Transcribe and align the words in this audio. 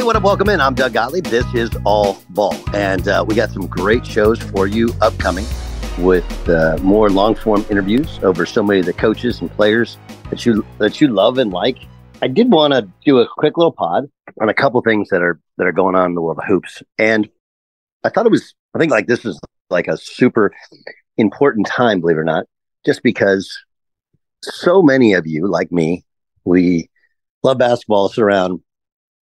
Hey, 0.00 0.04
what 0.04 0.14
up? 0.14 0.22
Welcome 0.22 0.48
in. 0.48 0.60
I'm 0.60 0.74
Doug 0.74 0.92
Gottlieb. 0.92 1.26
This 1.26 1.44
is 1.52 1.68
All 1.84 2.22
Ball. 2.30 2.54
And 2.74 3.06
uh, 3.08 3.24
we 3.26 3.34
got 3.34 3.50
some 3.50 3.66
great 3.66 4.06
shows 4.06 4.40
for 4.40 4.66
you 4.66 4.94
upcoming 5.00 5.44
with 5.98 6.48
uh, 6.48 6.78
more 6.80 7.10
long 7.10 7.34
form 7.34 7.66
interviews 7.68 8.18
over 8.22 8.46
so 8.46 8.62
many 8.62 8.80
of 8.80 8.86
the 8.86 8.92
coaches 8.92 9.40
and 9.40 9.50
players 9.50 9.98
that 10.30 10.46
you 10.46 10.64
that 10.78 11.00
you 11.00 11.08
love 11.08 11.38
and 11.38 11.50
like. 11.50 11.78
I 12.22 12.28
did 12.28 12.50
want 12.50 12.72
to 12.72 12.88
do 13.04 13.18
a 13.18 13.28
quick 13.28 13.56
little 13.56 13.72
pod 13.72 14.08
on 14.40 14.48
a 14.48 14.54
couple 14.54 14.80
things 14.80 15.08
that 15.10 15.22
are 15.22 15.40
that 15.58 15.66
are 15.66 15.72
going 15.72 15.94
on 15.94 16.06
in 16.06 16.14
the 16.14 16.22
world 16.22 16.38
of 16.38 16.44
hoops, 16.46 16.82
and 16.96 17.28
I 18.04 18.10
thought 18.10 18.26
it 18.26 18.32
was 18.32 18.54
I 18.74 18.78
think 18.78 18.92
like 18.92 19.06
this 19.06 19.24
is 19.24 19.38
like 19.70 19.88
a 19.88 19.96
super 19.96 20.52
important 21.16 21.66
time, 21.66 22.00
believe 22.00 22.16
it 22.16 22.20
or 22.20 22.24
not, 22.24 22.46
just 22.86 23.02
because 23.02 23.58
so 24.42 24.82
many 24.82 25.12
of 25.12 25.26
you 25.26 25.46
like 25.46 25.70
me, 25.72 26.04
we 26.44 26.88
love 27.42 27.58
basketball, 27.58 28.08
sit 28.08 28.22
around, 28.22 28.60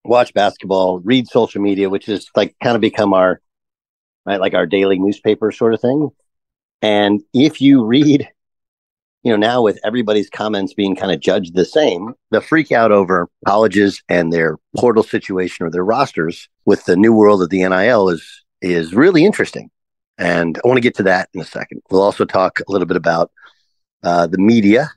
watch 0.04 0.32
basketball, 0.34 1.00
read 1.00 1.28
social 1.28 1.60
media, 1.60 1.90
which 1.90 2.08
is 2.08 2.30
like 2.36 2.54
kind 2.62 2.74
of 2.74 2.80
become 2.80 3.12
our 3.12 3.40
right, 4.26 4.40
like 4.40 4.54
our 4.54 4.66
daily 4.66 4.98
newspaper 4.98 5.50
sort 5.50 5.74
of 5.74 5.80
thing. 5.80 6.10
And 6.82 7.22
if 7.34 7.60
you 7.60 7.84
read, 7.84 8.28
you 9.22 9.32
know, 9.32 9.36
now 9.36 9.62
with 9.62 9.80
everybody's 9.84 10.30
comments 10.30 10.74
being 10.74 10.94
kind 10.94 11.12
of 11.12 11.20
judged 11.20 11.54
the 11.54 11.64
same, 11.64 12.14
the 12.30 12.40
freak 12.40 12.70
out 12.70 12.92
over 12.92 13.28
colleges 13.46 14.02
and 14.08 14.32
their 14.32 14.58
portal 14.76 15.02
situation 15.02 15.66
or 15.66 15.70
their 15.70 15.84
rosters 15.84 16.48
with 16.64 16.84
the 16.84 16.96
new 16.96 17.12
world 17.12 17.42
of 17.42 17.50
the 17.50 17.66
NIL 17.66 18.08
is 18.08 18.44
is 18.60 18.94
really 18.94 19.24
interesting. 19.24 19.70
And 20.18 20.58
I 20.58 20.66
want 20.66 20.78
to 20.78 20.82
get 20.82 20.96
to 20.96 21.04
that 21.04 21.28
in 21.32 21.40
a 21.40 21.44
second. 21.44 21.80
We'll 21.90 22.02
also 22.02 22.24
talk 22.24 22.60
a 22.60 22.72
little 22.72 22.86
bit 22.86 22.96
about 22.96 23.30
uh, 24.02 24.26
the 24.26 24.38
media, 24.38 24.90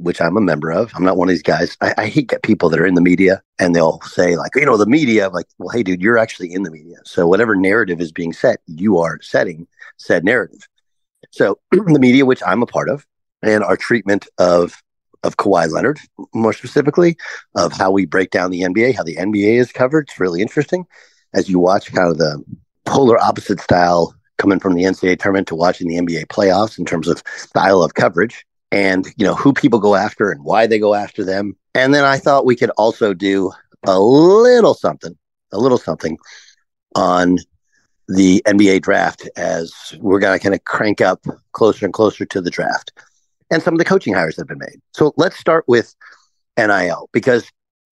which 0.00 0.20
I'm 0.20 0.36
a 0.36 0.40
member 0.40 0.70
of. 0.70 0.92
I'm 0.94 1.04
not 1.04 1.16
one 1.16 1.28
of 1.28 1.32
these 1.32 1.42
guys. 1.42 1.76
I, 1.80 1.94
I 1.98 2.06
hate 2.06 2.28
get 2.28 2.42
people 2.42 2.68
that 2.70 2.80
are 2.80 2.86
in 2.86 2.94
the 2.94 3.00
media 3.00 3.42
and 3.58 3.74
they'll 3.74 4.00
say 4.02 4.36
like, 4.36 4.52
you 4.56 4.64
know, 4.64 4.76
the 4.76 4.86
media. 4.86 5.26
I'm 5.26 5.32
like, 5.32 5.46
well, 5.58 5.68
hey, 5.68 5.82
dude, 5.82 6.02
you're 6.02 6.18
actually 6.18 6.52
in 6.52 6.62
the 6.62 6.70
media. 6.70 6.96
So 7.04 7.26
whatever 7.26 7.54
narrative 7.54 8.00
is 8.00 8.12
being 8.12 8.32
set, 8.32 8.60
you 8.66 8.98
are 8.98 9.20
setting 9.20 9.66
said 9.96 10.24
narrative. 10.24 10.66
So 11.30 11.58
the 11.70 11.98
media, 11.98 12.24
which 12.24 12.42
I'm 12.44 12.62
a 12.62 12.66
part 12.66 12.88
of, 12.88 13.06
and 13.42 13.62
our 13.62 13.76
treatment 13.76 14.26
of 14.38 14.82
of 15.22 15.36
Kawhi 15.36 15.70
Leonard, 15.70 15.98
more 16.32 16.54
specifically, 16.54 17.16
of 17.54 17.72
how 17.72 17.90
we 17.90 18.06
break 18.06 18.30
down 18.30 18.50
the 18.50 18.62
NBA, 18.62 18.96
how 18.96 19.02
the 19.02 19.16
NBA 19.16 19.60
is 19.60 19.70
covered. 19.70 20.08
It's 20.08 20.18
really 20.18 20.40
interesting 20.40 20.86
as 21.34 21.48
you 21.48 21.58
watch 21.58 21.92
kind 21.92 22.10
of 22.10 22.16
the 22.16 22.42
polar 22.86 23.18
opposite 23.18 23.60
style 23.60 24.14
coming 24.38 24.58
from 24.58 24.74
the 24.74 24.84
NCAA 24.84 25.20
tournament 25.20 25.46
to 25.48 25.54
watching 25.54 25.88
the 25.88 25.96
NBA 25.96 26.26
playoffs 26.28 26.78
in 26.78 26.86
terms 26.86 27.06
of 27.06 27.22
style 27.36 27.82
of 27.82 27.92
coverage 27.92 28.46
and 28.72 29.06
you 29.16 29.26
know 29.26 29.34
who 29.34 29.52
people 29.52 29.78
go 29.78 29.94
after 29.94 30.30
and 30.30 30.44
why 30.44 30.66
they 30.66 30.78
go 30.78 30.94
after 30.94 31.24
them. 31.24 31.56
And 31.74 31.94
then 31.94 32.04
I 32.04 32.18
thought 32.18 32.46
we 32.46 32.56
could 32.56 32.70
also 32.70 33.14
do 33.14 33.52
a 33.86 33.98
little 33.98 34.74
something, 34.74 35.16
a 35.52 35.58
little 35.58 35.78
something 35.78 36.18
on 36.94 37.38
the 38.08 38.42
NBA 38.46 38.82
draft 38.82 39.28
as 39.36 39.72
we're 40.00 40.18
going 40.18 40.36
to 40.36 40.42
kind 40.42 40.54
of 40.54 40.64
crank 40.64 41.00
up 41.00 41.24
closer 41.52 41.84
and 41.84 41.94
closer 41.94 42.24
to 42.26 42.40
the 42.40 42.50
draft 42.50 42.92
and 43.50 43.62
some 43.62 43.74
of 43.74 43.78
the 43.78 43.84
coaching 43.84 44.14
hires 44.14 44.36
that 44.36 44.42
have 44.42 44.48
been 44.48 44.58
made. 44.58 44.80
So 44.92 45.12
let's 45.16 45.38
start 45.38 45.64
with 45.68 45.94
NIL 46.56 47.08
because 47.12 47.50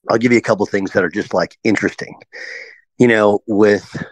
I'll 0.09 0.19
give 0.19 0.33
you 0.33 0.39
a 0.39 0.43
couple 0.43 0.67
things 0.67 0.93
that 0.93 1.05
are 1.05 1.11
just 1.11 1.35
like 1.35 1.57
interesting. 1.65 2.19
You 2.99 3.09
know, 3.09 3.41
with 3.47 4.03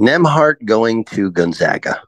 Nembhard 0.00 0.64
going 0.64 1.04
to 1.06 1.30
Gonzaga, 1.30 2.02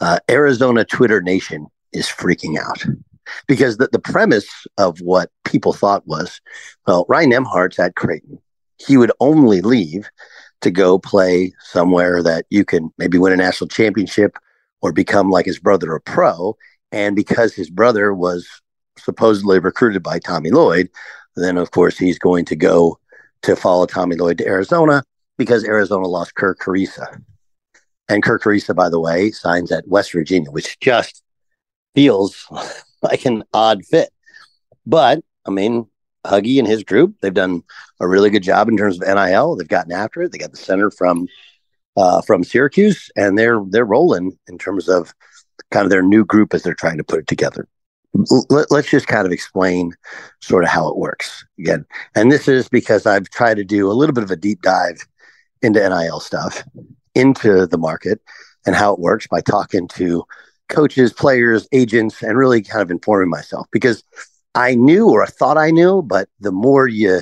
uh, 0.00 0.18
Arizona 0.28 0.84
Twitter 0.84 1.20
Nation 1.20 1.66
is 1.92 2.06
freaking 2.06 2.58
out 2.58 2.84
because 3.46 3.76
the, 3.76 3.88
the 3.92 3.98
premise 3.98 4.48
of 4.76 4.98
what 5.00 5.30
people 5.44 5.72
thought 5.72 6.06
was, 6.06 6.40
well, 6.86 7.06
Ryan 7.08 7.32
Nembhard's 7.32 7.78
at 7.78 7.96
Creighton. 7.96 8.38
He 8.78 8.96
would 8.96 9.12
only 9.20 9.60
leave 9.60 10.08
to 10.60 10.70
go 10.70 10.98
play 10.98 11.52
somewhere 11.60 12.22
that 12.22 12.46
you 12.50 12.64
can 12.64 12.90
maybe 12.98 13.18
win 13.18 13.32
a 13.32 13.36
national 13.36 13.68
championship 13.68 14.36
or 14.82 14.92
become 14.92 15.30
like 15.30 15.46
his 15.46 15.58
brother 15.58 15.94
a 15.94 16.00
pro. 16.00 16.56
And 16.92 17.14
because 17.14 17.54
his 17.54 17.70
brother 17.70 18.14
was 18.14 18.48
supposedly 18.96 19.58
recruited 19.58 20.02
by 20.02 20.18
Tommy 20.18 20.50
Lloyd, 20.50 20.88
then 21.36 21.56
of 21.58 21.70
course 21.70 21.98
he's 21.98 22.18
going 22.18 22.44
to 22.46 22.56
go 22.56 22.98
to 23.42 23.56
follow 23.56 23.86
Tommy 23.86 24.16
Lloyd 24.16 24.38
to 24.38 24.46
Arizona 24.46 25.02
because 25.36 25.64
Arizona 25.64 26.06
lost 26.06 26.34
Kerr 26.34 26.54
Kriisa. 26.54 27.22
And 28.08 28.22
Kerr 28.22 28.38
Kriisa, 28.38 28.74
by 28.74 28.88
the 28.88 29.00
way, 29.00 29.30
signs 29.30 29.70
at 29.70 29.86
West 29.86 30.12
Virginia, 30.12 30.50
which 30.50 30.78
just 30.80 31.22
feels 31.94 32.46
like 33.02 33.24
an 33.24 33.44
odd 33.52 33.84
fit. 33.84 34.10
But 34.86 35.22
I 35.46 35.50
mean, 35.50 35.86
Huggy 36.24 36.58
and 36.58 36.68
his 36.68 36.84
group, 36.84 37.16
they've 37.20 37.32
done 37.32 37.62
a 38.00 38.08
really 38.08 38.30
good 38.30 38.42
job 38.42 38.68
in 38.68 38.76
terms 38.76 39.00
of 39.00 39.06
NIL. 39.06 39.56
They've 39.56 39.68
gotten 39.68 39.92
after 39.92 40.22
it. 40.22 40.32
They 40.32 40.38
got 40.38 40.50
the 40.50 40.56
center 40.56 40.90
from 40.90 41.26
uh, 41.96 42.22
from 42.22 42.44
Syracuse, 42.44 43.10
and 43.16 43.38
they're 43.38 43.60
they're 43.68 43.84
rolling 43.84 44.38
in 44.48 44.58
terms 44.58 44.88
of 44.88 45.12
kind 45.70 45.84
of 45.84 45.90
their 45.90 46.02
new 46.02 46.24
group 46.24 46.54
as 46.54 46.62
they're 46.62 46.74
trying 46.74 46.98
to 46.98 47.04
put 47.04 47.20
it 47.20 47.26
together. 47.26 47.68
Let, 48.50 48.70
let's 48.70 48.88
just 48.88 49.06
kind 49.06 49.26
of 49.26 49.32
explain 49.32 49.92
sort 50.40 50.64
of 50.64 50.70
how 50.70 50.88
it 50.88 50.96
works 50.96 51.44
again. 51.58 51.84
And 52.14 52.32
this 52.32 52.48
is 52.48 52.68
because 52.68 53.04
I've 53.06 53.28
tried 53.28 53.58
to 53.58 53.64
do 53.64 53.90
a 53.90 53.92
little 53.92 54.14
bit 54.14 54.24
of 54.24 54.30
a 54.30 54.36
deep 54.36 54.62
dive 54.62 55.06
into 55.62 55.80
NIL 55.80 56.20
stuff, 56.20 56.64
into 57.14 57.66
the 57.66 57.78
market, 57.78 58.20
and 58.66 58.74
how 58.74 58.92
it 58.92 59.00
works 59.00 59.26
by 59.26 59.40
talking 59.40 59.88
to 59.88 60.24
coaches, 60.68 61.12
players, 61.12 61.68
agents, 61.72 62.22
and 62.22 62.36
really 62.36 62.62
kind 62.62 62.82
of 62.82 62.90
informing 62.90 63.30
myself 63.30 63.66
because 63.72 64.02
I 64.54 64.74
knew 64.74 65.08
or 65.08 65.22
I 65.22 65.26
thought 65.26 65.56
I 65.58 65.70
knew, 65.70 66.02
but 66.02 66.28
the 66.40 66.52
more 66.52 66.88
you 66.88 67.20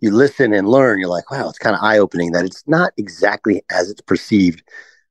you 0.00 0.10
listen 0.10 0.52
and 0.52 0.68
learn, 0.68 0.98
you're 0.98 1.08
like, 1.08 1.30
wow, 1.30 1.48
it's 1.48 1.58
kind 1.58 1.76
of 1.76 1.82
eye 1.82 1.98
opening 1.98 2.32
that 2.32 2.44
it's 2.44 2.66
not 2.66 2.92
exactly 2.96 3.62
as 3.70 3.88
it's 3.88 4.00
perceived 4.00 4.62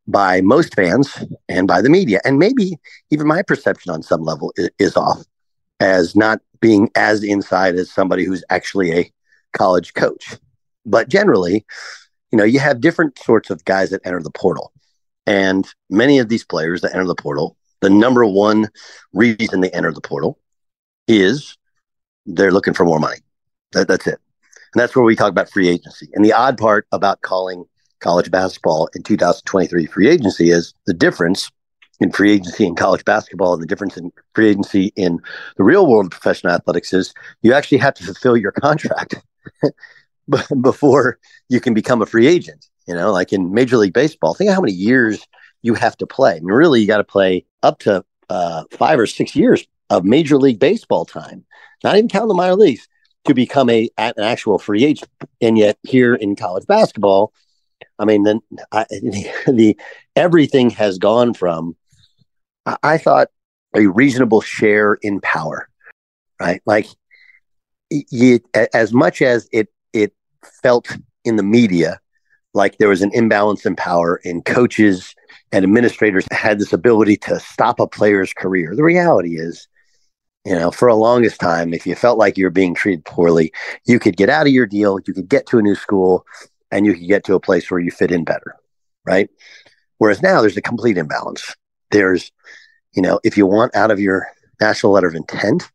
by 0.06 0.42
most 0.42 0.76
fans 0.76 1.24
and 1.48 1.68
by 1.68 1.82
the 1.82 1.90
media, 1.90 2.20
and 2.26 2.40
maybe 2.40 2.78
even 3.10 3.28
my 3.28 3.42
perception 3.42 3.92
on 3.92 4.04
some 4.04 4.24
level 4.24 4.54
is, 4.58 4.98
off 4.98 5.24
as 5.80 6.16
not 6.16 6.40
being 6.60 6.90
as 6.96 7.24
inside 7.24 7.76
as 7.76 7.90
somebody 7.90 8.26
who's 8.26 8.44
actually 8.50 8.92
a 8.92 9.12
college 9.54 9.94
coach. 9.94 10.38
But 10.86 11.08
generally, 11.10 11.66
you 12.32 12.38
know, 12.38 12.44
you 12.44 12.60
have 12.60 12.82
different 12.82 13.18
sorts 13.20 13.50
of 13.50 13.64
guys 13.66 13.92
that 13.92 14.02
enter 14.06 14.22
the 14.22 14.32
portal. 14.32 14.74
And 15.26 15.68
many 15.90 16.20
of 16.20 16.30
these 16.30 16.44
players 16.44 16.82
that 16.82 16.94
enter 16.94 17.06
the 17.06 17.16
portal, 17.16 17.56
the 17.82 17.90
number 17.90 18.26
one 18.26 18.70
reason 19.14 19.62
they 19.62 19.72
enter 19.72 19.92
the 19.92 20.02
portal 20.02 20.40
is 21.08 21.58
they're 22.26 22.52
looking 22.52 22.74
for 22.74 22.86
more 22.86 23.00
money. 23.00 23.18
That, 23.74 23.88
that's 23.88 24.08
it. 24.08 24.20
And 24.74 24.82
that's 24.82 24.96
where 24.96 25.04
we 25.04 25.16
talk 25.16 25.30
about 25.30 25.50
free 25.50 25.68
agency. 25.68 26.10
And 26.14 26.24
the 26.24 26.34
odd 26.34 26.58
part 26.58 26.88
about 26.92 27.22
calling 27.22 27.66
college 28.00 28.32
basketball 28.32 28.90
in 28.96 29.04
2023 29.04 29.86
free 29.86 30.10
agency 30.10 30.50
is 30.50 30.74
the 30.86 30.94
difference 30.94 31.52
in 32.00 32.12
free 32.12 32.32
agency 32.32 32.66
in 32.66 32.76
college 32.76 33.06
basketball 33.06 33.54
and 33.54 33.62
the 33.62 33.68
difference 33.68 33.96
in 33.96 34.12
free 34.34 34.50
agency 34.50 34.92
in 34.96 35.20
the 35.58 35.64
real 35.64 35.86
world 35.88 36.06
of 36.06 36.12
professional 36.12 36.54
athletics 36.54 36.94
is 36.94 37.14
you 37.44 37.54
actually 37.54 37.78
have 37.78 37.94
to 37.94 38.04
fulfill 38.04 38.36
your 38.36 38.52
contract 38.52 39.16
before 40.62 41.20
you 41.48 41.60
can 41.60 41.74
become 41.74 42.02
a 42.02 42.06
free 42.06 42.28
agent. 42.28 42.68
You 42.88 42.96
know, 42.96 43.12
like 43.12 43.32
in 43.32 43.54
Major 43.54 43.78
League 43.78 43.94
Baseball, 43.94 44.34
think 44.34 44.50
of 44.50 44.56
how 44.56 44.62
many 44.62 44.74
years 44.74 45.26
you 45.62 45.74
have 45.76 45.98
to 45.98 46.08
play. 46.08 46.34
I 46.34 46.40
mean, 46.40 46.46
really, 46.46 46.82
you 46.82 46.88
got 46.88 46.98
to 46.98 47.04
play 47.04 47.46
up 47.64 47.80
to 47.80 48.04
uh, 48.30 48.64
five 48.72 49.00
or 49.00 49.08
six 49.08 49.36
years 49.36 49.66
of 49.90 50.06
Major 50.06 50.38
League 50.38 50.60
Baseball 50.60 51.06
time, 51.06 51.46
not 51.84 51.96
even 51.96 52.08
counting 52.08 52.30
the 52.30 52.34
minor 52.34 52.56
leagues, 52.56 52.88
to 53.26 53.34
become 53.34 53.70
a 53.70 53.90
an 53.98 54.14
actual 54.20 54.58
free 54.58 54.86
agent. 54.86 55.10
And 55.42 55.58
yet 55.58 55.78
here 55.84 56.16
in 56.16 56.36
college 56.36 56.66
basketball, 56.66 57.34
I 58.00 58.06
mean, 58.06 58.24
then 58.24 58.40
the, 58.72 59.32
the 59.48 59.78
everything 60.16 60.70
has 60.72 60.98
gone 60.98 61.34
from 61.34 61.76
I, 62.66 62.78
I 62.84 62.98
thought 62.98 63.28
a 63.76 63.88
reasonable 63.88 64.42
share 64.42 64.96
in 65.02 65.22
power, 65.22 65.70
right? 66.40 66.62
Like 66.66 66.88
you, 67.90 68.40
as 68.74 68.94
much 68.94 69.22
as 69.22 69.48
it 69.52 69.70
it 69.94 70.14
felt 70.64 70.98
in 71.24 71.36
the 71.36 71.44
media 71.44 72.00
like 72.54 72.78
there 72.78 72.90
was 72.90 73.02
an 73.02 73.12
imbalance 73.14 73.66
in 73.66 73.76
power 73.76 74.20
in 74.24 74.42
coaches 74.42 75.16
and 75.52 75.64
administrators 75.64 76.26
had 76.32 76.60
this 76.60 76.74
ability 76.74 77.18
to 77.18 77.40
stop 77.40 77.80
a 77.80 77.88
player's 77.88 78.34
career. 78.34 78.76
The 78.76 78.84
reality 78.84 79.38
is, 79.38 79.68
you 80.46 80.56
know, 80.56 80.72
for 80.72 80.88
a 80.88 80.96
longest 80.96 81.40
time, 81.40 81.74
if 81.74 81.86
you 81.86 81.96
felt 81.96 82.18
like 82.18 82.38
you 82.38 82.46
were 82.46 82.52
being 82.52 82.74
treated 82.74 83.06
poorly, 83.06 83.52
you 83.86 84.00
could 84.00 84.18
get 84.18 84.30
out 84.30 84.48
of 84.48 84.54
your 84.54 84.66
deal, 84.66 85.00
you 85.06 85.14
could 85.14 85.30
get 85.30 85.46
to 85.48 85.60
a 85.60 85.62
new 85.62 85.76
school, 85.76 86.26
and 86.72 86.86
you 86.86 86.94
could 86.94 87.08
get 87.08 87.24
to 87.26 87.36
a 87.36 87.40
place 87.40 87.70
where 87.70 87.80
you 87.80 87.92
fit 87.92 88.12
in 88.12 88.24
better, 88.24 88.56
right? 89.06 89.30
Whereas 89.98 90.22
now 90.22 90.42
there's 90.42 90.58
a 90.58 90.62
complete 90.62 90.98
imbalance. 90.98 91.56
There's, 91.92 92.32
you 92.94 93.02
know, 93.02 93.20
if 93.24 93.38
you 93.38 93.46
want 93.46 93.76
out 93.76 93.92
of 93.92 94.00
your 94.00 94.28
national 94.60 94.94
letter 94.94 95.08
of 95.08 95.16
intent, 95.16 95.70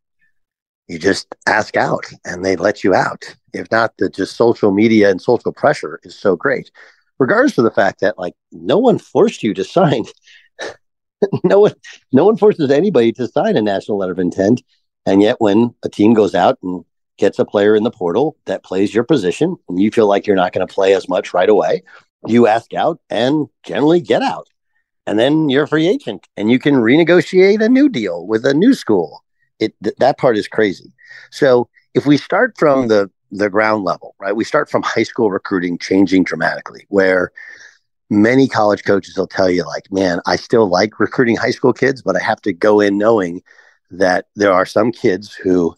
you 0.88 0.98
just 0.98 1.34
ask 1.46 1.76
out 1.76 2.06
and 2.24 2.44
they 2.44 2.56
let 2.56 2.82
you 2.82 2.94
out. 2.94 3.24
If 3.52 3.70
not, 3.70 3.92
the 3.98 4.08
just 4.08 4.36
social 4.36 4.72
media 4.72 5.10
and 5.10 5.20
social 5.20 5.52
pressure 5.52 6.00
is 6.02 6.18
so 6.18 6.36
great, 6.36 6.70
regardless 7.18 7.58
of 7.58 7.64
the 7.64 7.70
fact 7.70 8.00
that 8.00 8.18
like 8.18 8.34
no 8.52 8.78
one 8.78 8.98
forced 8.98 9.42
you 9.42 9.54
to 9.54 9.64
sign. 9.64 10.04
no 11.44 11.60
one, 11.60 11.74
no 12.12 12.24
one 12.24 12.36
forces 12.36 12.70
anybody 12.70 13.12
to 13.12 13.28
sign 13.28 13.56
a 13.56 13.62
national 13.62 13.98
letter 13.98 14.12
of 14.12 14.18
intent. 14.18 14.62
And 15.06 15.22
yet, 15.22 15.36
when 15.38 15.74
a 15.84 15.88
team 15.88 16.14
goes 16.14 16.34
out 16.34 16.58
and 16.62 16.84
gets 17.16 17.38
a 17.38 17.44
player 17.44 17.74
in 17.74 17.84
the 17.84 17.90
portal 17.90 18.36
that 18.46 18.64
plays 18.64 18.94
your 18.94 19.04
position, 19.04 19.56
and 19.68 19.80
you 19.80 19.90
feel 19.90 20.06
like 20.06 20.26
you're 20.26 20.36
not 20.36 20.52
going 20.52 20.66
to 20.66 20.72
play 20.72 20.94
as 20.94 21.08
much 21.08 21.32
right 21.32 21.48
away, 21.48 21.82
you 22.26 22.46
ask 22.46 22.74
out 22.74 23.00
and 23.08 23.46
generally 23.62 24.00
get 24.00 24.22
out. 24.22 24.48
And 25.06 25.18
then 25.18 25.48
you're 25.48 25.64
a 25.64 25.68
free 25.68 25.86
agent 25.86 26.26
and 26.36 26.50
you 26.50 26.58
can 26.58 26.74
renegotiate 26.74 27.62
a 27.62 27.68
new 27.68 27.88
deal 27.88 28.26
with 28.26 28.44
a 28.44 28.52
new 28.52 28.74
school 28.74 29.22
it 29.58 29.74
th- 29.82 29.96
that 29.98 30.18
part 30.18 30.36
is 30.36 30.48
crazy. 30.48 30.92
So 31.30 31.68
if 31.94 32.06
we 32.06 32.16
start 32.16 32.54
from 32.58 32.88
the 32.88 33.10
the 33.30 33.50
ground 33.50 33.84
level, 33.84 34.14
right? 34.18 34.36
We 34.36 34.44
start 34.44 34.70
from 34.70 34.82
high 34.82 35.02
school 35.02 35.30
recruiting 35.30 35.78
changing 35.78 36.24
dramatically, 36.24 36.86
where 36.88 37.32
many 38.10 38.48
college 38.48 38.84
coaches 38.84 39.16
will 39.16 39.26
tell 39.26 39.50
you, 39.50 39.64
like, 39.66 39.90
man, 39.90 40.20
I 40.26 40.36
still 40.36 40.68
like 40.68 41.00
recruiting 41.00 41.36
high 41.36 41.50
school 41.50 41.72
kids, 41.72 42.02
but 42.02 42.16
I 42.16 42.22
have 42.22 42.40
to 42.42 42.52
go 42.52 42.80
in 42.80 42.98
knowing 42.98 43.42
that 43.90 44.26
there 44.36 44.52
are 44.52 44.66
some 44.66 44.92
kids 44.92 45.34
who, 45.34 45.74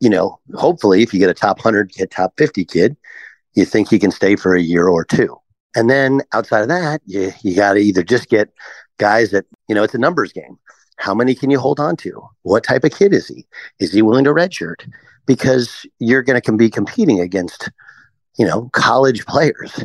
you 0.00 0.10
know, 0.10 0.38
hopefully 0.54 1.02
if 1.02 1.12
you 1.12 1.20
get 1.20 1.30
a 1.30 1.34
top 1.34 1.58
100 1.58 1.92
kid, 1.92 2.10
top 2.10 2.34
50 2.36 2.64
kid, 2.64 2.96
you 3.54 3.64
think 3.64 3.88
he 3.88 3.98
can 3.98 4.10
stay 4.10 4.36
for 4.36 4.54
a 4.54 4.62
year 4.62 4.88
or 4.88 5.04
two. 5.04 5.36
And 5.74 5.88
then 5.88 6.22
outside 6.32 6.62
of 6.62 6.68
that, 6.68 7.00
you, 7.06 7.32
you 7.42 7.56
got 7.56 7.74
to 7.74 7.80
either 7.80 8.02
just 8.02 8.28
get 8.28 8.50
guys 8.98 9.30
that, 9.30 9.46
you 9.68 9.74
know, 9.74 9.82
it's 9.82 9.94
a 9.94 9.98
numbers 9.98 10.32
game. 10.32 10.58
How 10.98 11.14
many 11.14 11.34
can 11.34 11.50
you 11.50 11.58
hold 11.58 11.80
on 11.80 11.96
to? 11.96 12.22
What 12.42 12.64
type 12.64 12.84
of 12.84 12.92
kid 12.92 13.12
is 13.12 13.26
he? 13.26 13.46
Is 13.80 13.92
he 13.92 14.02
willing 14.02 14.24
to 14.24 14.30
redshirt? 14.30 14.86
Because 15.26 15.86
you're 15.98 16.22
going 16.22 16.40
to 16.40 16.52
be 16.56 16.70
competing 16.70 17.20
against, 17.20 17.70
you 18.38 18.46
know, 18.46 18.68
college 18.72 19.24
players, 19.26 19.84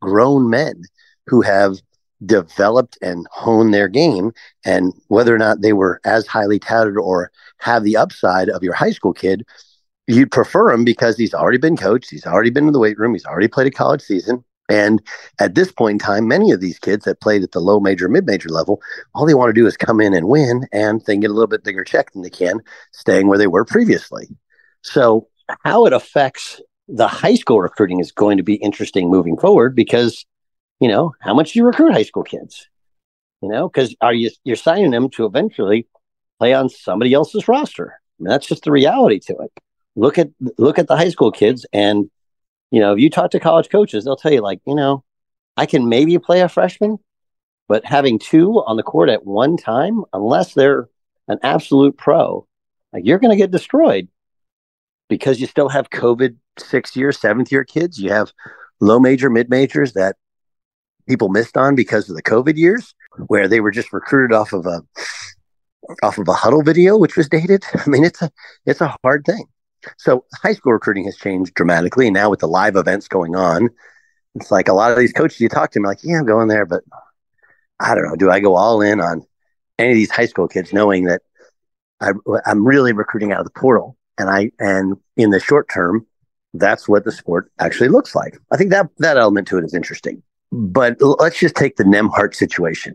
grown 0.00 0.50
men 0.50 0.82
who 1.26 1.40
have 1.42 1.76
developed 2.24 2.96
and 3.02 3.26
honed 3.32 3.74
their 3.74 3.88
game. 3.88 4.32
And 4.64 4.92
whether 5.08 5.34
or 5.34 5.38
not 5.38 5.60
they 5.60 5.72
were 5.72 6.00
as 6.04 6.26
highly 6.26 6.58
touted 6.58 6.96
or 6.96 7.30
have 7.58 7.82
the 7.84 7.96
upside 7.96 8.48
of 8.48 8.62
your 8.62 8.74
high 8.74 8.92
school 8.92 9.12
kid, 9.12 9.44
you'd 10.06 10.30
prefer 10.30 10.70
him 10.70 10.84
because 10.84 11.16
he's 11.16 11.34
already 11.34 11.58
been 11.58 11.76
coached, 11.76 12.10
he's 12.10 12.26
already 12.26 12.50
been 12.50 12.66
in 12.66 12.72
the 12.72 12.78
weight 12.78 12.98
room, 12.98 13.14
he's 13.14 13.26
already 13.26 13.48
played 13.48 13.66
a 13.66 13.70
college 13.70 14.02
season, 14.02 14.44
and 14.68 15.02
at 15.38 15.54
this 15.54 15.70
point 15.70 15.92
in 15.92 15.98
time, 15.98 16.26
many 16.28 16.50
of 16.50 16.60
these 16.60 16.78
kids 16.78 17.04
that 17.04 17.20
played 17.20 17.42
at 17.42 17.52
the 17.52 17.60
low 17.60 17.78
major, 17.80 18.08
mid 18.08 18.26
major 18.26 18.48
level, 18.48 18.80
all 19.14 19.26
they 19.26 19.34
want 19.34 19.50
to 19.50 19.60
do 19.60 19.66
is 19.66 19.76
come 19.76 20.00
in 20.00 20.14
and 20.14 20.28
win, 20.28 20.66
and 20.72 21.02
they 21.02 21.16
get 21.16 21.30
a 21.30 21.34
little 21.34 21.48
bit 21.48 21.64
bigger 21.64 21.84
check 21.84 22.12
than 22.12 22.22
they 22.22 22.30
can, 22.30 22.60
staying 22.92 23.28
where 23.28 23.38
they 23.38 23.46
were 23.46 23.64
previously. 23.64 24.28
So, 24.82 25.28
how 25.64 25.86
it 25.86 25.92
affects 25.92 26.60
the 26.88 27.08
high 27.08 27.34
school 27.34 27.60
recruiting 27.60 28.00
is 28.00 28.12
going 28.12 28.36
to 28.36 28.42
be 28.42 28.54
interesting 28.54 29.10
moving 29.10 29.36
forward 29.36 29.74
because, 29.74 30.24
you 30.80 30.88
know, 30.88 31.14
how 31.20 31.34
much 31.34 31.52
do 31.52 31.58
you 31.58 31.64
recruit 31.64 31.92
high 31.92 32.02
school 32.02 32.22
kids? 32.22 32.68
You 33.40 33.48
know, 33.48 33.68
because 33.68 33.94
are 34.00 34.14
you 34.14 34.30
you're 34.44 34.56
signing 34.56 34.90
them 34.90 35.08
to 35.10 35.24
eventually 35.24 35.86
play 36.38 36.54
on 36.54 36.68
somebody 36.68 37.12
else's 37.12 37.48
roster? 37.48 37.92
I 37.92 38.22
mean, 38.22 38.30
that's 38.30 38.46
just 38.46 38.64
the 38.64 38.72
reality 38.72 39.18
to 39.20 39.36
it. 39.38 39.52
Look 39.96 40.18
at 40.18 40.30
look 40.58 40.78
at 40.78 40.88
the 40.88 40.96
high 40.96 41.10
school 41.10 41.32
kids 41.32 41.66
and 41.72 42.10
you 42.72 42.80
know, 42.80 42.94
if 42.94 42.98
you 42.98 43.10
talk 43.10 43.30
to 43.32 43.40
college 43.40 43.68
coaches, 43.68 44.04
they'll 44.04 44.16
tell 44.16 44.32
you, 44.32 44.40
like, 44.40 44.60
you 44.66 44.74
know, 44.74 45.04
I 45.58 45.66
can 45.66 45.90
maybe 45.90 46.18
play 46.18 46.40
a 46.40 46.48
freshman, 46.48 46.98
but 47.68 47.84
having 47.84 48.18
two 48.18 48.62
on 48.66 48.78
the 48.78 48.82
court 48.82 49.10
at 49.10 49.26
one 49.26 49.58
time, 49.58 50.04
unless 50.14 50.54
they're 50.54 50.88
an 51.28 51.38
absolute 51.42 51.98
pro, 51.98 52.46
like 52.92 53.04
you're 53.04 53.18
going 53.18 53.30
to 53.30 53.36
get 53.36 53.50
destroyed 53.50 54.08
because 55.12 55.42
you 55.42 55.46
still 55.46 55.68
have 55.68 55.90
COVID 55.90 56.36
sixth 56.58 56.96
year, 56.96 57.12
seventh 57.12 57.52
year 57.52 57.64
kids. 57.64 57.98
You 57.98 58.10
have 58.12 58.32
low 58.80 58.98
major, 58.98 59.28
mid 59.28 59.50
majors 59.50 59.92
that 59.92 60.16
people 61.06 61.28
missed 61.28 61.58
on 61.58 61.74
because 61.74 62.08
of 62.08 62.16
the 62.16 62.22
COVID 62.22 62.56
years, 62.56 62.94
where 63.26 63.46
they 63.46 63.60
were 63.60 63.70
just 63.70 63.92
recruited 63.92 64.34
off 64.34 64.54
of 64.54 64.64
a 64.64 64.82
off 66.02 66.16
of 66.16 66.28
a 66.28 66.32
Hudl 66.32 66.64
video, 66.64 66.96
which 66.96 67.14
was 67.14 67.28
dated. 67.28 67.62
I 67.74 67.86
mean, 67.90 68.04
it's 68.04 68.22
a 68.22 68.30
it's 68.64 68.80
a 68.80 68.96
hard 69.04 69.26
thing. 69.26 69.44
So 69.98 70.24
high 70.42 70.54
school 70.54 70.72
recruiting 70.72 71.04
has 71.04 71.16
changed 71.16 71.52
dramatically. 71.52 72.06
And 72.06 72.14
now 72.14 72.30
with 72.30 72.40
the 72.40 72.48
live 72.48 72.76
events 72.76 73.06
going 73.06 73.36
on, 73.36 73.68
it's 74.34 74.50
like 74.50 74.68
a 74.68 74.72
lot 74.72 74.92
of 74.92 74.98
these 74.98 75.12
coaches 75.12 75.40
you 75.40 75.50
talk 75.50 75.72
to 75.72 75.78
them 75.78 75.84
like, 75.84 75.98
yeah, 76.02 76.20
I'm 76.20 76.24
going 76.24 76.48
there, 76.48 76.64
but 76.64 76.84
I 77.78 77.94
don't 77.94 78.08
know. 78.08 78.16
Do 78.16 78.30
I 78.30 78.40
go 78.40 78.54
all 78.54 78.80
in 78.80 78.98
on 78.98 79.26
any 79.78 79.90
of 79.90 79.96
these 79.96 80.10
high 80.10 80.24
school 80.24 80.48
kids 80.48 80.72
knowing 80.72 81.04
that 81.04 81.20
I, 82.00 82.12
I'm 82.46 82.66
really 82.66 82.94
recruiting 82.94 83.32
out 83.32 83.40
of 83.40 83.44
the 83.44 83.60
portal? 83.60 83.98
And 84.22 84.30
I, 84.30 84.52
and 84.60 84.96
in 85.16 85.30
the 85.30 85.40
short 85.40 85.68
term, 85.68 86.06
that's 86.54 86.88
what 86.88 87.04
the 87.04 87.10
sport 87.10 87.50
actually 87.58 87.88
looks 87.88 88.14
like. 88.14 88.38
I 88.52 88.56
think 88.56 88.70
that 88.70 88.88
that 88.98 89.16
element 89.16 89.48
to 89.48 89.58
it 89.58 89.64
is 89.64 89.74
interesting. 89.74 90.22
But 90.52 90.96
let's 91.00 91.40
just 91.40 91.56
take 91.56 91.76
the 91.76 91.82
Nembhard 91.82 92.36
situation, 92.36 92.94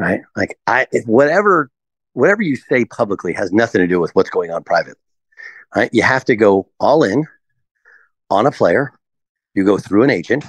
right? 0.00 0.22
Like 0.34 0.58
I, 0.66 0.88
whatever, 1.04 1.70
whatever 2.14 2.42
you 2.42 2.56
say 2.56 2.84
publicly 2.86 3.34
has 3.34 3.52
nothing 3.52 3.80
to 3.82 3.86
do 3.86 4.00
with 4.00 4.12
what's 4.16 4.30
going 4.30 4.50
on 4.50 4.64
privately. 4.64 5.00
Right? 5.76 5.90
You 5.92 6.02
have 6.02 6.24
to 6.24 6.34
go 6.34 6.68
all 6.80 7.04
in 7.04 7.24
on 8.30 8.46
a 8.46 8.50
player. 8.50 8.92
You 9.54 9.64
go 9.64 9.78
through 9.78 10.02
an 10.02 10.10
agent, 10.10 10.44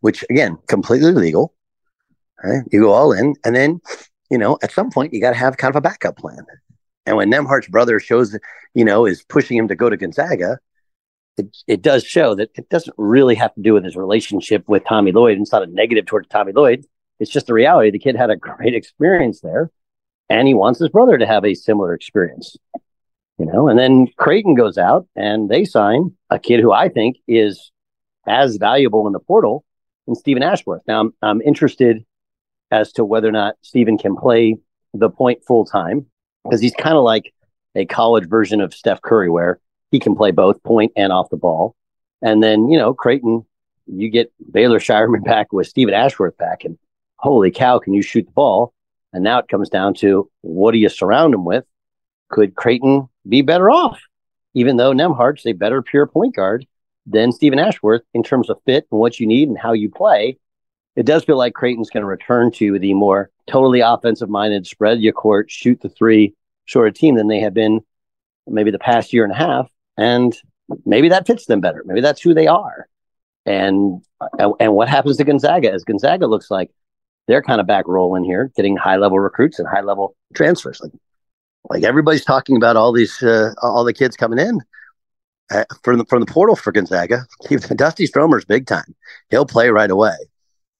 which 0.00 0.24
again, 0.30 0.56
completely 0.68 1.12
legal. 1.12 1.54
Right? 2.42 2.62
You 2.70 2.80
go 2.80 2.92
all 2.92 3.12
in, 3.12 3.34
and 3.44 3.54
then 3.54 3.80
you 4.30 4.38
know 4.38 4.58
at 4.62 4.72
some 4.72 4.90
point 4.90 5.12
you 5.12 5.20
got 5.20 5.30
to 5.30 5.36
have 5.36 5.58
kind 5.58 5.70
of 5.70 5.76
a 5.76 5.82
backup 5.82 6.16
plan. 6.16 6.46
And 7.06 7.16
when 7.16 7.30
Nembhard's 7.30 7.68
brother 7.68 7.98
shows, 8.00 8.36
you 8.74 8.84
know, 8.84 9.06
is 9.06 9.24
pushing 9.24 9.56
him 9.56 9.68
to 9.68 9.74
go 9.74 9.90
to 9.90 9.96
Gonzaga, 9.96 10.58
it, 11.36 11.56
it 11.66 11.82
does 11.82 12.04
show 12.04 12.34
that 12.34 12.50
it 12.54 12.68
doesn't 12.68 12.94
really 12.98 13.34
have 13.34 13.54
to 13.54 13.62
do 13.62 13.74
with 13.74 13.84
his 13.84 13.96
relationship 13.96 14.68
with 14.68 14.84
Tommy 14.84 15.12
Lloyd. 15.12 15.38
It's 15.38 15.52
not 15.52 15.62
a 15.62 15.66
negative 15.66 16.06
towards 16.06 16.28
Tommy 16.28 16.52
Lloyd. 16.52 16.84
It's 17.18 17.30
just 17.30 17.46
the 17.46 17.54
reality. 17.54 17.90
The 17.90 17.98
kid 17.98 18.16
had 18.16 18.30
a 18.30 18.36
great 18.36 18.74
experience 18.74 19.40
there, 19.40 19.70
and 20.28 20.46
he 20.46 20.54
wants 20.54 20.78
his 20.78 20.90
brother 20.90 21.18
to 21.18 21.26
have 21.26 21.44
a 21.44 21.54
similar 21.54 21.94
experience 21.94 22.56
you 23.42 23.46
know, 23.46 23.66
and 23.66 23.76
then 23.76 24.06
Creighton 24.18 24.54
goes 24.54 24.78
out 24.78 25.06
and 25.16 25.48
they 25.48 25.64
sign 25.64 26.12
a 26.30 26.38
kid 26.38 26.60
who 26.60 26.70
I 26.70 26.88
think 26.88 27.16
is 27.26 27.72
as 28.24 28.56
valuable 28.56 29.06
in 29.08 29.12
the 29.12 29.18
portal 29.18 29.64
than 30.06 30.14
Stephen 30.14 30.44
Ashworth. 30.44 30.82
Now 30.86 31.00
I'm, 31.00 31.14
I'm 31.22 31.40
interested 31.40 32.04
as 32.70 32.92
to 32.92 33.04
whether 33.04 33.28
or 33.28 33.32
not 33.32 33.56
Stephen 33.62 33.98
can 33.98 34.16
play 34.16 34.58
the 34.94 35.10
point 35.10 35.44
full 35.44 35.64
time 35.64 36.06
because 36.44 36.60
he's 36.60 36.74
kind 36.74 36.96
of 36.96 37.04
like 37.04 37.32
a 37.74 37.86
college 37.86 38.28
version 38.28 38.60
of 38.60 38.74
Steph 38.74 39.02
Curry 39.02 39.30
where 39.30 39.60
he 39.90 39.98
can 39.98 40.16
play 40.16 40.30
both 40.30 40.62
point 40.62 40.92
and 40.96 41.12
off 41.12 41.30
the 41.30 41.36
ball. 41.36 41.74
And 42.20 42.42
then, 42.42 42.68
you 42.68 42.78
know, 42.78 42.94
Creighton, 42.94 43.44
you 43.86 44.08
get 44.10 44.32
Baylor 44.50 44.78
Scheierman 44.78 45.24
back 45.24 45.52
with 45.52 45.66
Stephen 45.66 45.94
Ashworth 45.94 46.36
back 46.36 46.64
and 46.64 46.78
holy 47.16 47.50
cow, 47.50 47.78
can 47.78 47.94
you 47.94 48.02
shoot 48.02 48.26
the 48.26 48.32
ball? 48.32 48.72
And 49.12 49.22
now 49.22 49.38
it 49.38 49.48
comes 49.48 49.68
down 49.68 49.94
to 49.94 50.30
what 50.40 50.72
do 50.72 50.78
you 50.78 50.88
surround 50.88 51.34
him 51.34 51.44
with? 51.44 51.64
Could 52.30 52.54
Creighton 52.54 53.08
be 53.28 53.42
better 53.42 53.70
off, 53.70 54.00
even 54.54 54.76
though 54.76 54.92
Nembhard's 54.92 55.46
a 55.46 55.52
better 55.52 55.82
pure 55.82 56.06
point 56.06 56.34
guard 56.34 56.66
than 57.06 57.32
Stephen 57.32 57.58
Ashworth 57.58 58.02
in 58.14 58.22
terms 58.22 58.48
of 58.48 58.58
fit 58.64 58.86
and 58.90 59.00
what 59.00 59.20
you 59.20 59.26
need 59.26 59.48
and 59.48 59.58
how 59.58 59.72
you 59.72 59.90
play. 59.90 60.38
It 60.96 61.06
does 61.06 61.24
feel 61.24 61.36
like 61.36 61.54
Creighton's 61.54 61.90
going 61.90 62.02
to 62.02 62.06
return 62.06 62.52
to 62.52 62.78
the 62.78 62.94
more 62.94 63.30
totally 63.46 63.80
offensive 63.80 64.28
minded, 64.28 64.66
spread 64.66 65.00
your 65.00 65.12
court, 65.12 65.50
shoot 65.50 65.80
the 65.80 65.88
three 65.88 66.34
shorter 66.64 66.90
team 66.90 67.16
than 67.16 67.28
they 67.28 67.40
have 67.40 67.54
been 67.54 67.80
maybe 68.46 68.70
the 68.70 68.78
past 68.78 69.12
year 69.12 69.24
and 69.24 69.32
a 69.32 69.36
half. 69.36 69.70
And 69.96 70.36
maybe 70.84 71.08
that 71.08 71.26
fits 71.26 71.46
them 71.46 71.60
better. 71.60 71.82
Maybe 71.84 72.00
that's 72.00 72.20
who 72.20 72.34
they 72.34 72.46
are. 72.46 72.88
And 73.44 74.02
and 74.60 74.74
what 74.74 74.88
happens 74.88 75.16
to 75.16 75.24
Gonzaga 75.24 75.72
as 75.72 75.84
Gonzaga 75.84 76.26
looks 76.26 76.50
like 76.50 76.70
they're 77.26 77.42
kind 77.42 77.60
of 77.60 77.66
back 77.66 77.86
rolling 77.88 78.24
here, 78.24 78.52
getting 78.56 78.76
high 78.76 78.96
level 78.96 79.18
recruits 79.18 79.58
and 79.58 79.68
high 79.68 79.80
level 79.80 80.16
transfers. 80.34 80.80
Like 80.80 80.92
Like 81.68 81.82
everybody's 81.82 82.24
talking 82.24 82.56
about 82.56 82.76
all 82.76 82.92
these, 82.92 83.22
uh, 83.22 83.52
all 83.62 83.84
the 83.84 83.92
kids 83.92 84.16
coming 84.16 84.38
in 84.38 84.60
uh, 85.50 85.64
from 85.82 85.98
the, 85.98 86.04
from 86.06 86.20
the 86.20 86.26
portal 86.26 86.56
for 86.56 86.72
Gonzaga. 86.72 87.26
Dusty 87.76 88.06
Stromer's 88.06 88.44
big 88.44 88.66
time. 88.66 88.94
He'll 89.30 89.46
play 89.46 89.70
right 89.70 89.90
away. 89.90 90.16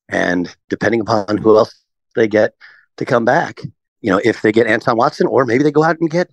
And 0.09 0.55
depending 0.69 1.01
upon 1.01 1.39
who 1.39 1.57
else 1.57 1.82
they 2.15 2.29
get 2.29 2.55
to 2.97 3.05
come 3.05 3.25
back, 3.25 3.61
you 4.01 4.11
know, 4.11 4.21
if 4.25 4.43
they 4.43 4.53
get 4.53 4.67
Anton 4.67 4.97
Watson, 4.97 5.27
or 5.27 5.45
maybe 5.45 5.63
they 5.65 5.71
go 5.71 5.85
out 5.85 5.99
and 6.01 6.11
get 6.11 6.31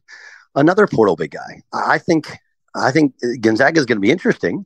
another 0.55 0.87
portal 0.87 1.15
big 1.15 1.31
guy. 1.31 1.61
I 1.73 1.97
think 1.97 2.37
I 2.75 2.91
think 2.91 3.15
Gonzaga 3.41 3.79
is 3.79 3.85
going 3.85 3.97
to 3.97 4.01
be 4.01 4.11
interesting, 4.11 4.65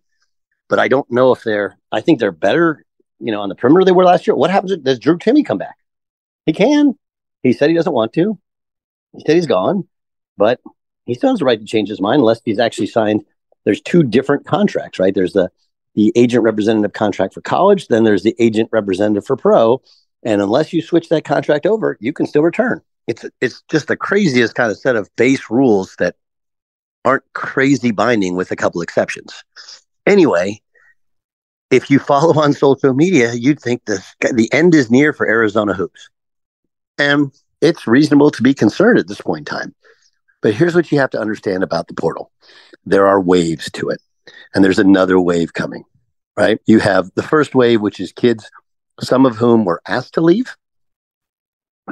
but 0.69 0.79
I 0.79 0.87
don't 0.87 1.09
know 1.11 1.31
if 1.31 1.43
they're. 1.43 1.77
I 1.91 2.01
think 2.01 2.19
they're 2.19 2.31
better, 2.31 2.85
you 3.19 3.31
know, 3.31 3.41
on 3.41 3.49
the 3.49 3.55
perimeter 3.55 3.85
they 3.85 3.91
were 3.91 4.05
last 4.05 4.27
year. 4.27 4.35
What 4.35 4.51
happens? 4.51 4.75
Does 4.77 4.99
Drew 4.99 5.17
Timme 5.17 5.45
come 5.45 5.57
back? 5.57 5.75
He 6.45 6.53
can. 6.53 6.97
He 7.41 7.53
said 7.53 7.69
he 7.69 7.75
doesn't 7.75 7.93
want 7.93 8.13
to. 8.13 8.39
He 9.13 9.23
said 9.25 9.35
he's 9.35 9.47
gone, 9.47 9.87
but 10.37 10.59
he 11.05 11.13
still 11.13 11.29
has 11.29 11.39
the 11.39 11.45
right 11.45 11.59
to 11.59 11.65
change 11.65 11.89
his 11.89 12.01
mind 12.01 12.19
unless 12.19 12.41
he's 12.43 12.59
actually 12.59 12.87
signed. 12.87 13.23
There's 13.65 13.81
two 13.81 14.03
different 14.03 14.45
contracts, 14.45 14.99
right? 14.99 15.13
There's 15.13 15.33
the 15.33 15.51
the 15.95 16.11
agent 16.15 16.43
representative 16.43 16.93
contract 16.93 17.33
for 17.33 17.41
college, 17.41 17.87
then 17.87 18.03
there's 18.03 18.23
the 18.23 18.35
agent 18.39 18.69
representative 18.71 19.25
for 19.25 19.35
pro. 19.35 19.81
And 20.23 20.41
unless 20.41 20.73
you 20.73 20.81
switch 20.81 21.09
that 21.09 21.25
contract 21.25 21.65
over, 21.65 21.97
you 21.99 22.13
can 22.13 22.25
still 22.25 22.43
return. 22.43 22.81
It's 23.07 23.25
it's 23.41 23.63
just 23.69 23.87
the 23.87 23.97
craziest 23.97 24.55
kind 24.55 24.71
of 24.71 24.77
set 24.77 24.95
of 24.95 25.13
base 25.15 25.49
rules 25.49 25.95
that 25.99 26.15
aren't 27.03 27.23
crazy 27.33 27.91
binding 27.91 28.35
with 28.35 28.51
a 28.51 28.55
couple 28.55 28.81
exceptions. 28.81 29.43
Anyway, 30.05 30.61
if 31.69 31.89
you 31.89 31.99
follow 31.99 32.39
on 32.41 32.53
social 32.53 32.93
media, 32.93 33.33
you'd 33.33 33.59
think 33.59 33.83
the 33.85 34.03
the 34.33 34.51
end 34.53 34.73
is 34.73 34.89
near 34.89 35.11
for 35.11 35.27
Arizona 35.27 35.73
hoops. 35.73 36.09
And 36.97 37.31
it's 37.59 37.87
reasonable 37.87 38.31
to 38.31 38.43
be 38.43 38.53
concerned 38.53 38.99
at 38.99 39.07
this 39.07 39.21
point 39.21 39.49
in 39.49 39.57
time. 39.57 39.75
But 40.41 40.53
here's 40.53 40.75
what 40.75 40.91
you 40.91 40.99
have 40.99 41.09
to 41.11 41.19
understand 41.19 41.63
about 41.63 41.87
the 41.87 41.93
portal. 41.93 42.31
There 42.85 43.07
are 43.07 43.19
waves 43.19 43.71
to 43.71 43.89
it 43.89 44.01
and 44.53 44.63
there's 44.63 44.79
another 44.79 45.19
wave 45.19 45.53
coming, 45.53 45.83
right? 46.37 46.59
You 46.65 46.79
have 46.79 47.11
the 47.15 47.23
first 47.23 47.55
wave, 47.55 47.81
which 47.81 47.99
is 47.99 48.11
kids, 48.11 48.49
some 49.01 49.25
of 49.25 49.35
whom 49.37 49.65
were 49.65 49.81
asked 49.87 50.13
to 50.15 50.21
leave, 50.21 50.55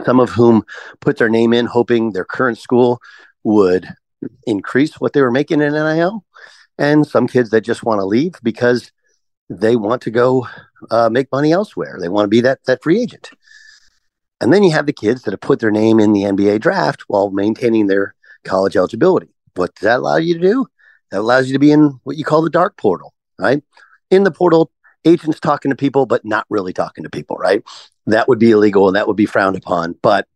some 0.05 0.19
of 0.19 0.29
whom 0.29 0.63
put 0.99 1.17
their 1.17 1.29
name 1.29 1.53
in 1.53 1.65
hoping 1.65 2.11
their 2.11 2.25
current 2.25 2.57
school 2.57 2.99
would 3.43 3.87
increase 4.45 4.99
what 4.99 5.13
they 5.13 5.21
were 5.21 5.31
making 5.31 5.61
in 5.61 5.73
NIL, 5.73 6.23
and 6.77 7.05
some 7.05 7.27
kids 7.27 7.49
that 7.49 7.61
just 7.61 7.83
want 7.83 7.99
to 7.99 8.05
leave 8.05 8.33
because 8.43 8.91
they 9.49 9.75
want 9.75 10.01
to 10.03 10.11
go 10.11 10.47
uh, 10.89 11.09
make 11.09 11.31
money 11.31 11.51
elsewhere. 11.51 11.97
They 11.99 12.09
want 12.09 12.25
to 12.25 12.29
be 12.29 12.41
that 12.41 12.59
that 12.65 12.81
free 12.81 13.01
agent. 13.01 13.31
And 14.39 14.51
then 14.51 14.63
you 14.63 14.71
have 14.71 14.87
the 14.87 14.93
kids 14.93 15.21
that 15.23 15.31
have 15.31 15.41
put 15.41 15.59
their 15.59 15.71
name 15.71 15.99
in 15.99 16.13
the 16.13 16.23
NBA 16.23 16.61
draft 16.61 17.03
while 17.07 17.29
maintaining 17.29 17.87
their 17.87 18.15
college 18.43 18.75
eligibility. 18.75 19.29
What 19.55 19.75
does 19.75 19.83
that 19.83 19.99
allow 19.99 20.17
you 20.17 20.33
to 20.33 20.39
do? 20.39 20.65
That 21.11 21.19
allows 21.19 21.47
you 21.47 21.53
to 21.53 21.59
be 21.59 21.71
in 21.71 21.99
what 22.03 22.17
you 22.17 22.23
call 22.23 22.41
the 22.41 22.49
dark 22.49 22.77
portal, 22.77 23.13
right? 23.37 23.61
In 24.09 24.23
the 24.23 24.31
portal, 24.31 24.71
agents 25.05 25.39
talking 25.39 25.69
to 25.71 25.75
people, 25.75 26.05
but 26.05 26.25
not 26.25 26.45
really 26.49 26.73
talking 26.73 27.03
to 27.03 27.09
people, 27.09 27.35
right? 27.37 27.63
That 28.05 28.27
would 28.27 28.39
be 28.39 28.51
illegal 28.51 28.87
and 28.87 28.95
that 28.95 29.07
would 29.07 29.17
be 29.17 29.25
frowned 29.25 29.57
upon. 29.57 29.95
But 30.01 30.27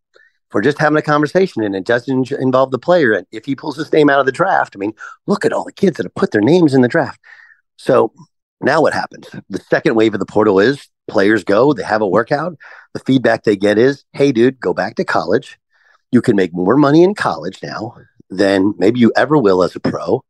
for 0.50 0.62
just 0.62 0.80
having 0.80 0.98
a 0.98 1.02
conversation 1.02 1.64
and 1.64 1.76
it 1.76 1.86
doesn't 1.86 2.32
involve 2.32 2.72
the 2.72 2.80
player, 2.80 3.14
and 3.14 3.28
if 3.32 3.46
he 3.46 3.56
pulls 3.56 3.78
his 3.78 3.92
name 3.92 4.10
out 4.10 4.20
of 4.20 4.26
the 4.26 4.32
draft, 4.32 4.76
I 4.76 4.80
mean, 4.80 4.94
look 5.28 5.46
at 5.46 5.54
all 5.54 5.66
the 5.66 5.72
kids 5.72 5.98
that 5.98 6.06
have 6.06 6.16
put 6.16 6.32
their 6.32 6.42
names 6.42 6.74
in 6.74 6.82
the 6.82 6.88
draft. 6.88 7.20
So 7.78 8.14
now 8.62 8.82
what 8.82 8.94
happens? 8.94 9.28
The 9.50 9.60
second 9.60 9.96
wave 9.96 10.14
of 10.14 10.20
the 10.20 10.26
portal 10.26 10.60
is 10.60 10.88
players 11.08 11.44
go, 11.44 11.74
they 11.74 11.84
have 11.84 12.02
a 12.02 12.08
workout. 12.08 12.58
The 12.94 13.00
feedback 13.00 13.44
they 13.44 13.56
get 13.56 13.78
is, 13.78 14.06
hey, 14.14 14.32
dude, 14.32 14.60
go 14.60 14.74
back 14.74 14.96
to 14.96 15.04
college. 15.04 15.60
You 16.12 16.22
can 16.22 16.36
make 16.36 16.54
more 16.54 16.78
money 16.78 17.04
in 17.04 17.16
college 17.16 17.60
now 17.62 17.96
than 18.30 18.74
maybe 18.78 19.00
you 19.00 19.12
ever 19.16 19.38
will 19.38 19.62
as 19.62 19.76
a 19.76 19.80
pro 19.80 20.24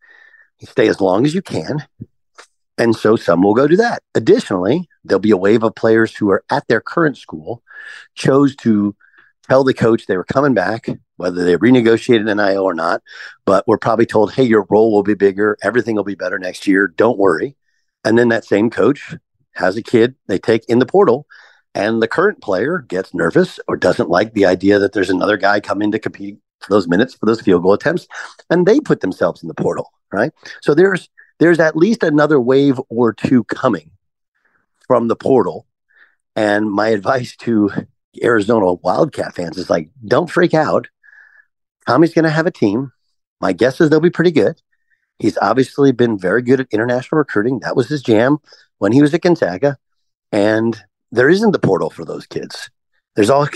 stay 0.63 0.88
as 0.88 1.01
long 1.01 1.25
as 1.25 1.34
you 1.36 1.42
can. 1.42 1.84
And 2.77 2.96
so 2.96 3.15
some 3.15 3.41
will 3.41 3.53
go 3.53 3.67
do 3.67 3.77
that. 3.77 4.03
Additionally, 4.15 4.89
there'll 5.03 5.20
be 5.20 5.32
a 5.32 5.38
wave 5.38 5.63
of 5.63 5.75
players 5.75 6.15
who 6.15 6.29
are 6.29 6.44
at 6.50 6.67
their 6.67 6.82
current 6.82 7.17
school, 7.17 7.63
chose 8.15 8.55
to 8.58 8.96
tell 9.48 9.63
the 9.63 9.74
coach 9.74 10.08
they 10.08 10.17
were 10.17 10.25
coming 10.25 10.53
back, 10.53 10.88
whether 11.17 11.44
they 11.44 11.55
renegotiated 11.55 12.29
an 12.29 12.39
IO 12.39 12.63
or 12.63 12.74
not, 12.74 13.01
but 13.46 13.67
were 13.67 13.77
probably 13.77 14.05
told, 14.05 14.34
hey, 14.34 14.44
your 14.44 14.65
role 14.70 14.91
will 14.91 15.03
be 15.03 15.13
bigger. 15.13 15.58
Everything 15.63 15.96
will 15.96 16.03
be 16.03 16.15
better 16.15 16.39
next 16.39 16.67
year. 16.67 16.88
Don't 16.88 17.17
worry. 17.17 17.55
And 18.03 18.17
then 18.17 18.29
that 18.29 18.46
same 18.46 18.70
coach 18.70 19.15
has 19.53 19.77
a 19.77 19.84
kid 19.84 20.15
they 20.27 20.38
take 20.38 20.65
in 20.67 20.79
the 20.79 20.86
portal, 20.86 21.27
and 21.74 22.01
the 22.01 22.08
current 22.08 22.41
player 22.41 22.79
gets 22.79 23.13
nervous 23.13 23.60
or 23.67 23.77
doesn't 23.77 24.10
like 24.10 24.34
the 24.34 24.46
idea 24.46 24.79
that 24.79 24.94
there's 24.94 25.10
another 25.10 25.38
guy 25.38 25.60
coming 25.60 25.91
to 25.91 26.00
compete 26.00 26.38
for 26.60 26.70
those 26.70 26.88
minutes 26.88 27.13
for 27.13 27.25
those 27.25 27.41
field 27.41 27.63
goal 27.63 27.74
attempts, 27.74 28.08
and 28.50 28.65
they 28.65 28.79
put 28.79 29.00
themselves 29.00 29.41
in 29.41 29.48
the 29.48 29.53
portal 29.53 29.91
right? 30.15 30.32
So 30.62 30.74
there's 30.74 31.10
there's 31.39 31.60
at 31.60 31.75
least 31.75 32.04
another 32.04 32.39
wave 32.39 32.80
or 32.89 33.13
two 33.13 33.44
coming 33.46 33.92
from 34.88 35.08
the 35.08 35.15
portal. 35.15 35.65
And 36.36 36.72
my 36.72 36.88
advice 36.89 37.36
to 37.38 37.72
Arizona 38.22 38.74
Wildcat 38.74 39.36
fans 39.36 39.58
is 39.58 39.70
like, 39.70 39.89
don't 40.06 40.30
freak 40.30 40.54
out. 40.54 40.88
Tommy's 41.88 42.13
going 42.13 42.24
to 42.24 42.32
have 42.32 42.48
a 42.48 42.51
team. 42.51 42.92
My 43.42 43.54
guess 43.54 43.80
is 43.80 43.89
they'll 43.89 44.00
be 44.00 44.10
pretty 44.10 44.32
good. 44.32 44.62
He's 45.20 45.38
obviously 45.38 45.92
been 45.92 46.18
very 46.18 46.42
good 46.42 46.60
at 46.60 46.68
international 46.72 47.20
recruiting. 47.20 47.60
That 47.60 47.75
was 47.75 47.88
his 47.88 48.01
jam 48.01 48.39
when 48.80 48.92
he 48.92 49.01
was 49.01 49.13
at 49.13 49.22
Gonzaga. 49.22 49.77
And 50.32 50.82
there 51.12 51.30
isn't 51.30 51.51
the 51.51 51.60
portal 51.60 51.89
for 51.89 52.04
those 52.04 52.25
kids. 52.25 52.70
There's 53.15 53.30
all 53.30 53.48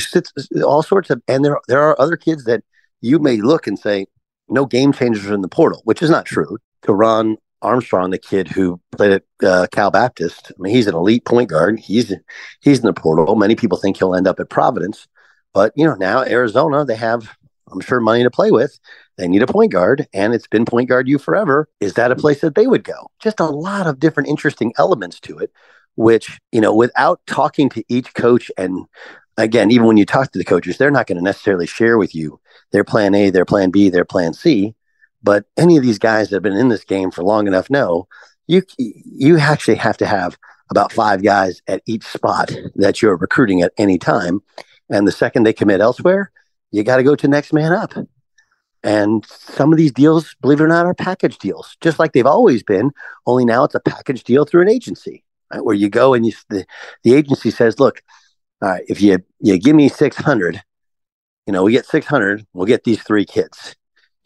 all 0.64 0.84
sorts 0.84 1.10
of, 1.10 1.22
and 1.28 1.44
there 1.44 1.60
there 1.68 1.82
are 1.82 2.00
other 2.00 2.16
kids 2.16 2.46
that 2.46 2.64
you 3.02 3.20
may 3.20 3.38
look 3.38 3.68
and 3.68 3.78
say, 3.78 4.06
no 4.48 4.66
game 4.66 4.94
changers 4.94 5.28
in 5.28 5.42
the 5.42 5.50
portal, 5.50 5.82
which 5.84 6.02
is 6.02 6.10
not 6.10 6.26
true. 6.26 6.58
Ron 6.88 7.38
Armstrong, 7.62 8.10
the 8.10 8.18
kid 8.18 8.48
who 8.48 8.80
played 8.92 9.12
at 9.12 9.24
uh, 9.44 9.68
Cal 9.72 9.92
Baptist, 9.92 10.52
I 10.52 10.62
mean, 10.62 10.74
he's 10.74 10.88
an 10.88 10.96
elite 10.96 11.26
point 11.26 11.50
guard. 11.50 11.80
He's 11.80 12.14
he's 12.62 12.80
in 12.80 12.86
the 12.86 12.94
portal. 12.94 13.36
Many 13.36 13.56
people 13.56 13.78
think 13.78 13.98
he'll 13.98 14.16
end 14.16 14.28
up 14.28 14.40
at 14.40 14.50
Providence, 14.50 15.08
but 15.54 15.74
you 15.76 15.86
know 15.86 15.96
now 15.96 16.24
Arizona, 16.24 16.86
they 16.86 16.96
have, 16.96 17.36
I'm 17.72 17.82
sure, 17.82 18.00
money 18.00 18.24
to 18.24 18.32
play 18.32 18.52
with. 18.52 18.80
They 19.18 19.28
need 19.28 19.42
a 19.42 19.48
point 19.48 19.72
guard, 19.72 20.08
and 20.14 20.34
it's 20.34 20.48
been 20.48 20.66
point 20.66 20.90
guard 20.90 21.08
you 21.08 21.18
forever. 21.18 21.68
Is 21.80 21.96
that 21.96 22.12
a 22.12 22.16
place 22.16 22.42
that 22.42 22.56
they 22.56 22.68
would 22.68 22.84
go? 22.84 23.12
Just 23.20 23.40
a 23.40 23.46
lot 23.46 23.88
of 23.88 24.00
different 24.00 24.30
interesting 24.30 24.74
elements 24.78 25.20
to 25.22 25.40
it, 25.40 25.52
which 25.96 26.40
you 26.52 26.62
know, 26.62 26.74
without 26.74 27.20
talking 27.28 27.70
to 27.70 27.84
each 27.90 28.14
coach 28.14 28.52
and 28.58 28.86
again, 29.40 29.72
even 29.72 29.88
when 29.88 29.98
you 29.98 30.06
talk 30.06 30.32
to 30.32 30.38
the 30.38 30.46
coaches, 30.46 30.78
they're 30.78 30.92
not 30.92 31.08
going 31.08 31.18
to 31.18 31.24
necessarily 31.24 31.66
share 31.66 31.98
with 31.98 32.14
you 32.14 32.40
their 32.72 32.84
plan 32.84 33.16
A, 33.16 33.30
their 33.30 33.46
plan 33.46 33.72
B, 33.72 33.90
their 33.90 34.06
plan 34.06 34.34
C. 34.34 34.76
But 35.22 35.46
any 35.58 35.78
of 35.78 35.84
these 35.84 36.00
guys 36.00 36.30
that 36.30 36.38
have 36.38 36.44
been 36.44 36.54
in 36.54 36.70
this 36.70 36.84
game 36.84 37.12
for 37.12 37.24
long 37.24 37.48
enough 37.48 37.70
know 37.70 38.08
you 38.48 38.64
you 38.78 39.38
actually 39.38 39.76
have 39.76 39.98
to 39.98 40.06
have 40.06 40.38
about 40.72 40.92
five 40.92 41.24
guys 41.24 41.62
at 41.68 41.82
each 41.86 42.04
spot 42.04 42.52
that 42.76 43.02
you're 43.02 43.18
recruiting 43.18 43.62
at 43.62 43.74
any 43.78 43.98
time. 43.98 44.42
And 44.90 45.08
the 45.08 45.12
second 45.12 45.44
they 45.44 45.54
commit 45.54 45.82
elsewhere, 45.82 46.32
you 46.72 46.84
got 46.84 46.98
to 46.98 47.04
go 47.04 47.16
to 47.16 47.28
next 47.28 47.54
man 47.54 47.74
up. 47.74 47.94
And 48.82 49.26
some 49.26 49.74
of 49.74 49.78
these 49.78 49.92
deals, 49.92 50.36
believe 50.42 50.62
it 50.62 50.64
or 50.64 50.68
not, 50.68 50.86
are 50.86 50.94
package 50.94 51.38
deals, 51.38 51.76
just 51.82 52.00
like 52.00 52.14
they've 52.14 52.26
always 52.26 52.64
been. 52.64 52.92
Only 53.26 53.46
now 53.46 53.66
it's 53.66 53.76
a 53.76 53.80
package 53.80 54.24
deal 54.24 54.46
through 54.46 54.62
an 54.62 54.70
agency, 54.70 55.24
right? 55.52 55.64
where 55.64 55.76
you 55.76 55.90
go 55.90 56.14
and 56.14 56.26
you, 56.26 56.32
the, 56.50 56.66
the 57.04 57.14
agency 57.14 57.52
says, 57.52 57.80
"Look, 57.80 58.02
all 58.62 58.70
right, 58.70 58.84
if 58.88 59.02
you 59.02 59.20
you 59.42 59.60
give 59.60 59.76
me 59.76 59.90
six 59.90 60.16
hundred, 60.16 60.64
you 61.50 61.54
know, 61.54 61.64
we 61.64 61.72
get 61.72 61.88
600, 61.88 62.46
we'll 62.54 62.68
get 62.68 62.84
these 62.84 63.02
three 63.02 63.26
kids, 63.26 63.76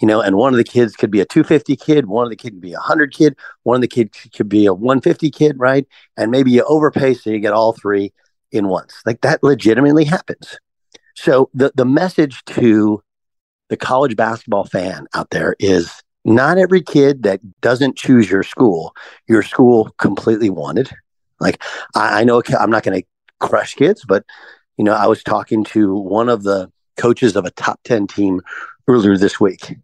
you 0.04 0.08
know, 0.08 0.20
and 0.20 0.36
one 0.36 0.54
of 0.54 0.58
the 0.58 0.66
kids 0.66 0.98
could 0.98 1.12
be 1.12 1.22
a 1.22 1.26
250 1.26 1.78
kid, 1.78 2.08
one 2.08 2.26
of 2.26 2.30
the 2.30 2.36
kid 2.36 2.50
could 2.50 2.60
be 2.60 2.74
a 2.74 2.76
100 2.76 3.14
kid, 3.14 3.38
one 3.64 3.76
of 3.76 3.82
the 3.82 3.88
kid 3.88 4.14
could 4.36 4.50
be 4.50 4.66
a 4.66 4.74
150 4.74 5.32
kid, 5.32 5.56
right? 5.58 5.88
And 6.18 6.30
maybe 6.30 6.52
you 6.52 6.62
overpay 6.64 7.14
so 7.14 7.30
you 7.30 7.40
get 7.40 7.54
all 7.54 7.72
three 7.72 8.12
in 8.52 8.68
once. 8.68 9.02
Like 9.06 9.22
that 9.22 9.42
legitimately 9.44 10.04
happens. 10.04 10.60
So 11.16 11.50
the, 11.54 11.72
the 11.74 11.86
message 11.86 12.44
to 12.48 13.02
the 13.70 13.78
college 13.78 14.18
basketball 14.18 14.66
fan 14.66 15.08
out 15.14 15.30
there 15.30 15.56
is 15.58 15.90
not 16.26 16.58
every 16.58 16.82
kid 16.82 17.24
that 17.24 17.40
doesn't 17.62 17.96
choose 17.96 18.30
your 18.30 18.44
school, 18.44 18.94
your 19.30 19.42
school 19.42 19.96
completely 20.00 20.50
wanted. 20.50 20.92
Like 21.40 21.64
I, 21.96 22.20
I 22.20 22.24
know 22.26 22.42
I'm 22.60 22.70
not 22.70 22.84
going 22.84 23.00
to 23.00 23.08
crush 23.40 23.76
kids, 23.76 24.04
but 24.06 24.26
you 24.76 24.84
know, 24.84 24.96
I 24.96 25.08
was 25.08 25.24
talking 25.24 25.64
to 25.64 25.96
one 25.96 26.28
of 26.28 26.44
the 26.44 26.70
coaches 26.98 27.38
of 27.38 27.46
a 27.46 27.52
top 27.52 27.80
10 27.86 28.08
team 28.08 28.42
earlier 28.90 29.18
this 29.18 29.40
week. 29.40 29.78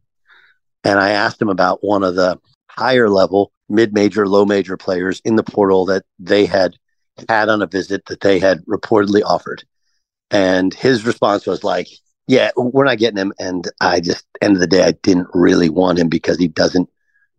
And 0.83 0.99
I 0.99 1.11
asked 1.11 1.41
him 1.41 1.49
about 1.49 1.83
one 1.83 2.03
of 2.03 2.15
the 2.15 2.39
higher 2.67 3.09
level, 3.09 3.51
mid 3.67 3.93
major, 3.93 4.27
low 4.27 4.45
major 4.45 4.77
players 4.77 5.21
in 5.25 5.35
the 5.35 5.43
portal 5.43 5.85
that 5.85 6.05
they 6.17 6.45
had 6.45 6.75
had 7.27 7.49
on 7.49 7.61
a 7.61 7.67
visit 7.67 8.05
that 8.05 8.21
they 8.21 8.39
had 8.39 8.63
reportedly 8.65 9.21
offered. 9.23 9.63
And 10.31 10.73
his 10.73 11.05
response 11.05 11.45
was 11.45 11.63
like, 11.63 11.87
yeah, 12.27 12.51
we're 12.55 12.85
not 12.85 12.99
getting 12.99 13.17
him. 13.17 13.33
And 13.39 13.65
I 13.81 13.99
just, 13.99 14.25
end 14.41 14.53
of 14.53 14.59
the 14.59 14.67
day, 14.67 14.83
I 14.83 14.91
didn't 14.91 15.27
really 15.33 15.69
want 15.69 15.99
him 15.99 16.07
because 16.07 16.37
he 16.37 16.47
doesn't 16.47 16.89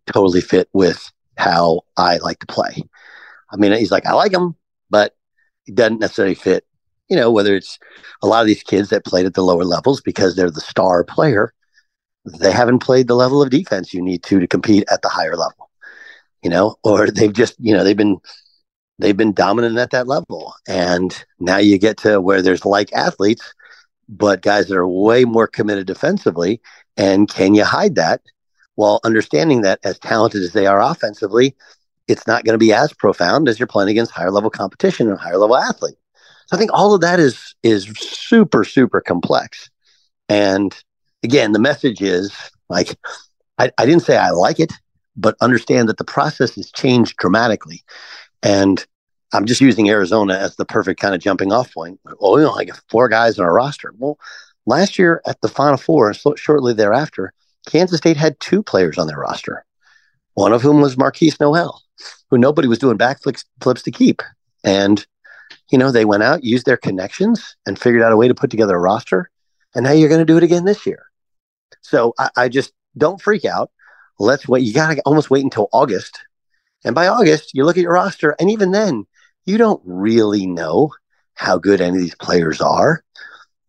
totally 0.05 0.41
fit 0.41 0.69
with 0.73 1.11
how 1.37 1.81
I 1.97 2.17
like 2.17 2.39
to 2.39 2.45
play. 2.47 2.83
I 3.49 3.55
mean, 3.55 3.71
he's 3.71 3.91
like, 3.91 4.05
I 4.05 4.13
like 4.13 4.33
him, 4.33 4.55
but 4.89 5.15
he 5.63 5.71
doesn't 5.71 5.99
necessarily 5.99 6.35
fit 6.35 6.65
you 7.11 7.17
know, 7.17 7.29
whether 7.29 7.57
it's 7.57 7.77
a 8.23 8.27
lot 8.27 8.39
of 8.39 8.47
these 8.47 8.63
kids 8.63 8.87
that 8.89 9.03
played 9.03 9.25
at 9.25 9.33
the 9.33 9.43
lower 9.43 9.65
levels 9.65 9.99
because 9.99 10.33
they're 10.33 10.49
the 10.49 10.61
star 10.61 11.03
player, 11.03 11.53
they 12.25 12.51
haven't 12.51 12.79
played 12.79 13.07
the 13.07 13.15
level 13.15 13.41
of 13.41 13.49
defense 13.49 13.93
you 13.93 14.01
need 14.01 14.23
to 14.23 14.39
to 14.39 14.47
compete 14.47 14.83
at 14.91 15.01
the 15.01 15.09
higher 15.09 15.35
level, 15.35 15.69
you 16.43 16.49
know, 16.49 16.75
or 16.83 17.07
they've 17.09 17.33
just, 17.33 17.55
you 17.59 17.73
know, 17.73 17.83
they've 17.83 17.97
been 17.97 18.17
they've 18.99 19.17
been 19.17 19.33
dominant 19.33 19.77
at 19.77 19.91
that 19.91 20.07
level. 20.07 20.53
And 20.67 21.25
now 21.39 21.57
you 21.57 21.77
get 21.77 21.97
to 21.97 22.21
where 22.21 22.41
there's 22.41 22.65
like 22.65 22.93
athletes, 22.93 23.53
but 24.07 24.41
guys 24.41 24.67
that 24.67 24.77
are 24.77 24.87
way 24.87 25.25
more 25.25 25.47
committed 25.47 25.87
defensively. 25.87 26.61
And 26.97 27.27
can 27.27 27.55
you 27.55 27.63
hide 27.63 27.95
that 27.95 28.21
while 28.75 28.99
understanding 29.03 29.61
that 29.61 29.79
as 29.83 29.99
talented 29.99 30.43
as 30.43 30.53
they 30.53 30.67
are 30.67 30.81
offensively, 30.81 31.55
it's 32.07 32.27
not 32.27 32.43
going 32.43 32.53
to 32.53 32.59
be 32.59 32.73
as 32.73 32.93
profound 32.93 33.47
as 33.47 33.59
you're 33.59 33.67
playing 33.67 33.89
against 33.89 34.11
higher 34.11 34.31
level 34.31 34.49
competition 34.49 35.09
and 35.09 35.19
higher 35.19 35.37
level 35.37 35.57
athlete. 35.57 35.95
So 36.47 36.55
I 36.55 36.59
think 36.59 36.71
all 36.73 36.93
of 36.93 37.01
that 37.01 37.19
is 37.19 37.55
is 37.63 37.85
super 37.97 38.63
super 38.63 39.01
complex. 39.01 39.69
And 40.29 40.75
again, 41.23 41.51
the 41.51 41.59
message 41.59 42.01
is 42.01 42.31
like 42.69 42.97
I, 43.57 43.71
I 43.77 43.85
didn't 43.85 44.03
say 44.03 44.17
I 44.17 44.31
like 44.31 44.59
it, 44.59 44.73
but 45.15 45.35
understand 45.41 45.89
that 45.89 45.97
the 45.97 46.03
process 46.03 46.55
has 46.55 46.71
changed 46.71 47.17
dramatically. 47.17 47.83
And 48.41 48.83
I'm 49.33 49.45
just 49.45 49.61
using 49.61 49.89
Arizona 49.89 50.33
as 50.33 50.55
the 50.55 50.65
perfect 50.65 50.99
kind 50.99 51.15
of 51.15 51.21
jumping 51.21 51.53
off 51.53 51.73
point. 51.73 51.99
Oh, 52.19 52.37
you 52.37 52.43
know, 52.43 52.51
like 52.51 52.71
four 52.89 53.07
guys 53.07 53.39
on 53.39 53.45
our 53.45 53.53
roster. 53.53 53.93
Well, 53.97 54.17
last 54.65 54.97
year 54.97 55.21
at 55.25 55.39
the 55.41 55.47
Final 55.47 55.77
Four, 55.77 56.13
so 56.13 56.35
shortly 56.35 56.73
thereafter, 56.73 57.33
Kansas 57.67 57.99
State 57.99 58.17
had 58.17 58.39
two 58.39 58.63
players 58.63 58.97
on 58.97 59.07
their 59.07 59.19
roster. 59.19 59.65
One 60.33 60.53
of 60.53 60.61
whom 60.61 60.81
was 60.81 60.95
Markquis 60.95 61.39
Nowell, 61.39 61.81
who 62.29 62.37
nobody 62.37 62.67
was 62.67 62.79
doing 62.79 62.97
backflips 62.97 63.45
flips 63.61 63.83
to 63.83 63.91
keep. 63.91 64.21
And, 64.63 65.05
you 65.71 65.77
know, 65.77 65.91
they 65.91 66.05
went 66.05 66.23
out, 66.23 66.43
used 66.43 66.65
their 66.65 66.77
connections, 66.77 67.55
and 67.65 67.77
figured 67.77 68.01
out 68.01 68.11
a 68.11 68.17
way 68.17 68.27
to 68.27 68.35
put 68.35 68.49
together 68.49 68.75
a 68.75 68.79
roster. 68.79 69.29
And 69.75 69.83
now 69.83 69.91
you're 69.91 70.09
going 70.09 70.19
to 70.19 70.25
do 70.25 70.37
it 70.37 70.43
again 70.43 70.65
this 70.65 70.85
year. 70.85 71.10
So 71.81 72.13
I, 72.17 72.29
I 72.37 72.49
just 72.49 72.73
don't 72.97 73.21
freak 73.21 73.45
out. 73.45 73.71
Let's 74.19 74.47
wait. 74.47 74.63
You 74.63 74.73
got 74.73 74.93
to 74.93 75.01
almost 75.01 75.29
wait 75.29 75.43
until 75.43 75.69
August. 75.73 76.23
And 76.83 76.95
by 76.95 77.07
August, 77.07 77.51
you 77.53 77.63
look 77.63 77.77
at 77.77 77.83
your 77.83 77.93
roster, 77.93 78.35
and 78.39 78.49
even 78.49 78.71
then, 78.71 79.05
you 79.45 79.57
don't 79.57 79.81
really 79.85 80.45
know 80.45 80.91
how 81.35 81.57
good 81.57 81.81
any 81.81 81.97
of 81.97 82.01
these 82.01 82.15
players 82.15 82.61
are. 82.61 83.03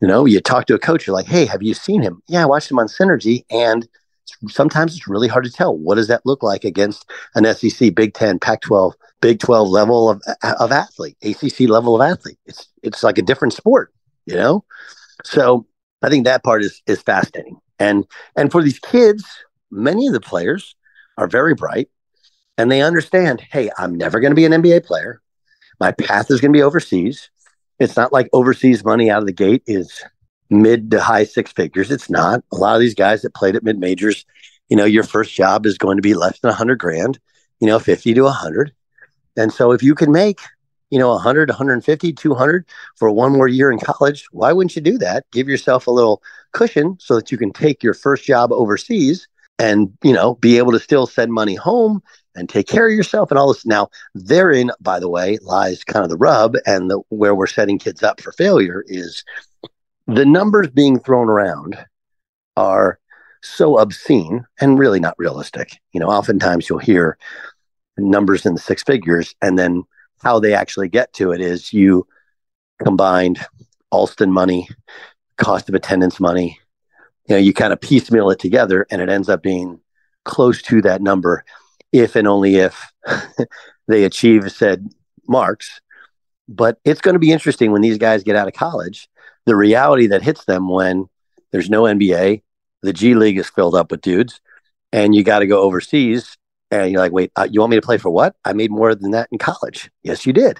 You 0.00 0.08
know, 0.08 0.24
you 0.24 0.40
talk 0.40 0.66
to 0.66 0.74
a 0.74 0.78
coach, 0.78 1.06
you're 1.06 1.14
like, 1.14 1.26
hey, 1.26 1.46
have 1.46 1.62
you 1.62 1.74
seen 1.74 2.02
him? 2.02 2.22
Yeah, 2.28 2.42
I 2.42 2.46
watched 2.46 2.70
him 2.70 2.78
on 2.78 2.88
Synergy. 2.88 3.44
And 3.50 3.86
sometimes 4.48 4.96
it's 4.96 5.08
really 5.08 5.28
hard 5.28 5.44
to 5.44 5.50
tell. 5.50 5.76
What 5.76 5.94
does 5.94 6.08
that 6.08 6.26
look 6.26 6.42
like 6.42 6.64
against 6.64 7.08
an 7.34 7.52
SEC, 7.54 7.94
Big 7.94 8.14
10, 8.14 8.38
Pac 8.38 8.62
12, 8.62 8.94
Big 9.20 9.38
12 9.38 9.68
level 9.68 10.10
of, 10.10 10.22
of 10.42 10.72
athlete, 10.72 11.16
ACC 11.22 11.60
level 11.68 11.94
of 11.94 12.02
athlete? 12.02 12.38
It's, 12.46 12.68
it's 12.82 13.02
like 13.02 13.18
a 13.18 13.22
different 13.22 13.54
sport, 13.54 13.92
you 14.26 14.34
know? 14.34 14.64
So 15.24 15.66
I 16.02 16.08
think 16.08 16.24
that 16.24 16.42
part 16.42 16.62
is, 16.62 16.82
is 16.86 17.00
fascinating. 17.00 17.58
And, 17.82 18.06
and 18.36 18.52
for 18.52 18.62
these 18.62 18.78
kids, 18.78 19.24
many 19.72 20.06
of 20.06 20.12
the 20.12 20.20
players 20.20 20.76
are 21.18 21.26
very 21.26 21.54
bright 21.54 21.88
and 22.56 22.70
they 22.70 22.80
understand, 22.80 23.40
hey, 23.40 23.70
I'm 23.76 23.96
never 23.96 24.20
going 24.20 24.30
to 24.30 24.36
be 24.36 24.44
an 24.44 24.52
NBA 24.52 24.84
player. 24.84 25.20
My 25.80 25.90
path 25.90 26.30
is 26.30 26.40
going 26.40 26.52
to 26.52 26.56
be 26.56 26.62
overseas. 26.62 27.28
It's 27.80 27.96
not 27.96 28.12
like 28.12 28.28
overseas 28.32 28.84
money 28.84 29.10
out 29.10 29.22
of 29.22 29.26
the 29.26 29.32
gate 29.32 29.64
is 29.66 30.00
mid 30.48 30.92
to 30.92 31.00
high 31.00 31.24
six 31.24 31.50
figures. 31.50 31.90
It's 31.90 32.08
not. 32.08 32.44
A 32.52 32.56
lot 32.56 32.76
of 32.76 32.80
these 32.80 32.94
guys 32.94 33.22
that 33.22 33.34
played 33.34 33.56
at 33.56 33.64
mid 33.64 33.80
majors, 33.80 34.24
you 34.68 34.76
know, 34.76 34.84
your 34.84 35.02
first 35.02 35.34
job 35.34 35.66
is 35.66 35.76
going 35.76 35.96
to 35.96 36.02
be 36.02 36.14
less 36.14 36.38
than 36.38 36.50
100 36.50 36.78
grand, 36.78 37.18
you 37.58 37.66
know, 37.66 37.80
50 37.80 38.14
to 38.14 38.22
100. 38.22 38.72
And 39.36 39.52
so 39.52 39.72
if 39.72 39.82
you 39.82 39.96
can 39.96 40.12
make, 40.12 40.38
you 40.92 40.98
know, 40.98 41.08
100, 41.08 41.48
150, 41.48 42.12
200 42.12 42.66
for 42.96 43.10
one 43.10 43.32
more 43.32 43.48
year 43.48 43.72
in 43.72 43.78
college, 43.78 44.26
why 44.30 44.52
wouldn't 44.52 44.76
you 44.76 44.82
do 44.82 44.98
that? 44.98 45.24
Give 45.32 45.48
yourself 45.48 45.86
a 45.86 45.90
little 45.90 46.22
cushion 46.52 46.98
so 47.00 47.16
that 47.16 47.32
you 47.32 47.38
can 47.38 47.50
take 47.50 47.82
your 47.82 47.94
first 47.94 48.24
job 48.24 48.52
overseas 48.52 49.26
and, 49.58 49.90
you 50.02 50.12
know, 50.12 50.34
be 50.34 50.58
able 50.58 50.70
to 50.72 50.78
still 50.78 51.06
send 51.06 51.32
money 51.32 51.54
home 51.54 52.02
and 52.34 52.46
take 52.46 52.68
care 52.68 52.86
of 52.86 52.94
yourself 52.94 53.30
and 53.30 53.38
all 53.38 53.50
this. 53.50 53.64
Now, 53.64 53.88
therein, 54.14 54.70
by 54.80 55.00
the 55.00 55.08
way, 55.08 55.38
lies 55.40 55.82
kind 55.82 56.04
of 56.04 56.10
the 56.10 56.16
rub 56.18 56.56
and 56.66 56.90
the, 56.90 57.00
where 57.08 57.34
we're 57.34 57.46
setting 57.46 57.78
kids 57.78 58.02
up 58.02 58.20
for 58.20 58.32
failure 58.32 58.84
is 58.86 59.24
the 60.06 60.26
numbers 60.26 60.68
being 60.68 61.00
thrown 61.00 61.30
around 61.30 61.74
are 62.58 62.98
so 63.42 63.78
obscene 63.78 64.44
and 64.60 64.78
really 64.78 65.00
not 65.00 65.14
realistic. 65.16 65.80
You 65.92 66.00
know, 66.00 66.08
oftentimes 66.08 66.68
you'll 66.68 66.80
hear 66.80 67.16
numbers 67.96 68.44
in 68.44 68.52
the 68.52 68.60
six 68.60 68.82
figures, 68.82 69.34
and 69.40 69.58
then 69.58 69.84
how 70.22 70.38
they 70.38 70.54
actually 70.54 70.88
get 70.88 71.12
to 71.14 71.32
it 71.32 71.40
is 71.40 71.72
you 71.72 72.06
combined 72.82 73.44
Alston 73.90 74.32
money, 74.32 74.68
cost 75.36 75.68
of 75.68 75.74
attendance 75.74 76.20
money. 76.20 76.58
You 77.28 77.36
know, 77.36 77.40
you 77.40 77.52
kind 77.52 77.72
of 77.72 77.80
piecemeal 77.80 78.30
it 78.30 78.38
together, 78.38 78.86
and 78.90 79.00
it 79.00 79.08
ends 79.08 79.28
up 79.28 79.42
being 79.42 79.80
close 80.24 80.62
to 80.62 80.82
that 80.82 81.02
number 81.02 81.44
if 81.92 82.16
and 82.16 82.26
only 82.26 82.56
if 82.56 82.92
they 83.88 84.04
achieve 84.04 84.50
said 84.50 84.88
marks. 85.28 85.80
But 86.48 86.78
it's 86.84 87.00
going 87.00 87.14
to 87.14 87.20
be 87.20 87.32
interesting 87.32 87.70
when 87.72 87.82
these 87.82 87.98
guys 87.98 88.24
get 88.24 88.36
out 88.36 88.48
of 88.48 88.54
college, 88.54 89.08
the 89.46 89.56
reality 89.56 90.08
that 90.08 90.22
hits 90.22 90.44
them 90.44 90.68
when 90.68 91.08
there's 91.50 91.70
no 91.70 91.82
NBA, 91.82 92.42
the 92.82 92.92
G 92.92 93.14
League 93.14 93.38
is 93.38 93.48
filled 93.48 93.74
up 93.74 93.90
with 93.90 94.00
dudes, 94.00 94.40
and 94.92 95.14
you 95.14 95.22
got 95.22 95.40
to 95.40 95.46
go 95.46 95.60
overseas. 95.60 96.36
And 96.72 96.90
you're 96.90 97.00
like, 97.00 97.12
wait, 97.12 97.30
uh, 97.36 97.46
you 97.50 97.60
want 97.60 97.70
me 97.70 97.76
to 97.76 97.82
play 97.82 97.98
for 97.98 98.10
what? 98.10 98.34
I 98.46 98.54
made 98.54 98.70
more 98.70 98.94
than 98.94 99.10
that 99.10 99.28
in 99.30 99.38
college. 99.38 99.90
Yes, 100.02 100.24
you 100.24 100.32
did. 100.32 100.58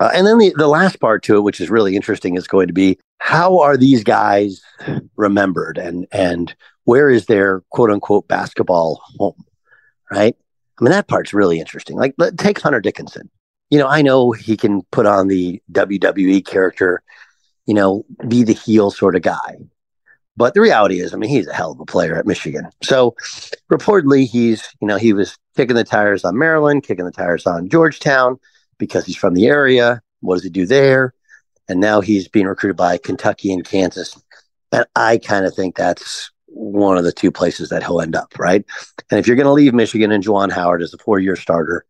Uh, 0.00 0.10
and 0.14 0.26
then 0.26 0.38
the, 0.38 0.54
the 0.56 0.68
last 0.68 1.00
part 1.00 1.22
to 1.24 1.36
it, 1.36 1.42
which 1.42 1.60
is 1.60 1.68
really 1.68 1.96
interesting, 1.96 2.36
is 2.36 2.48
going 2.48 2.68
to 2.68 2.72
be 2.72 2.98
how 3.18 3.58
are 3.58 3.76
these 3.76 4.02
guys 4.02 4.62
remembered 5.16 5.76
and 5.76 6.06
and 6.12 6.54
where 6.84 7.10
is 7.10 7.26
their 7.26 7.62
quote 7.70 7.90
unquote 7.90 8.26
basketball 8.26 9.02
home, 9.18 9.44
right? 10.10 10.34
I 10.80 10.84
mean, 10.84 10.92
that 10.92 11.08
part's 11.08 11.34
really 11.34 11.60
interesting. 11.60 11.96
Like, 11.96 12.14
let, 12.16 12.38
take 12.38 12.58
Hunter 12.58 12.80
Dickinson. 12.80 13.28
You 13.68 13.78
know, 13.78 13.86
I 13.86 14.00
know 14.00 14.32
he 14.32 14.56
can 14.56 14.82
put 14.90 15.04
on 15.04 15.28
the 15.28 15.60
WWE 15.72 16.44
character, 16.46 17.02
you 17.66 17.74
know, 17.74 18.04
be 18.26 18.42
the 18.44 18.54
heel 18.54 18.90
sort 18.90 19.14
of 19.14 19.22
guy. 19.22 19.58
But 20.36 20.54
the 20.54 20.60
reality 20.60 21.00
is, 21.00 21.12
I 21.12 21.16
mean, 21.16 21.30
he's 21.30 21.48
a 21.48 21.52
hell 21.52 21.72
of 21.72 21.80
a 21.80 21.84
player 21.84 22.16
at 22.16 22.26
Michigan. 22.26 22.68
So 22.82 23.14
reportedly, 23.70 24.26
he's, 24.26 24.68
you 24.80 24.86
know, 24.86 24.96
he 24.96 25.12
was 25.12 25.36
kicking 25.56 25.76
the 25.76 25.84
tires 25.84 26.24
on 26.24 26.38
Maryland, 26.38 26.84
kicking 26.84 27.04
the 27.04 27.10
tires 27.10 27.46
on 27.46 27.68
Georgetown 27.68 28.38
because 28.78 29.04
he's 29.04 29.16
from 29.16 29.34
the 29.34 29.46
area. 29.46 30.00
What 30.20 30.36
does 30.36 30.44
he 30.44 30.50
do 30.50 30.66
there? 30.66 31.14
And 31.68 31.80
now 31.80 32.00
he's 32.00 32.28
being 32.28 32.46
recruited 32.46 32.76
by 32.76 32.98
Kentucky 32.98 33.52
and 33.52 33.64
Kansas. 33.64 34.20
And 34.72 34.86
I 34.96 35.18
kind 35.18 35.44
of 35.44 35.54
think 35.54 35.76
that's 35.76 36.30
one 36.46 36.98
of 36.98 37.04
the 37.04 37.12
two 37.12 37.30
places 37.30 37.68
that 37.68 37.82
he'll 37.82 38.00
end 38.00 38.16
up, 38.16 38.38
right? 38.38 38.64
And 39.10 39.20
if 39.20 39.26
you're 39.26 39.36
going 39.36 39.46
to 39.46 39.52
leave 39.52 39.74
Michigan 39.74 40.10
and 40.10 40.22
Juwan 40.24 40.50
Howard 40.50 40.82
as 40.82 40.94
a 40.94 40.98
four 40.98 41.18
year 41.18 41.36
starter, 41.36 41.84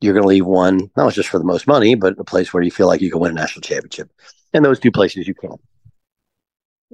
you're 0.00 0.12
going 0.12 0.24
to 0.24 0.28
leave 0.28 0.46
one, 0.46 0.90
not 0.96 1.12
just 1.12 1.28
for 1.28 1.38
the 1.38 1.44
most 1.44 1.66
money, 1.66 1.94
but 1.94 2.18
a 2.18 2.24
place 2.24 2.52
where 2.52 2.62
you 2.62 2.70
feel 2.70 2.86
like 2.86 3.00
you 3.00 3.10
can 3.10 3.20
win 3.20 3.30
a 3.30 3.34
national 3.34 3.62
championship. 3.62 4.10
And 4.52 4.64
those 4.64 4.78
two 4.78 4.92
places 4.92 5.26
you 5.26 5.34
can. 5.34 5.56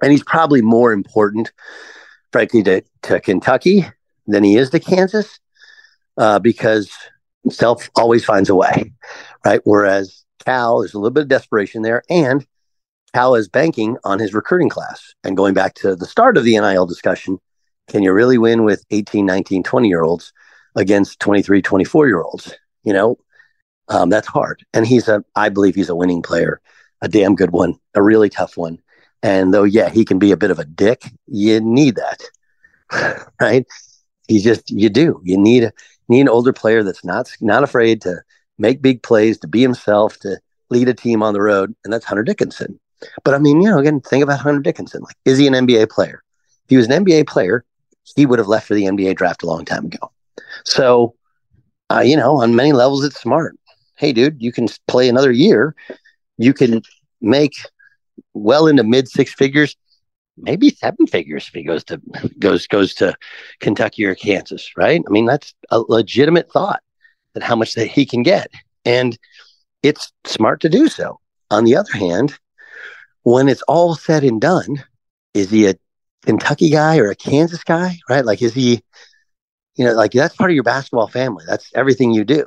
And 0.02 0.12
he's 0.12 0.24
probably 0.24 0.62
more 0.62 0.92
important, 0.92 1.52
frankly, 2.32 2.62
to, 2.64 2.82
to 3.02 3.20
Kentucky 3.20 3.86
than 4.26 4.44
he 4.44 4.56
is 4.56 4.70
to 4.70 4.80
Kansas 4.80 5.38
uh, 6.16 6.38
because 6.38 6.90
Self 7.48 7.90
always 7.96 8.24
finds 8.24 8.48
a 8.48 8.54
way, 8.54 8.92
right? 9.44 9.60
Whereas 9.64 10.24
Cal, 10.44 10.80
there's 10.80 10.94
a 10.94 10.98
little 10.98 11.10
bit 11.10 11.22
of 11.22 11.28
desperation 11.28 11.82
there. 11.82 12.02
And 12.10 12.46
Cal 13.14 13.34
is 13.34 13.48
banking 13.48 13.96
on 14.04 14.18
his 14.18 14.34
recruiting 14.34 14.68
class. 14.68 15.14
And 15.24 15.36
going 15.36 15.54
back 15.54 15.74
to 15.76 15.96
the 15.96 16.06
start 16.06 16.36
of 16.36 16.44
the 16.44 16.58
NIL 16.58 16.86
discussion, 16.86 17.38
can 17.88 18.02
you 18.02 18.12
really 18.12 18.38
win 18.38 18.64
with 18.64 18.84
18, 18.90 19.26
19, 19.26 19.62
20 19.62 19.88
year 19.88 20.02
olds 20.02 20.32
against 20.76 21.18
23, 21.20 21.62
24 21.62 22.06
year 22.06 22.22
olds? 22.22 22.54
You 22.84 22.92
know, 22.92 23.18
um, 23.88 24.10
that's 24.10 24.28
hard. 24.28 24.64
And 24.72 24.86
he's 24.86 25.08
a, 25.08 25.24
I 25.34 25.48
believe 25.48 25.74
he's 25.74 25.88
a 25.88 25.96
winning 25.96 26.22
player, 26.22 26.60
a 27.02 27.08
damn 27.08 27.34
good 27.34 27.50
one, 27.50 27.76
a 27.94 28.02
really 28.02 28.28
tough 28.28 28.56
one. 28.56 28.78
And 29.22 29.52
though, 29.52 29.64
yeah, 29.64 29.90
he 29.90 30.04
can 30.04 30.18
be 30.18 30.32
a 30.32 30.36
bit 30.36 30.50
of 30.50 30.58
a 30.58 30.64
dick, 30.64 31.02
you 31.26 31.60
need 31.60 31.96
that, 31.96 33.28
right? 33.40 33.66
You 34.28 34.40
just, 34.40 34.70
you 34.70 34.88
do. 34.88 35.20
You 35.24 35.36
need, 35.36 35.64
a, 35.64 35.72
need 36.08 36.22
an 36.22 36.28
older 36.28 36.52
player 36.52 36.82
that's 36.82 37.04
not, 37.04 37.30
not 37.40 37.62
afraid 37.62 38.00
to 38.02 38.22
make 38.58 38.82
big 38.82 39.02
plays, 39.02 39.38
to 39.38 39.48
be 39.48 39.60
himself, 39.60 40.18
to 40.20 40.38
lead 40.70 40.88
a 40.88 40.94
team 40.94 41.22
on 41.22 41.34
the 41.34 41.42
road. 41.42 41.74
And 41.84 41.92
that's 41.92 42.04
Hunter 42.04 42.22
Dickinson. 42.22 42.78
But 43.24 43.34
I 43.34 43.38
mean, 43.38 43.60
you 43.60 43.70
know, 43.70 43.78
again, 43.78 44.00
think 44.00 44.22
about 44.22 44.40
Hunter 44.40 44.60
Dickinson. 44.60 45.02
Like, 45.02 45.16
is 45.24 45.38
he 45.38 45.46
an 45.46 45.54
NBA 45.54 45.90
player? 45.90 46.22
If 46.64 46.70
he 46.70 46.76
was 46.76 46.86
an 46.88 47.04
NBA 47.04 47.26
player, 47.26 47.64
he 48.16 48.26
would 48.26 48.38
have 48.38 48.48
left 48.48 48.68
for 48.68 48.74
the 48.74 48.84
NBA 48.84 49.16
draft 49.16 49.42
a 49.42 49.46
long 49.46 49.64
time 49.64 49.86
ago. 49.86 50.10
So, 50.64 51.14
uh, 51.90 52.00
you 52.00 52.16
know, 52.16 52.40
on 52.40 52.54
many 52.54 52.72
levels, 52.72 53.04
it's 53.04 53.20
smart. 53.20 53.56
Hey, 53.96 54.12
dude, 54.12 54.40
you 54.40 54.52
can 54.52 54.68
play 54.88 55.08
another 55.08 55.32
year. 55.32 55.74
You 56.38 56.54
can 56.54 56.82
make 57.20 57.54
well 58.34 58.66
into 58.66 58.82
mid 58.82 59.08
six 59.08 59.32
figures, 59.32 59.76
maybe 60.36 60.70
seven 60.70 61.06
figures 61.06 61.48
if 61.48 61.54
he 61.54 61.62
goes 61.62 61.84
to 61.84 62.00
goes 62.38 62.66
goes 62.66 62.94
to 62.94 63.14
Kentucky 63.60 64.04
or 64.04 64.14
Kansas, 64.14 64.70
right? 64.76 65.02
I 65.06 65.10
mean, 65.10 65.26
that's 65.26 65.54
a 65.70 65.80
legitimate 65.80 66.50
thought 66.50 66.82
that 67.34 67.42
how 67.42 67.56
much 67.56 67.74
that 67.74 67.86
he 67.86 68.06
can 68.06 68.22
get, 68.22 68.50
and 68.84 69.18
it's 69.82 70.12
smart 70.24 70.60
to 70.60 70.68
do 70.68 70.88
so. 70.88 71.20
On 71.50 71.64
the 71.64 71.76
other 71.76 71.92
hand, 71.92 72.38
when 73.22 73.48
it's 73.48 73.62
all 73.62 73.94
said 73.94 74.24
and 74.24 74.40
done, 74.40 74.84
is 75.34 75.50
he 75.50 75.66
a 75.66 75.74
Kentucky 76.24 76.70
guy 76.70 76.98
or 76.98 77.10
a 77.10 77.16
Kansas 77.16 77.64
guy, 77.64 77.98
right? 78.08 78.24
Like, 78.24 78.42
is 78.42 78.54
he, 78.54 78.82
you 79.76 79.84
know, 79.84 79.92
like 79.92 80.12
that's 80.12 80.36
part 80.36 80.50
of 80.50 80.54
your 80.54 80.64
basketball 80.64 81.08
family. 81.08 81.44
That's 81.46 81.70
everything 81.74 82.12
you 82.12 82.24
do. 82.24 82.46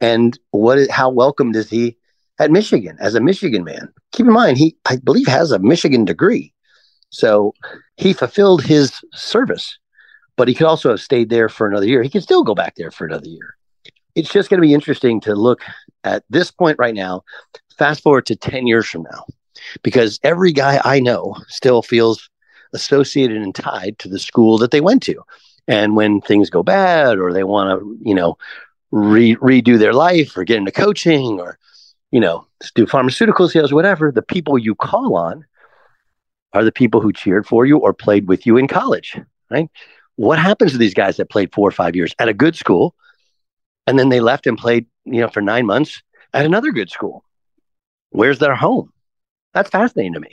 And 0.00 0.38
what 0.50 0.78
is, 0.78 0.90
how 0.90 1.10
welcomed 1.10 1.56
is 1.56 1.70
he 1.70 1.96
at 2.38 2.50
Michigan 2.50 2.96
as 3.00 3.14
a 3.14 3.20
Michigan 3.20 3.64
man? 3.64 3.92
Keep 4.12 4.26
in 4.26 4.32
mind, 4.32 4.58
he, 4.58 4.76
I 4.86 4.96
believe, 4.96 5.26
has 5.26 5.52
a 5.52 5.58
Michigan 5.58 6.04
degree. 6.04 6.52
So 7.10 7.54
he 7.96 8.12
fulfilled 8.12 8.62
his 8.64 9.00
service, 9.12 9.78
but 10.36 10.48
he 10.48 10.54
could 10.54 10.66
also 10.66 10.90
have 10.90 11.00
stayed 11.00 11.28
there 11.28 11.48
for 11.48 11.68
another 11.68 11.86
year. 11.86 12.02
He 12.02 12.08
could 12.08 12.22
still 12.22 12.42
go 12.42 12.54
back 12.54 12.74
there 12.76 12.90
for 12.90 13.06
another 13.06 13.28
year. 13.28 13.56
It's 14.14 14.30
just 14.30 14.50
going 14.50 14.60
to 14.60 14.66
be 14.66 14.74
interesting 14.74 15.20
to 15.22 15.34
look 15.34 15.60
at 16.04 16.24
this 16.30 16.50
point 16.50 16.78
right 16.78 16.94
now, 16.94 17.22
fast 17.78 18.02
forward 18.02 18.26
to 18.26 18.36
10 18.36 18.66
years 18.66 18.86
from 18.86 19.02
now, 19.02 19.24
because 19.82 20.18
every 20.22 20.52
guy 20.52 20.80
I 20.84 21.00
know 21.00 21.36
still 21.48 21.82
feels 21.82 22.28
associated 22.72 23.38
and 23.38 23.54
tied 23.54 23.98
to 23.98 24.08
the 24.08 24.18
school 24.18 24.58
that 24.58 24.70
they 24.70 24.80
went 24.80 25.02
to. 25.04 25.22
And 25.68 25.94
when 25.94 26.20
things 26.20 26.50
go 26.50 26.62
bad 26.62 27.18
or 27.18 27.32
they 27.32 27.44
want 27.44 27.80
to, 27.80 27.98
you 28.02 28.14
know, 28.14 28.36
re- 28.90 29.36
redo 29.36 29.78
their 29.78 29.92
life 29.92 30.36
or 30.36 30.44
get 30.44 30.56
into 30.56 30.72
coaching 30.72 31.38
or, 31.38 31.58
you 32.12 32.20
know, 32.20 32.46
do 32.74 32.86
pharmaceutical 32.86 33.48
sales, 33.48 33.72
whatever, 33.72 34.12
the 34.12 34.22
people 34.22 34.58
you 34.58 34.74
call 34.74 35.16
on 35.16 35.44
are 36.52 36.62
the 36.62 36.70
people 36.70 37.00
who 37.00 37.12
cheered 37.12 37.46
for 37.46 37.64
you 37.64 37.78
or 37.78 37.92
played 37.94 38.28
with 38.28 38.46
you 38.46 38.58
in 38.58 38.68
college, 38.68 39.18
right? 39.50 39.68
What 40.16 40.38
happens 40.38 40.72
to 40.72 40.78
these 40.78 40.94
guys 40.94 41.16
that 41.16 41.30
played 41.30 41.52
four 41.52 41.66
or 41.66 41.72
five 41.72 41.96
years 41.96 42.14
at 42.18 42.28
a 42.28 42.34
good 42.34 42.54
school 42.54 42.94
and 43.86 43.98
then 43.98 44.10
they 44.10 44.20
left 44.20 44.46
and 44.46 44.58
played, 44.58 44.86
you 45.04 45.22
know, 45.22 45.28
for 45.28 45.40
nine 45.40 45.64
months 45.64 46.02
at 46.34 46.44
another 46.44 46.70
good 46.70 46.90
school? 46.90 47.24
Where's 48.10 48.38
their 48.38 48.54
home? 48.54 48.92
That's 49.54 49.70
fascinating 49.70 50.12
to 50.12 50.20
me. 50.20 50.30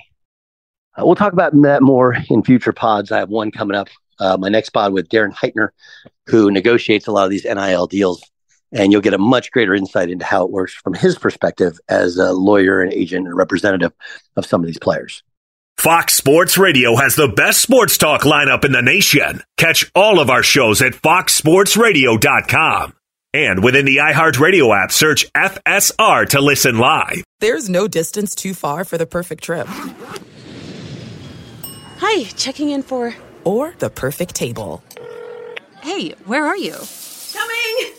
Uh, 0.98 1.06
we'll 1.06 1.15
talk 1.15 1.32
about 1.32 1.54
that 1.62 1.82
more 1.82 2.18
in 2.30 2.44
future 2.44 2.74
pods. 2.74 3.10
I 3.12 3.20
have 3.20 3.30
one 3.30 3.52
coming 3.52 3.78
up, 3.78 3.88
uh, 4.20 4.36
my 4.38 4.50
next 4.50 4.72
pod 4.72 4.92
with 4.92 5.08
Darren 5.08 5.34
Heitner, 5.34 5.70
who 6.26 6.52
negotiates 6.52 7.08
a 7.08 7.13
lot 7.13 7.24
of 7.24 7.32
these 7.32 7.46
NIL 7.46 7.88
deals. 7.88 8.22
And 8.71 8.91
you'll 8.91 9.01
get 9.01 9.13
a 9.13 9.17
much 9.17 9.51
greater 9.51 9.73
insight 9.73 10.10
into 10.10 10.25
how 10.25 10.45
it 10.45 10.51
works 10.51 10.73
from 10.73 10.93
his 10.93 11.17
perspective 11.17 11.79
as 11.89 12.17
a 12.17 12.32
lawyer 12.34 12.82
and 12.82 12.93
agent 12.93 13.27
and 13.27 13.36
representative 13.36 13.91
of 14.36 14.45
some 14.45 14.62
of 14.62 14.67
these 14.67 14.79
players. 14.79 15.23
Fox 15.77 16.13
Sports 16.13 16.58
Radio 16.58 16.95
has 16.97 17.15
the 17.15 17.29
best 17.29 17.62
sports 17.62 17.97
talk 17.97 18.21
lineup 18.23 18.65
in 18.65 18.73
the 18.73 18.82
nation. 18.82 19.41
Catch 19.58 19.89
all 19.95 20.19
of 20.19 20.29
our 20.29 20.43
shows 20.43 20.82
at 20.82 20.91
foxsportsradio.com. 20.91 22.93
And 23.34 23.63
within 23.63 23.86
the 23.86 23.97
iHeartRadio 23.97 24.84
app, 24.84 24.91
search 24.91 25.32
FSR 25.34 26.27
to 26.29 26.41
listen 26.41 26.79
live. 26.79 27.23
There's 27.39 27.69
no 27.69 27.88
distance 27.88 28.36
too 28.36 28.53
far 28.53 28.84
for 28.84 28.97
the 28.97 29.05
perfect 29.05 29.43
trip. 29.43 29.67
Hi, 31.99 32.23
checking 32.23 32.71
in 32.71 32.84
for. 32.84 33.15
Or 33.43 33.73
the 33.79 33.89
perfect 33.89 34.36
table. 34.36 34.84
Hey, 35.82 36.12
where 36.25 36.45
are 36.45 36.58
you? 36.58 36.75
Coming! 37.34 37.99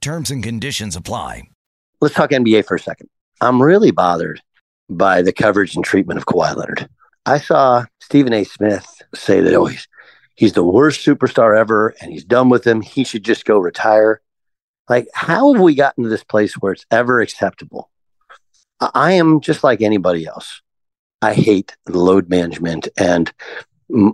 Terms 0.00 0.30
and 0.30 0.42
conditions 0.42 0.96
apply. 0.96 1.42
Let's 2.00 2.14
talk 2.14 2.30
NBA 2.30 2.64
for 2.66 2.76
a 2.76 2.80
second. 2.80 3.10
I'm 3.42 3.60
really 3.60 3.90
bothered 3.90 4.40
by 4.88 5.20
the 5.20 5.32
coverage 5.32 5.76
and 5.76 5.84
treatment 5.84 6.16
of 6.16 6.24
Kawhi 6.24 6.56
Leonard. 6.56 6.88
I 7.26 7.38
saw 7.38 7.84
Stephen 8.00 8.32
A. 8.32 8.44
Smith 8.44 8.86
say 9.14 9.40
that 9.40 9.52
oh, 9.52 9.66
he's, 9.66 9.86
he's 10.36 10.54
the 10.54 10.64
worst 10.64 11.04
superstar 11.04 11.54
ever 11.54 11.94
and 12.00 12.10
he's 12.10 12.24
done 12.24 12.48
with 12.48 12.66
him. 12.66 12.80
He 12.80 13.04
should 13.04 13.22
just 13.22 13.44
go 13.44 13.58
retire. 13.58 14.22
Like, 14.88 15.06
how 15.12 15.52
have 15.52 15.60
we 15.60 15.74
gotten 15.74 16.04
to 16.04 16.10
this 16.10 16.24
place 16.24 16.54
where 16.54 16.72
it's 16.72 16.86
ever 16.90 17.20
acceptable? 17.20 17.90
I 18.80 19.12
am 19.12 19.42
just 19.42 19.62
like 19.62 19.82
anybody 19.82 20.26
else. 20.26 20.62
I 21.20 21.34
hate 21.34 21.76
load 21.86 22.30
management. 22.30 22.88
And 22.96 23.30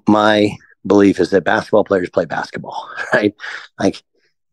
my 0.09 0.57
belief 0.85 1.21
is 1.21 1.31
that 1.31 1.45
basketball 1.45 1.85
players 1.85 2.11
play 2.11 2.25
basketball, 2.25 2.91
right? 3.15 3.35
Like, 3.79 4.03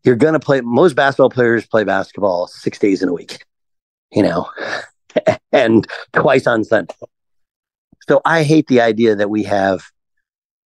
you're 0.04 0.16
going 0.16 0.34
to 0.34 0.40
play, 0.40 0.60
most 0.60 0.94
basketball 0.94 1.30
players 1.30 1.66
play 1.66 1.84
basketball 1.84 2.46
six 2.46 2.78
days 2.78 3.02
in 3.02 3.08
a 3.08 3.12
week, 3.12 3.44
you 4.12 4.22
know, 4.22 4.50
and 5.52 5.86
twice 6.12 6.46
on 6.46 6.64
Sunday. 6.64 6.94
So 8.06 8.20
I 8.24 8.42
hate 8.42 8.66
the 8.66 8.82
idea 8.82 9.16
that 9.16 9.30
we 9.30 9.44
have, 9.44 9.82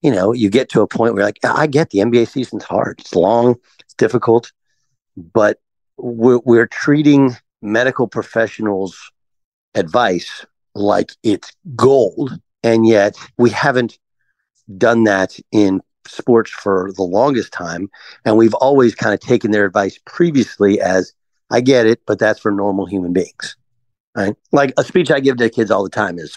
you 0.02 0.10
know, 0.10 0.32
you 0.32 0.50
get 0.50 0.68
to 0.70 0.80
a 0.80 0.88
point 0.88 1.14
where 1.14 1.24
like, 1.24 1.38
I 1.44 1.68
get 1.68 1.90
the 1.90 2.00
NBA 2.00 2.28
season's 2.28 2.64
hard. 2.64 3.00
It's 3.00 3.14
long, 3.14 3.54
it's 3.80 3.94
difficult, 3.94 4.52
but 5.16 5.60
we're, 5.96 6.40
we're 6.44 6.66
treating 6.66 7.36
medical 7.62 8.08
professionals' 8.08 9.12
advice 9.74 10.44
like 10.74 11.12
it's 11.22 11.52
gold. 11.76 12.38
And 12.64 12.86
yet 12.86 13.16
we 13.36 13.50
haven't 13.50 13.98
done 14.76 15.04
that 15.04 15.38
in 15.52 15.80
sports 16.08 16.50
for 16.50 16.90
the 16.96 17.02
longest 17.02 17.52
time. 17.52 17.90
And 18.24 18.36
we've 18.36 18.54
always 18.54 18.94
kind 18.94 19.14
of 19.14 19.20
taken 19.20 19.50
their 19.50 19.64
advice 19.64 19.98
previously 20.04 20.80
as, 20.80 21.12
I 21.50 21.60
get 21.60 21.86
it, 21.86 22.00
but 22.06 22.18
that's 22.18 22.40
for 22.40 22.50
normal 22.50 22.86
human 22.86 23.12
beings. 23.12 23.56
Right. 24.16 24.34
Like 24.52 24.72
a 24.76 24.84
speech 24.84 25.10
I 25.10 25.20
give 25.20 25.36
to 25.36 25.48
kids 25.48 25.70
all 25.70 25.84
the 25.84 25.90
time 25.90 26.18
is 26.18 26.36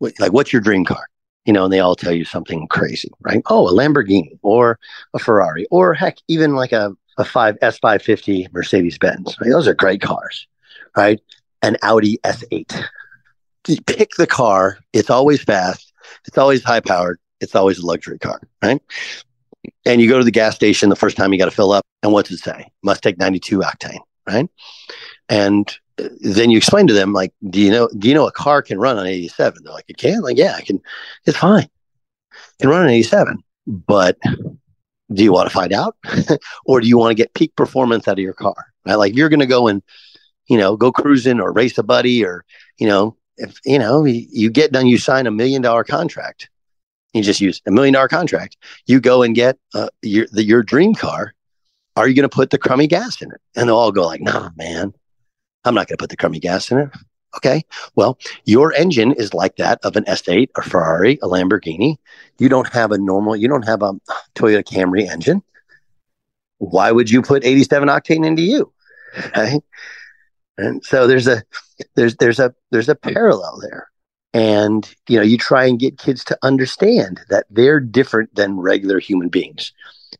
like, 0.00 0.32
what's 0.32 0.52
your 0.52 0.62
dream 0.62 0.84
car? 0.84 1.04
You 1.44 1.52
know, 1.52 1.64
and 1.64 1.72
they 1.72 1.80
all 1.80 1.96
tell 1.96 2.12
you 2.12 2.24
something 2.24 2.68
crazy, 2.68 3.10
right? 3.20 3.42
Oh, 3.46 3.68
a 3.68 3.72
Lamborghini 3.72 4.38
or 4.42 4.78
a 5.14 5.18
Ferrari, 5.18 5.66
or 5.70 5.94
heck, 5.94 6.18
even 6.28 6.54
like 6.54 6.72
a, 6.72 6.92
a 7.16 7.24
five 7.24 7.58
S550 7.60 8.52
Mercedes 8.52 8.98
Benz. 8.98 9.36
Right? 9.40 9.50
Those 9.50 9.66
are 9.66 9.74
great 9.74 10.00
cars, 10.00 10.46
right? 10.96 11.20
An 11.62 11.76
Audi 11.82 12.18
S8. 12.24 12.84
Pick 13.86 14.10
the 14.16 14.26
car. 14.26 14.78
It's 14.92 15.10
always 15.10 15.42
fast. 15.42 15.92
It's 16.26 16.38
always 16.38 16.62
high 16.62 16.80
powered 16.80 17.18
it's 17.40 17.54
always 17.54 17.78
a 17.78 17.86
luxury 17.86 18.18
car, 18.18 18.40
right? 18.62 18.80
And 19.84 20.00
you 20.00 20.08
go 20.08 20.18
to 20.18 20.24
the 20.24 20.30
gas 20.30 20.54
station 20.54 20.88
the 20.88 20.96
first 20.96 21.16
time 21.16 21.32
you 21.32 21.38
got 21.38 21.46
to 21.46 21.50
fill 21.50 21.72
up, 21.72 21.84
and 22.02 22.12
what's 22.12 22.30
it 22.30 22.38
say? 22.38 22.70
Must 22.82 23.02
take 23.02 23.18
92 23.18 23.58
octane, 23.58 24.00
right? 24.26 24.48
And 25.28 25.68
uh, 25.98 26.08
then 26.20 26.50
you 26.50 26.56
explain 26.56 26.86
to 26.86 26.94
them, 26.94 27.12
like, 27.12 27.32
do 27.50 27.60
you 27.60 27.70
know, 27.70 27.88
do 27.98 28.08
you 28.08 28.14
know 28.14 28.26
a 28.26 28.32
car 28.32 28.62
can 28.62 28.78
run 28.78 28.98
on 28.98 29.06
87? 29.06 29.62
They're 29.62 29.72
like, 29.72 29.84
it 29.88 29.96
can? 29.96 30.20
Like, 30.22 30.36
yeah, 30.36 30.54
I 30.56 30.62
can. 30.62 30.80
It's 31.26 31.38
fine. 31.38 31.64
It 31.64 32.60
can 32.60 32.70
run 32.70 32.82
on 32.82 32.90
87. 32.90 33.42
But 33.66 34.18
do 35.12 35.22
you 35.22 35.32
want 35.32 35.48
to 35.48 35.54
find 35.54 35.72
out? 35.72 35.96
or 36.64 36.80
do 36.80 36.88
you 36.88 36.98
want 36.98 37.10
to 37.10 37.14
get 37.14 37.34
peak 37.34 37.54
performance 37.56 38.08
out 38.08 38.18
of 38.18 38.22
your 38.22 38.34
car? 38.34 38.66
Right? 38.86 38.94
Like, 38.94 39.10
if 39.12 39.16
you're 39.16 39.28
going 39.28 39.40
to 39.40 39.46
go 39.46 39.68
and, 39.68 39.82
you 40.48 40.56
know, 40.56 40.76
go 40.76 40.92
cruising 40.92 41.40
or 41.40 41.52
race 41.52 41.76
a 41.78 41.82
buddy 41.82 42.24
or, 42.24 42.44
you 42.78 42.86
know, 42.86 43.16
if, 43.36 43.58
you 43.64 43.78
know, 43.78 44.04
you 44.04 44.50
get 44.50 44.72
done, 44.72 44.86
you 44.86 44.98
sign 44.98 45.26
a 45.26 45.30
million 45.30 45.62
dollar 45.62 45.84
contract 45.84 46.48
you 47.14 47.22
just 47.22 47.40
use 47.40 47.62
a 47.66 47.70
million 47.70 47.94
dollar 47.94 48.08
contract. 48.08 48.56
You 48.86 49.00
go 49.00 49.22
and 49.22 49.34
get 49.34 49.58
uh, 49.74 49.88
your 50.02 50.26
the, 50.32 50.44
your 50.44 50.62
dream 50.62 50.94
car. 50.94 51.34
Are 51.96 52.06
you 52.06 52.14
going 52.14 52.28
to 52.28 52.34
put 52.34 52.50
the 52.50 52.58
crummy 52.58 52.86
gas 52.86 53.20
in 53.20 53.30
it? 53.32 53.40
And 53.56 53.68
they'll 53.68 53.76
all 53.76 53.92
go 53.92 54.06
like, 54.06 54.20
"Nah, 54.20 54.50
man, 54.56 54.92
I'm 55.64 55.74
not 55.74 55.88
going 55.88 55.96
to 55.96 56.02
put 56.02 56.10
the 56.10 56.16
crummy 56.16 56.38
gas 56.38 56.70
in 56.70 56.78
it." 56.78 56.90
Okay, 57.36 57.62
well, 57.94 58.18
your 58.44 58.72
engine 58.72 59.12
is 59.12 59.34
like 59.34 59.56
that 59.56 59.78
of 59.84 59.96
an 59.96 60.04
S8, 60.04 60.48
a 60.56 60.62
Ferrari, 60.62 61.18
a 61.22 61.26
Lamborghini. 61.26 61.96
You 62.38 62.48
don't 62.48 62.68
have 62.72 62.90
a 62.92 62.98
normal. 62.98 63.36
You 63.36 63.48
don't 63.48 63.66
have 63.66 63.82
a 63.82 63.94
Toyota 64.34 64.64
Camry 64.64 65.08
engine. 65.08 65.42
Why 66.58 66.90
would 66.90 67.10
you 67.10 67.22
put 67.22 67.44
87 67.44 67.88
octane 67.88 68.26
into 68.26 68.42
you? 68.42 68.72
Right? 69.36 69.62
And 70.58 70.84
so 70.84 71.06
there's 71.06 71.26
a 71.28 71.42
there's 71.94 72.16
there's 72.16 72.40
a 72.40 72.54
there's 72.70 72.88
a 72.88 72.94
parallel 72.94 73.60
there 73.62 73.88
and 74.34 74.94
you 75.08 75.16
know 75.16 75.22
you 75.22 75.38
try 75.38 75.64
and 75.64 75.78
get 75.78 75.98
kids 75.98 76.24
to 76.24 76.38
understand 76.42 77.20
that 77.28 77.46
they're 77.50 77.80
different 77.80 78.34
than 78.34 78.58
regular 78.58 78.98
human 78.98 79.28
beings 79.28 79.72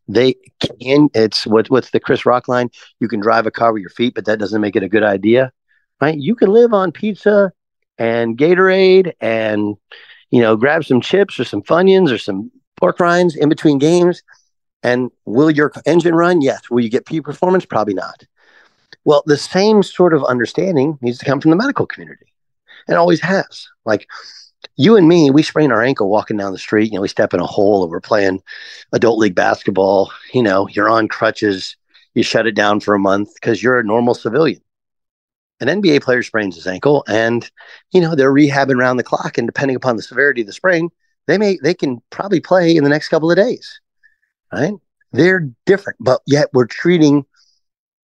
they 0.06 0.34
can 0.80 1.08
it's 1.14 1.46
what 1.46 1.68
what's 1.70 1.90
the 1.90 2.00
chris 2.00 2.24
rock 2.24 2.48
line 2.48 2.70
you 3.00 3.08
can 3.08 3.20
drive 3.20 3.46
a 3.46 3.50
car 3.50 3.72
with 3.72 3.80
your 3.80 3.90
feet 3.90 4.14
but 4.14 4.24
that 4.24 4.38
doesn't 4.38 4.60
make 4.60 4.76
it 4.76 4.82
a 4.82 4.88
good 4.88 5.02
idea 5.02 5.52
right 6.00 6.18
you 6.18 6.34
can 6.34 6.50
live 6.50 6.72
on 6.72 6.90
pizza 6.90 7.52
and 7.98 8.38
Gatorade 8.38 9.12
and, 9.20 9.76
you 10.30 10.40
know, 10.40 10.56
grab 10.56 10.84
some 10.84 11.00
chips 11.00 11.38
or 11.38 11.44
some 11.44 11.62
Funyuns 11.62 12.12
or 12.12 12.18
some 12.18 12.50
pork 12.76 13.00
rinds 13.00 13.36
in 13.36 13.48
between 13.48 13.78
games. 13.78 14.22
And 14.82 15.10
will 15.24 15.50
your 15.50 15.72
engine 15.84 16.14
run? 16.14 16.40
Yes. 16.40 16.70
Will 16.70 16.80
you 16.80 16.90
get 16.90 17.06
peak 17.06 17.24
performance? 17.24 17.66
Probably 17.66 17.94
not. 17.94 18.24
Well, 19.04 19.22
the 19.26 19.36
same 19.36 19.82
sort 19.82 20.14
of 20.14 20.24
understanding 20.24 20.98
needs 21.02 21.18
to 21.18 21.24
come 21.24 21.40
from 21.40 21.50
the 21.50 21.56
medical 21.56 21.86
community 21.86 22.27
and 22.88 22.96
always 22.96 23.20
has. 23.20 23.68
Like 23.84 24.08
you 24.76 24.96
and 24.96 25.08
me, 25.08 25.30
we 25.30 25.42
sprain 25.42 25.72
our 25.72 25.82
ankle 25.82 26.08
walking 26.08 26.36
down 26.36 26.52
the 26.52 26.58
street. 26.58 26.90
You 26.90 26.96
know, 26.96 27.02
we 27.02 27.08
step 27.08 27.34
in 27.34 27.40
a 27.40 27.46
hole 27.46 27.82
or 27.82 27.88
we're 27.88 28.00
playing 28.00 28.42
adult 28.92 29.18
league 29.18 29.34
basketball. 29.34 30.10
You 30.32 30.42
know, 30.42 30.68
you're 30.68 30.88
on 30.88 31.08
crutches. 31.08 31.76
You 32.14 32.22
shut 32.22 32.46
it 32.46 32.54
down 32.54 32.80
for 32.80 32.94
a 32.94 32.98
month 32.98 33.34
because 33.34 33.62
you're 33.62 33.78
a 33.78 33.84
normal 33.84 34.14
civilian. 34.14 34.60
An 35.60 35.68
NBA 35.68 36.02
player 36.02 36.22
sprains 36.22 36.54
his 36.54 36.66
ankle 36.66 37.04
and, 37.08 37.48
you 37.92 38.00
know, 38.00 38.14
they're 38.14 38.32
rehabbing 38.32 38.76
around 38.76 38.96
the 38.96 39.02
clock. 39.02 39.38
And 39.38 39.46
depending 39.48 39.76
upon 39.76 39.96
the 39.96 40.02
severity 40.02 40.42
of 40.42 40.46
the 40.46 40.52
sprain, 40.52 40.90
they 41.26 41.36
may, 41.36 41.58
they 41.62 41.74
can 41.74 42.00
probably 42.10 42.40
play 42.40 42.76
in 42.76 42.84
the 42.84 42.90
next 42.90 43.08
couple 43.08 43.30
of 43.30 43.36
days. 43.36 43.80
Right. 44.52 44.74
They're 45.12 45.50
different, 45.66 45.98
but 46.00 46.20
yet 46.26 46.48
we're 46.52 46.66
treating, 46.66 47.24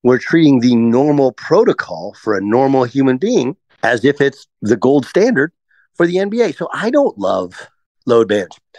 we're 0.03 0.17
treating 0.17 0.59
the 0.59 0.75
normal 0.75 1.31
protocol 1.33 2.15
for 2.19 2.35
a 2.35 2.41
normal 2.41 2.85
human 2.85 3.17
being 3.17 3.55
as 3.83 4.05
if 4.05 4.21
it's 4.21 4.47
the 4.61 4.77
gold 4.77 5.05
standard 5.05 5.51
for 5.95 6.07
the 6.07 6.15
NBA. 6.15 6.55
So 6.55 6.69
I 6.73 6.89
don't 6.89 7.17
love 7.17 7.69
load 8.05 8.29
management, 8.29 8.77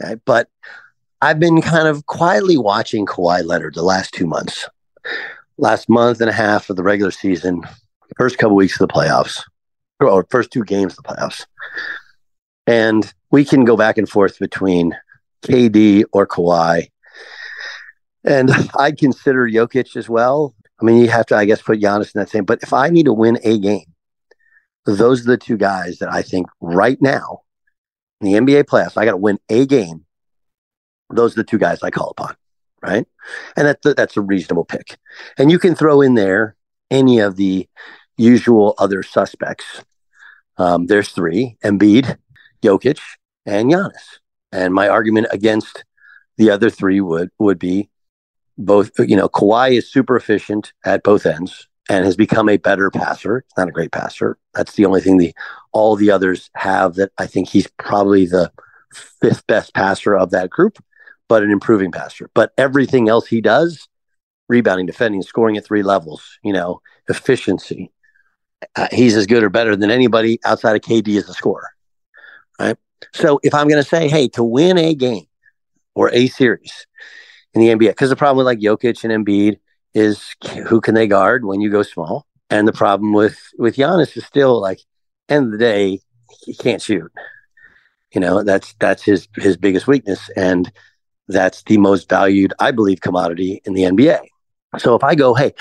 okay? 0.00 0.14
but 0.24 0.48
I've 1.20 1.40
been 1.40 1.60
kind 1.60 1.88
of 1.88 2.06
quietly 2.06 2.56
watching 2.56 3.06
Kawhi 3.06 3.44
Leonard 3.44 3.74
the 3.74 3.82
last 3.82 4.14
two 4.14 4.26
months, 4.26 4.68
last 5.58 5.88
month 5.88 6.20
and 6.20 6.30
a 6.30 6.34
half 6.34 6.70
of 6.70 6.76
the 6.76 6.82
regular 6.82 7.10
season, 7.10 7.62
first 8.16 8.38
couple 8.38 8.56
weeks 8.56 8.80
of 8.80 8.86
the 8.86 8.92
playoffs, 8.92 9.42
or 10.00 10.26
first 10.30 10.50
two 10.50 10.64
games 10.64 10.96
of 10.96 11.04
the 11.04 11.14
playoffs. 11.14 11.46
And 12.66 13.12
we 13.30 13.44
can 13.44 13.64
go 13.64 13.76
back 13.76 13.98
and 13.98 14.08
forth 14.08 14.38
between 14.38 14.96
KD 15.42 16.04
or 16.12 16.26
Kawhi. 16.26 16.90
And 18.24 18.50
I'd 18.78 18.98
consider 18.98 19.48
Jokic 19.48 19.96
as 19.96 20.08
well. 20.08 20.54
I 20.80 20.84
mean, 20.84 20.98
you 20.98 21.08
have 21.08 21.26
to, 21.26 21.36
I 21.36 21.44
guess, 21.44 21.62
put 21.62 21.80
Giannis 21.80 22.14
in 22.14 22.20
that 22.20 22.30
same. 22.30 22.44
But 22.44 22.62
if 22.62 22.72
I 22.72 22.90
need 22.90 23.04
to 23.04 23.12
win 23.12 23.38
a 23.42 23.58
game, 23.58 23.93
those 24.84 25.22
are 25.22 25.30
the 25.30 25.36
two 25.36 25.56
guys 25.56 25.98
that 25.98 26.12
I 26.12 26.22
think 26.22 26.46
right 26.60 27.00
now 27.00 27.40
in 28.20 28.26
the 28.26 28.38
NBA 28.38 28.64
playoffs, 28.64 28.96
I 28.96 29.04
got 29.04 29.12
to 29.12 29.16
win 29.16 29.38
a 29.48 29.66
game. 29.66 30.04
Those 31.10 31.32
are 31.32 31.42
the 31.42 31.44
two 31.44 31.58
guys 31.58 31.82
I 31.82 31.90
call 31.90 32.10
upon, 32.10 32.36
right? 32.82 33.06
And 33.56 33.66
that's 33.66 33.94
that's 33.94 34.16
a 34.16 34.20
reasonable 34.22 34.64
pick. 34.64 34.98
And 35.38 35.50
you 35.50 35.58
can 35.58 35.74
throw 35.74 36.00
in 36.00 36.14
there 36.14 36.56
any 36.90 37.18
of 37.18 37.36
the 37.36 37.68
usual 38.16 38.74
other 38.78 39.02
suspects. 39.02 39.84
Um, 40.56 40.86
there's 40.86 41.10
three: 41.10 41.56
Embiid, 41.64 42.16
Jokic, 42.62 43.00
and 43.46 43.70
Giannis. 43.70 44.18
And 44.52 44.72
my 44.72 44.88
argument 44.88 45.26
against 45.30 45.84
the 46.36 46.50
other 46.50 46.70
three 46.70 47.00
would 47.00 47.30
would 47.38 47.58
be 47.58 47.90
both. 48.56 48.90
You 48.98 49.16
know, 49.16 49.28
Kawhi 49.28 49.76
is 49.78 49.90
super 49.90 50.16
efficient 50.16 50.72
at 50.84 51.02
both 51.02 51.26
ends 51.26 51.68
and 51.88 52.04
has 52.04 52.16
become 52.16 52.48
a 52.48 52.56
better 52.56 52.90
passer. 52.90 53.44
Not 53.56 53.68
a 53.68 53.72
great 53.72 53.92
passer. 53.92 54.38
That's 54.54 54.72
the 54.74 54.86
only 54.86 55.00
thing 55.00 55.18
the 55.18 55.34
all 55.72 55.96
the 55.96 56.10
others 56.10 56.50
have 56.54 56.94
that 56.94 57.12
I 57.18 57.26
think 57.26 57.48
he's 57.48 57.68
probably 57.78 58.26
the 58.26 58.50
fifth 59.20 59.46
best 59.46 59.74
passer 59.74 60.16
of 60.16 60.30
that 60.30 60.50
group, 60.50 60.82
but 61.28 61.42
an 61.42 61.50
improving 61.50 61.92
passer. 61.92 62.30
But 62.34 62.52
everything 62.56 63.08
else 63.08 63.26
he 63.26 63.40
does, 63.40 63.88
rebounding, 64.48 64.86
defending, 64.86 65.22
scoring 65.22 65.56
at 65.56 65.64
three 65.64 65.82
levels, 65.82 66.38
you 66.42 66.52
know, 66.52 66.80
efficiency. 67.08 67.90
Uh, 68.76 68.88
he's 68.92 69.16
as 69.16 69.26
good 69.26 69.42
or 69.42 69.50
better 69.50 69.76
than 69.76 69.90
anybody 69.90 70.38
outside 70.44 70.76
of 70.76 70.82
KD 70.82 71.18
as 71.18 71.28
a 71.28 71.34
scorer. 71.34 71.68
Right. 72.58 72.76
So 73.12 73.40
if 73.42 73.52
I'm 73.52 73.68
going 73.68 73.82
to 73.82 73.88
say, 73.88 74.08
hey, 74.08 74.28
to 74.28 74.44
win 74.44 74.78
a 74.78 74.94
game 74.94 75.26
or 75.94 76.10
a 76.12 76.28
series 76.28 76.86
in 77.52 77.60
the 77.60 77.68
NBA, 77.68 77.90
because 77.90 78.10
the 78.10 78.16
problem 78.16 78.38
with 78.38 78.46
like 78.46 78.60
Jokic 78.60 79.04
and 79.04 79.26
Embiid 79.26 79.58
is 79.94 80.34
who 80.68 80.80
can 80.80 80.94
they 80.94 81.06
guard 81.06 81.44
when 81.44 81.60
you 81.60 81.70
go 81.70 81.82
small? 81.82 82.26
And 82.50 82.68
the 82.68 82.72
problem 82.72 83.12
with 83.12 83.38
with 83.58 83.76
Giannis 83.76 84.16
is 84.16 84.24
still 84.24 84.60
like 84.60 84.80
end 85.28 85.46
of 85.46 85.52
the 85.52 85.58
day 85.58 86.00
he 86.44 86.54
can't 86.54 86.82
shoot. 86.82 87.10
You 88.12 88.20
know 88.20 88.42
that's 88.42 88.74
that's 88.78 89.02
his 89.02 89.28
his 89.36 89.56
biggest 89.56 89.86
weakness, 89.86 90.28
and 90.36 90.70
that's 91.28 91.62
the 91.62 91.78
most 91.78 92.08
valued, 92.08 92.52
I 92.58 92.70
believe, 92.70 93.00
commodity 93.00 93.62
in 93.64 93.74
the 93.74 93.82
NBA. 93.82 94.20
So 94.78 94.94
if 94.94 95.02
I 95.02 95.14
go, 95.14 95.34
hey, 95.34 95.54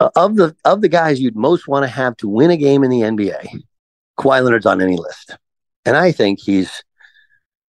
of 0.00 0.36
the 0.36 0.54
of 0.64 0.80
the 0.80 0.88
guys 0.88 1.20
you'd 1.20 1.36
most 1.36 1.66
want 1.66 1.84
to 1.84 1.88
have 1.88 2.16
to 2.18 2.28
win 2.28 2.50
a 2.50 2.56
game 2.56 2.84
in 2.84 2.90
the 2.90 3.00
NBA, 3.00 3.62
Kawhi 4.18 4.42
Leonard's 4.42 4.66
on 4.66 4.80
any 4.80 4.96
list, 4.96 5.36
and 5.84 5.96
I 5.96 6.12
think 6.12 6.40
he's 6.40 6.82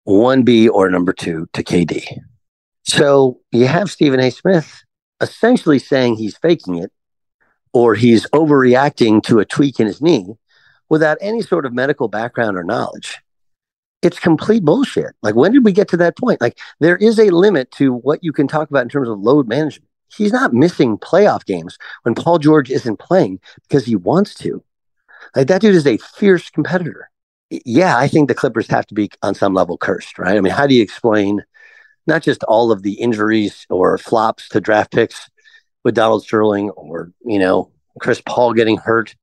one 0.03 0.43
B 0.43 0.67
or 0.67 0.89
number 0.89 1.13
two 1.13 1.47
to 1.53 1.63
KD. 1.63 2.05
So 2.83 3.39
you 3.51 3.67
have 3.67 3.91
Stephen 3.91 4.19
A. 4.19 4.31
Smith 4.31 4.83
essentially 5.21 5.79
saying 5.79 6.15
he's 6.15 6.37
faking 6.37 6.77
it 6.77 6.91
or 7.73 7.95
he's 7.95 8.25
overreacting 8.27 9.21
to 9.23 9.39
a 9.39 9.45
tweak 9.45 9.79
in 9.79 9.87
his 9.87 10.01
knee 10.01 10.25
without 10.89 11.17
any 11.21 11.41
sort 11.41 11.65
of 11.65 11.73
medical 11.73 12.07
background 12.07 12.57
or 12.57 12.63
knowledge. 12.63 13.19
It's 14.01 14.19
complete 14.19 14.63
bullshit. 14.63 15.13
Like, 15.21 15.35
when 15.35 15.51
did 15.51 15.65
we 15.65 15.73
get 15.73 15.89
to 15.89 15.97
that 15.97 16.17
point? 16.17 16.39
Like, 16.41 16.57
there 16.79 16.95
is 16.95 17.19
a 17.19 17.29
limit 17.31 17.69
to 17.71 17.93
what 17.93 18.23
you 18.23 18.31
can 18.31 18.47
talk 18.47 18.69
about 18.69 18.83
in 18.83 18.89
terms 18.89 19.09
of 19.09 19.19
load 19.19 19.47
management. 19.47 19.89
He's 20.07 20.31
not 20.31 20.53
missing 20.53 20.97
playoff 20.97 21.45
games 21.45 21.77
when 22.03 22.15
Paul 22.15 22.39
George 22.39 22.71
isn't 22.71 22.97
playing 22.97 23.39
because 23.67 23.85
he 23.85 23.95
wants 23.95 24.33
to. 24.35 24.63
Like, 25.35 25.47
that 25.47 25.61
dude 25.61 25.75
is 25.75 25.85
a 25.85 25.97
fierce 25.97 26.49
competitor. 26.49 27.11
Yeah, 27.49 27.97
I 27.97 28.07
think 28.07 28.27
the 28.27 28.35
Clippers 28.35 28.67
have 28.67 28.87
to 28.87 28.93
be 28.93 29.09
on 29.21 29.35
some 29.35 29.53
level 29.53 29.77
cursed, 29.77 30.17
right? 30.17 30.37
I 30.37 30.41
mean, 30.41 30.53
how 30.53 30.65
do 30.65 30.75
you 30.75 30.81
explain 30.81 31.43
not 32.07 32.23
just 32.23 32.43
all 32.43 32.71
of 32.71 32.83
the 32.83 32.93
injuries 32.93 33.65
or 33.69 33.97
flops 33.97 34.49
to 34.49 34.61
draft 34.61 34.91
picks 34.91 35.29
with 35.83 35.95
Donald 35.95 36.23
Sterling 36.23 36.69
or, 36.71 37.11
you 37.25 37.39
know, 37.39 37.71
Chris 37.99 38.21
Paul 38.25 38.53
getting 38.53 38.77
hurt, 38.77 39.15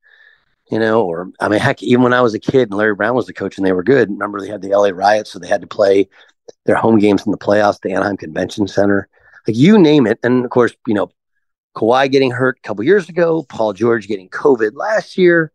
you 0.70 0.78
know, 0.78 1.02
or 1.02 1.30
I 1.40 1.48
mean, 1.48 1.60
heck, 1.60 1.82
even 1.82 2.02
when 2.02 2.12
I 2.12 2.20
was 2.20 2.34
a 2.34 2.38
kid 2.38 2.68
and 2.68 2.74
Larry 2.74 2.94
Brown 2.94 3.14
was 3.14 3.26
the 3.26 3.32
coach 3.32 3.56
and 3.56 3.66
they 3.66 3.72
were 3.72 3.82
good, 3.82 4.10
remember 4.10 4.40
they 4.40 4.48
had 4.48 4.62
the 4.62 4.70
LA 4.70 4.90
riots, 4.92 5.30
so 5.30 5.38
they 5.38 5.48
had 5.48 5.60
to 5.60 5.66
play 5.66 6.08
their 6.64 6.76
home 6.76 6.98
games 6.98 7.24
in 7.24 7.32
the 7.32 7.38
playoffs, 7.38 7.80
the 7.80 7.92
Anaheim 7.92 8.16
Convention 8.16 8.68
Center. 8.68 9.08
Like 9.46 9.56
you 9.56 9.78
name 9.78 10.06
it. 10.06 10.18
And 10.22 10.44
of 10.44 10.50
course, 10.50 10.74
you 10.86 10.94
know, 10.94 11.10
Kawhi 11.76 12.10
getting 12.10 12.30
hurt 12.30 12.58
a 12.58 12.66
couple 12.66 12.84
years 12.84 13.08
ago, 13.08 13.44
Paul 13.44 13.72
George 13.72 14.08
getting 14.08 14.28
COVID 14.30 14.72
last 14.74 15.16
year. 15.18 15.52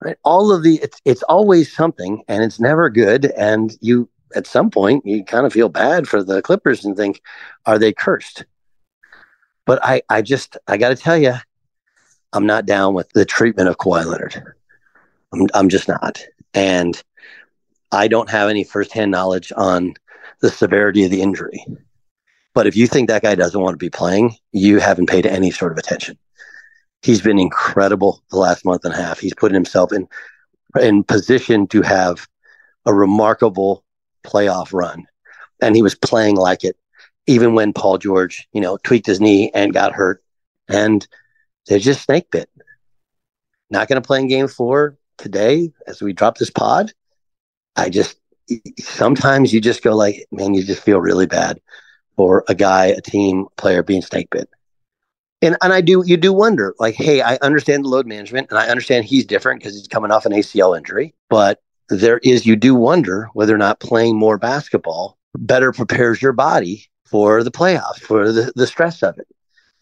Right. 0.00 0.16
All 0.24 0.52
of 0.52 0.64
the 0.64 0.80
it's 0.82 1.00
it's 1.04 1.22
always 1.24 1.72
something 1.72 2.24
and 2.26 2.42
it's 2.42 2.58
never 2.58 2.90
good. 2.90 3.26
And 3.26 3.76
you 3.80 4.08
at 4.34 4.46
some 4.46 4.70
point 4.70 5.06
you 5.06 5.24
kind 5.24 5.46
of 5.46 5.52
feel 5.52 5.68
bad 5.68 6.08
for 6.08 6.22
the 6.22 6.42
Clippers 6.42 6.84
and 6.84 6.96
think, 6.96 7.20
are 7.66 7.78
they 7.78 7.92
cursed? 7.92 8.44
But 9.64 9.78
I, 9.84 10.02
I 10.08 10.22
just, 10.22 10.56
I 10.66 10.76
got 10.76 10.88
to 10.90 10.96
tell 10.96 11.16
you, 11.16 11.34
I'm 12.32 12.46
not 12.46 12.66
down 12.66 12.94
with 12.94 13.08
the 13.10 13.24
treatment 13.24 13.68
of 13.68 13.76
Kawhi 13.76 14.04
Leonard. 14.04 14.42
I'm, 15.32 15.46
I'm 15.54 15.68
just 15.68 15.88
not. 15.88 16.24
And 16.54 17.00
I 17.92 18.08
don't 18.08 18.30
have 18.30 18.48
any 18.48 18.64
firsthand 18.64 19.10
knowledge 19.10 19.52
on 19.56 19.94
the 20.40 20.50
severity 20.50 21.04
of 21.04 21.10
the 21.10 21.22
injury. 21.22 21.64
But 22.54 22.66
if 22.66 22.76
you 22.76 22.86
think 22.86 23.08
that 23.08 23.22
guy 23.22 23.34
doesn't 23.34 23.60
want 23.60 23.74
to 23.74 23.78
be 23.78 23.90
playing, 23.90 24.36
you 24.52 24.78
haven't 24.78 25.08
paid 25.08 25.26
any 25.26 25.50
sort 25.50 25.72
of 25.72 25.78
attention. 25.78 26.18
He's 27.02 27.20
been 27.20 27.38
incredible 27.38 28.22
the 28.30 28.36
last 28.36 28.64
month 28.64 28.84
and 28.84 28.94
a 28.94 28.96
half. 28.96 29.18
He's 29.18 29.34
put 29.34 29.52
himself 29.52 29.92
in 29.92 30.08
in 30.80 31.04
position 31.04 31.66
to 31.68 31.82
have 31.82 32.26
a 32.86 32.94
remarkable 32.94 33.84
playoff 34.22 34.72
run. 34.72 35.06
And 35.60 35.76
he 35.76 35.82
was 35.82 35.94
playing 35.94 36.36
like 36.36 36.64
it, 36.64 36.76
even 37.26 37.54
when 37.54 37.72
Paul 37.72 37.98
George, 37.98 38.48
you 38.52 38.60
know, 38.60 38.78
tweaked 38.78 39.06
his 39.06 39.20
knee 39.20 39.50
and 39.54 39.72
got 39.72 39.92
hurt. 39.92 40.22
And 40.68 41.06
they're 41.66 41.78
just 41.78 42.02
snake 42.02 42.30
bit. 42.30 42.50
Not 43.70 43.88
going 43.88 44.00
to 44.00 44.06
play 44.06 44.20
in 44.20 44.28
game 44.28 44.48
four 44.48 44.98
today 45.18 45.72
as 45.86 46.02
we 46.02 46.12
drop 46.12 46.38
this 46.38 46.50
pod. 46.50 46.92
I 47.76 47.88
just, 47.88 48.18
sometimes 48.80 49.52
you 49.52 49.60
just 49.60 49.82
go 49.82 49.94
like, 49.94 50.26
man, 50.30 50.54
you 50.54 50.62
just 50.62 50.82
feel 50.82 51.00
really 51.00 51.26
bad 51.26 51.60
for 52.16 52.44
a 52.48 52.54
guy, 52.54 52.86
a 52.86 53.00
team 53.00 53.46
player 53.56 53.82
being 53.82 54.02
snake 54.02 54.28
bit. 54.30 54.48
And, 55.40 55.56
and 55.62 55.72
I 55.72 55.80
do, 55.80 56.04
you 56.06 56.16
do 56.16 56.32
wonder 56.32 56.74
like, 56.78 56.94
hey, 56.94 57.20
I 57.20 57.36
understand 57.36 57.84
the 57.84 57.88
load 57.88 58.06
management 58.06 58.48
and 58.50 58.58
I 58.58 58.68
understand 58.68 59.04
he's 59.04 59.24
different 59.24 59.60
because 59.60 59.74
he's 59.74 59.88
coming 59.88 60.10
off 60.10 60.26
an 60.26 60.32
ACL 60.32 60.76
injury, 60.76 61.14
but 61.30 61.60
there 62.00 62.18
is 62.22 62.46
you 62.46 62.56
do 62.56 62.74
wonder 62.74 63.28
whether 63.34 63.54
or 63.54 63.58
not 63.58 63.80
playing 63.80 64.16
more 64.16 64.38
basketball 64.38 65.18
better 65.36 65.72
prepares 65.72 66.20
your 66.20 66.32
body 66.32 66.88
for 67.04 67.42
the 67.42 67.50
playoffs, 67.50 68.00
for 68.00 68.32
the, 68.32 68.52
the 68.56 68.66
stress 68.66 69.02
of 69.02 69.18
it. 69.18 69.26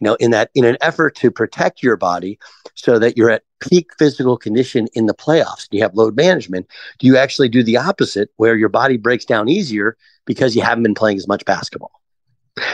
You 0.01 0.07
know, 0.07 0.14
in 0.14 0.31
that 0.31 0.51
in 0.55 0.64
an 0.64 0.79
effort 0.81 1.14
to 1.16 1.31
protect 1.31 1.83
your 1.83 1.96
body 1.96 2.38
so 2.75 2.99
that 2.99 3.16
you're 3.16 3.31
at 3.31 3.42
peak 3.61 3.90
physical 3.99 4.38
condition 4.38 4.88
in 4.94 5.07
the 5.07 5.14
playoffs, 5.14 5.68
you 5.70 5.83
have 5.83 5.94
load 5.94 6.16
management. 6.16 6.66
Do 6.99 7.07
you 7.07 7.18
actually 7.18 7.51
do 7.51 7.62
the 7.62 7.77
opposite 7.77 8.31
where 8.37 8.57
your 8.57 8.70
body 8.70 8.96
breaks 8.96 9.27
down 9.27 9.49
easier 9.49 9.99
because 10.25 10.57
you 10.57 10.62
haven't 10.62 10.85
been 10.85 10.94
playing 10.94 11.18
as 11.18 11.29
much 11.29 11.44
basketball? 11.44 11.92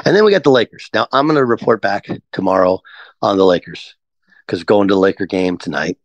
And 0.05 0.15
then 0.15 0.25
we 0.25 0.31
got 0.31 0.45
the 0.45 0.51
Lakers. 0.51 0.89
Now 0.95 1.09
I'm 1.13 1.27
going 1.27 1.37
to 1.37 1.45
report 1.45 1.83
back 1.83 2.07
tomorrow 2.33 2.81
on 3.23 3.37
the 3.37 3.45
Lakers 3.45 3.97
because 4.47 4.63
going 4.63 4.87
to 4.89 4.95
the 4.95 5.01
Laker 5.01 5.27
game 5.27 5.59
tonight 5.59 5.99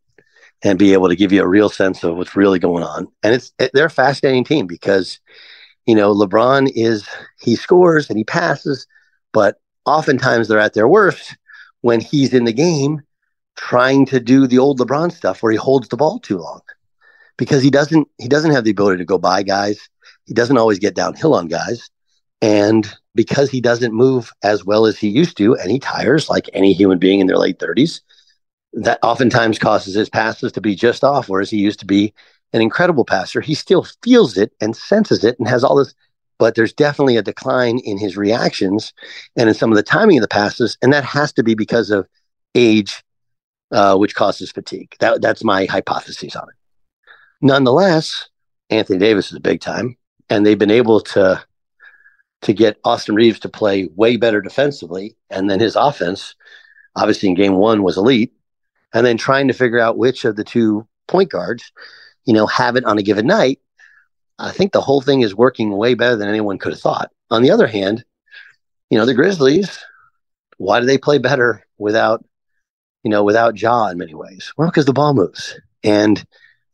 and 0.64 0.78
be 0.78 0.94
able 0.94 1.10
to 1.10 1.16
give 1.16 1.32
you 1.32 1.42
a 1.42 1.48
real 1.48 1.70
sense 1.70 2.04
of 2.04 2.16
what's 2.16 2.36
really 2.36 2.60
going 2.60 2.84
on. 2.84 3.08
And 3.24 3.34
it's 3.34 3.52
they're 3.74 3.86
a 3.86 3.90
fascinating 3.90 4.44
team 4.44 4.68
because 4.68 5.20
you 5.86 5.96
know 5.96 6.14
LeBron 6.14 6.72
is 6.76 7.08
he 7.40 7.56
scores 7.56 8.10
and 8.10 8.18
he 8.18 8.24
passes, 8.24 8.88
but 9.34 9.60
oftentimes 9.86 10.48
they're 10.48 10.60
at 10.60 10.74
their 10.74 10.88
worst 10.88 11.38
when 11.82 12.00
he's 12.00 12.34
in 12.34 12.46
the 12.46 12.54
game 12.54 13.02
trying 13.58 14.06
to 14.06 14.20
do 14.20 14.48
the 14.48 14.60
old 14.60 14.80
LeBron 14.80 15.12
stuff 15.12 15.44
where 15.44 15.52
he 15.52 15.58
holds 15.58 15.90
the 15.90 15.98
ball 15.98 16.20
too 16.20 16.38
long 16.38 16.62
because 17.38 17.64
he 17.64 17.70
doesn't 17.70 18.08
he 18.18 18.28
doesn't 18.28 18.52
have 18.52 18.64
the 18.64 18.72
ability 18.72 18.98
to 18.98 19.06
go 19.06 19.18
by 19.18 19.44
guys. 19.44 19.80
He 20.26 20.34
doesn't 20.34 20.58
always 20.58 20.80
get 20.80 20.96
downhill 20.96 21.34
on 21.34 21.48
guys. 21.48 21.90
And 22.42 22.92
because 23.14 23.50
he 23.50 23.62
doesn't 23.62 23.94
move 23.94 24.32
as 24.44 24.66
well 24.66 24.86
as 24.86 24.98
he 24.98 25.10
used 25.10 25.38
to 25.38 25.56
and 25.56 25.70
he 25.70 25.80
tires 25.80 26.30
like 26.30 26.50
any 26.54 26.74
human 26.74 26.98
being 26.98 27.20
in 27.20 27.28
their 27.28 27.38
late 27.38 27.60
30s, 27.60 28.02
that 28.74 29.00
oftentimes 29.04 29.60
causes 29.60 29.96
his 29.96 30.10
passes 30.10 30.52
to 30.54 30.62
be 30.62 30.76
just 30.76 31.04
off, 31.04 31.28
whereas 31.28 31.50
he 31.50 31.58
used 31.58 31.80
to 31.80 31.86
be 31.86 32.14
an 32.54 32.62
incredible 32.62 33.06
passer. 33.06 33.42
He 33.42 33.56
still 33.56 33.86
feels 34.04 34.38
it 34.38 34.54
and 34.62 34.76
senses 34.76 35.24
it 35.24 35.38
and 35.40 35.48
has 35.48 35.64
all 35.64 35.76
this, 35.76 35.94
but 36.38 36.56
there's 36.56 36.74
definitely 36.74 37.18
a 37.18 37.22
decline 37.22 37.80
in 37.80 37.98
his 37.98 38.18
reactions 38.18 38.94
and 39.36 39.50
in 39.50 39.56
some 39.56 39.72
of 39.72 39.76
the 39.76 39.84
timing 39.84 40.18
of 40.18 40.22
the 40.22 40.28
passes. 40.28 40.78
And 40.82 40.92
that 40.94 41.04
has 41.04 41.34
to 41.34 41.44
be 41.44 41.54
because 41.54 41.92
of 41.92 42.08
age, 42.56 43.04
uh, 43.72 43.98
which 43.98 44.16
causes 44.16 44.52
fatigue. 44.52 44.96
That, 45.00 45.22
that's 45.22 45.44
my 45.44 45.66
hypothesis 45.66 46.36
on 46.36 46.48
it. 46.50 46.56
Nonetheless, 47.42 48.30
Anthony 48.70 49.00
Davis 49.00 49.32
is 49.32 49.38
a 49.38 49.42
big 49.42 49.60
time, 49.62 49.98
and 50.30 50.46
they've 50.46 50.58
been 50.58 50.72
able 50.72 51.02
to 51.02 51.44
to 52.42 52.54
get 52.54 52.80
Austin 52.84 53.14
Reaves 53.14 53.40
to 53.42 53.50
play 53.50 53.88
way 53.96 54.18
better 54.18 54.42
defensively, 54.42 55.16
and 55.30 55.48
then 55.48 55.60
his 55.60 55.76
offense, 55.76 56.34
obviously 56.96 57.30
in 57.30 57.36
game 57.36 57.54
one, 57.54 57.84
was 57.84 57.98
elite 57.98 58.34
and 58.94 59.06
then 59.06 59.18
trying 59.18 59.48
to 59.48 59.54
figure 59.54 59.80
out 59.80 59.98
which 59.98 60.26
of 60.26 60.36
the 60.36 60.44
two 60.44 60.88
point 61.08 61.30
guards, 61.30 61.72
you 62.26 62.34
know, 62.34 62.48
have 62.48 62.76
it 62.76 62.86
on 62.86 62.98
a 62.98 63.04
given 63.04 63.28
night. 63.28 63.60
I 64.40 64.52
think 64.52 64.72
the 64.72 64.82
whole 64.82 65.02
thing 65.02 65.22
is 65.22 65.36
working 65.36 65.72
way 65.72 65.94
better 65.94 66.16
than 66.16 66.30
anyone 66.30 66.58
could 66.58 66.74
have 66.74 66.82
thought. 66.82 67.12
On 67.30 67.44
the 67.44 67.52
other 67.52 67.68
hand, 67.68 68.04
you 68.90 68.98
know, 68.98 69.06
the 69.06 69.14
Grizzlies, 69.14 69.80
why 70.58 70.80
do 70.80 70.86
they 70.86 70.98
play 70.98 71.18
better 71.18 71.66
without, 71.78 72.26
you 73.04 73.12
know, 73.12 73.24
without 73.24 73.60
Ja 73.60 73.88
in 73.88 73.98
many 73.98 74.14
ways? 74.14 74.52
Well, 74.58 74.70
because 74.70 74.86
the 74.86 74.94
ball 74.94 75.14
moves. 75.14 75.60
And 75.84 76.24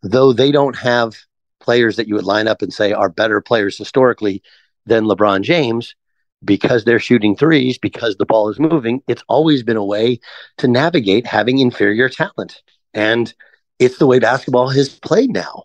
though 0.02 0.34
they 0.34 0.52
don't 0.52 0.76
have 0.76 1.16
players 1.60 1.98
that 1.98 2.08
you 2.08 2.16
would 2.16 2.26
line 2.26 2.48
up 2.48 2.62
and 2.62 2.74
say 2.74 2.94
are 2.94 3.10
better 3.10 3.42
players 3.42 3.78
historically 3.78 4.42
than 4.86 5.06
LeBron 5.06 5.42
James, 5.42 5.96
because 6.44 6.86
they're 6.86 7.00
shooting 7.00 7.36
threes, 7.36 7.78
because 7.78 8.16
the 8.16 8.26
ball 8.26 8.50
is 8.50 8.60
moving, 8.60 9.02
it's 9.08 9.24
always 9.28 9.64
been 9.64 9.78
a 9.78 9.86
way 9.86 10.20
to 10.58 10.68
navigate 10.68 11.26
having 11.26 11.60
inferior 11.60 12.10
talent. 12.10 12.62
And 12.94 13.34
it's 13.80 13.98
the 13.98 14.08
way 14.08 14.20
basketball 14.20 14.70
has 14.70 14.90
played 14.90 15.32
now, 15.32 15.64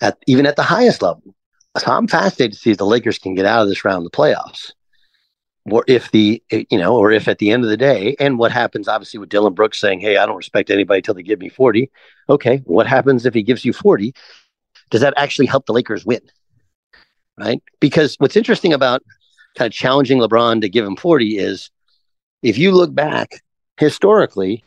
at 0.00 0.18
even 0.26 0.46
at 0.46 0.56
the 0.56 0.62
highest 0.62 1.02
level. 1.02 1.34
So 1.78 1.92
I'm 1.92 2.08
fascinated 2.08 2.54
to 2.54 2.58
see 2.58 2.70
if 2.72 2.78
the 2.78 2.86
Lakers 2.86 3.18
can 3.18 3.34
get 3.34 3.46
out 3.46 3.62
of 3.62 3.68
this 3.68 3.84
round 3.84 4.04
of 4.04 4.10
the 4.10 4.16
playoffs. 4.16 4.72
Or 5.70 5.84
if 5.86 6.10
the 6.10 6.42
you 6.50 6.78
know, 6.78 6.96
or 6.96 7.12
if 7.12 7.28
at 7.28 7.38
the 7.38 7.50
end 7.50 7.64
of 7.64 7.70
the 7.70 7.76
day, 7.76 8.16
and 8.18 8.38
what 8.38 8.50
happens 8.50 8.88
obviously 8.88 9.18
with 9.20 9.28
Dillon 9.28 9.54
Brooks 9.54 9.78
saying, 9.78 10.00
Hey, 10.00 10.16
I 10.16 10.26
don't 10.26 10.36
respect 10.36 10.70
anybody 10.70 11.02
till 11.02 11.14
they 11.14 11.22
give 11.22 11.38
me 11.38 11.48
40. 11.48 11.90
Okay, 12.28 12.58
what 12.64 12.86
happens 12.86 13.26
if 13.26 13.34
he 13.34 13.42
gives 13.42 13.64
you 13.64 13.72
40? 13.72 14.14
Does 14.90 15.02
that 15.02 15.14
actually 15.16 15.46
help 15.46 15.66
the 15.66 15.72
Lakers 15.72 16.04
win? 16.04 16.22
Right? 17.38 17.62
Because 17.78 18.16
what's 18.18 18.36
interesting 18.36 18.72
about 18.72 19.02
kind 19.56 19.66
of 19.66 19.72
challenging 19.72 20.18
LeBron 20.18 20.60
to 20.60 20.68
give 20.68 20.84
him 20.84 20.96
40 20.96 21.38
is 21.38 21.70
if 22.42 22.58
you 22.58 22.72
look 22.72 22.94
back 22.94 23.42
historically, 23.78 24.64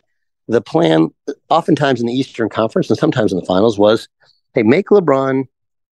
the 0.48 0.62
plan 0.62 1.10
oftentimes 1.50 2.02
in 2.02 2.08
the 2.08 2.14
Eastern 2.14 2.50
Conference 2.50 2.90
and 2.90 3.00
sometimes 3.00 3.32
in 3.32 3.40
the 3.40 3.46
finals 3.46 3.80
was 3.80 4.08
hey, 4.54 4.64
make 4.64 4.88
LeBron 4.88 5.48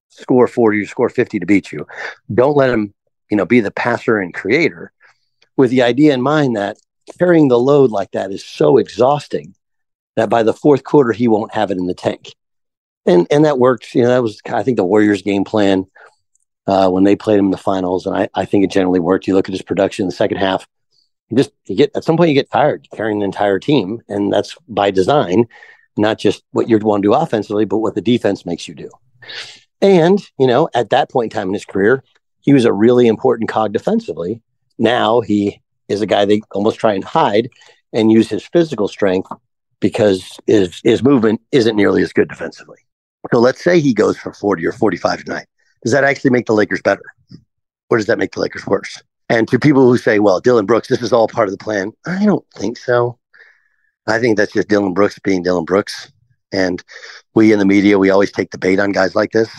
score 0.09 0.47
40 0.47 0.81
or 0.81 0.85
score 0.85 1.09
50 1.09 1.39
to 1.39 1.45
beat 1.45 1.71
you. 1.71 1.87
Don't 2.33 2.55
let 2.55 2.69
him, 2.69 2.93
you 3.29 3.37
know, 3.37 3.45
be 3.45 3.59
the 3.59 3.71
passer 3.71 4.19
and 4.19 4.33
creator 4.33 4.91
with 5.57 5.71
the 5.71 5.81
idea 5.81 6.13
in 6.13 6.21
mind 6.21 6.55
that 6.55 6.77
carrying 7.17 7.47
the 7.47 7.59
load 7.59 7.91
like 7.91 8.11
that 8.11 8.31
is 8.31 8.45
so 8.45 8.77
exhausting 8.77 9.55
that 10.15 10.29
by 10.29 10.43
the 10.43 10.53
fourth 10.53 10.83
quarter 10.83 11.11
he 11.11 11.27
won't 11.27 11.53
have 11.53 11.71
it 11.71 11.77
in 11.77 11.87
the 11.87 11.93
tank. 11.93 12.33
And 13.05 13.25
and 13.31 13.45
that 13.45 13.57
worked. 13.57 13.95
You 13.95 14.03
know, 14.03 14.09
that 14.09 14.21
was 14.21 14.39
I 14.45 14.61
think 14.61 14.77
the 14.77 14.83
Warriors 14.83 15.23
game 15.23 15.43
plan 15.43 15.85
uh, 16.67 16.89
when 16.89 17.03
they 17.03 17.15
played 17.15 17.39
him 17.39 17.45
in 17.45 17.51
the 17.51 17.57
finals, 17.57 18.05
and 18.05 18.15
I, 18.15 18.29
I 18.35 18.45
think 18.45 18.63
it 18.63 18.71
generally 18.71 18.99
worked. 18.99 19.27
You 19.27 19.33
look 19.33 19.49
at 19.49 19.53
his 19.53 19.61
production 19.61 20.03
in 20.03 20.09
the 20.09 20.15
second 20.15 20.37
half, 20.37 20.67
you 21.29 21.37
just 21.37 21.51
you 21.65 21.75
get 21.75 21.91
at 21.95 22.03
some 22.03 22.17
point 22.17 22.29
you 22.29 22.35
get 22.35 22.51
tired 22.51 22.87
carrying 22.93 23.19
the 23.19 23.25
entire 23.25 23.59
team, 23.59 24.01
and 24.07 24.31
that's 24.31 24.55
by 24.67 24.91
design, 24.91 25.45
not 25.97 26.19
just 26.19 26.43
what 26.51 26.69
you 26.69 26.77
want 26.79 27.03
to 27.03 27.07
do 27.07 27.13
offensively, 27.13 27.65
but 27.65 27.79
what 27.79 27.95
the 27.95 28.01
defense 28.01 28.45
makes 28.45 28.67
you 28.67 28.75
do. 28.75 28.89
And 29.81 30.21
you 30.37 30.47
know, 30.47 30.69
at 30.73 30.91
that 30.91 31.09
point 31.09 31.33
in 31.33 31.37
time 31.37 31.47
in 31.47 31.53
his 31.53 31.65
career, 31.65 32.03
he 32.41 32.53
was 32.53 32.65
a 32.65 32.73
really 32.73 33.07
important 33.07 33.49
cog 33.49 33.73
defensively. 33.73 34.41
Now 34.77 35.21
he 35.21 35.61
is 35.89 36.01
a 36.01 36.05
guy 36.05 36.25
they 36.25 36.41
almost 36.51 36.79
try 36.79 36.93
and 36.93 37.03
hide 37.03 37.49
and 37.93 38.11
use 38.11 38.29
his 38.29 38.45
physical 38.45 38.87
strength 38.87 39.29
because 39.79 40.39
his 40.45 40.79
his 40.83 41.01
movement 41.01 41.41
isn't 41.51 41.75
nearly 41.75 42.03
as 42.03 42.13
good 42.13 42.29
defensively. 42.29 42.77
So 43.31 43.39
let's 43.39 43.63
say 43.63 43.79
he 43.79 43.93
goes 43.93 44.17
for 44.17 44.33
40 44.33 44.65
or 44.65 44.71
45 44.71 45.23
tonight 45.23 45.47
does 45.83 45.91
that 45.91 46.03
actually 46.03 46.31
make 46.31 46.45
the 46.45 46.53
Lakers 46.53 46.81
better? 46.81 47.03
Or 47.89 47.97
does 47.97 48.07
that 48.07 48.19
make 48.19 48.31
the 48.31 48.39
Lakers 48.39 48.65
worse? 48.65 49.01
And 49.29 49.47
to 49.47 49.59
people 49.59 49.89
who 49.89 49.97
say, 49.97 50.19
well, 50.19 50.39
Dillon 50.39 50.65
Brooks, 50.65 50.87
this 50.87 51.01
is 51.01 51.13
all 51.13 51.27
part 51.27 51.47
of 51.47 51.57
the 51.57 51.63
plan, 51.63 51.93
I 52.05 52.25
don't 52.25 52.45
think 52.55 52.77
so. 52.77 53.17
I 54.07 54.19
think 54.19 54.37
that's 54.37 54.53
just 54.53 54.67
Dillon 54.67 54.93
Brooks 54.93 55.19
being 55.19 55.43
Dillon 55.43 55.65
Brooks. 55.65 56.11
And 56.51 56.83
we 57.33 57.53
in 57.53 57.59
the 57.59 57.65
media, 57.65 57.97
we 57.97 58.09
always 58.09 58.31
take 58.31 58.51
the 58.51 58.57
bait 58.57 58.79
on 58.79 58.91
guys 58.91 59.15
like 59.15 59.31
this. 59.31 59.49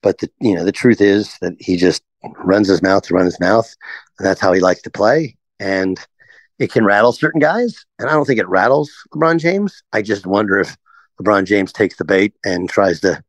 But 0.00 0.18
the 0.18 0.30
you 0.40 0.54
know, 0.54 0.64
the 0.64 0.72
truth 0.72 1.00
is 1.00 1.36
that 1.40 1.54
he 1.58 1.76
just 1.76 2.02
runs 2.44 2.68
his 2.68 2.82
mouth 2.82 3.02
to 3.04 3.14
run 3.14 3.24
his 3.24 3.40
mouth. 3.40 3.74
And 4.18 4.26
that's 4.26 4.40
how 4.40 4.52
he 4.52 4.60
likes 4.60 4.82
to 4.82 4.90
play. 4.90 5.36
And 5.58 5.98
it 6.58 6.70
can 6.70 6.84
rattle 6.84 7.12
certain 7.12 7.40
guys. 7.40 7.84
And 7.98 8.08
I 8.08 8.12
don't 8.12 8.26
think 8.26 8.38
it 8.38 8.48
rattles 8.48 8.92
LeBron 9.12 9.38
James. 9.38 9.82
I 9.92 10.02
just 10.02 10.26
wonder 10.26 10.60
if 10.60 10.76
LeBron 11.20 11.46
James 11.46 11.72
takes 11.72 11.96
the 11.96 12.04
bait 12.04 12.34
and 12.44 12.68
tries 12.68 13.00
to 13.00 13.22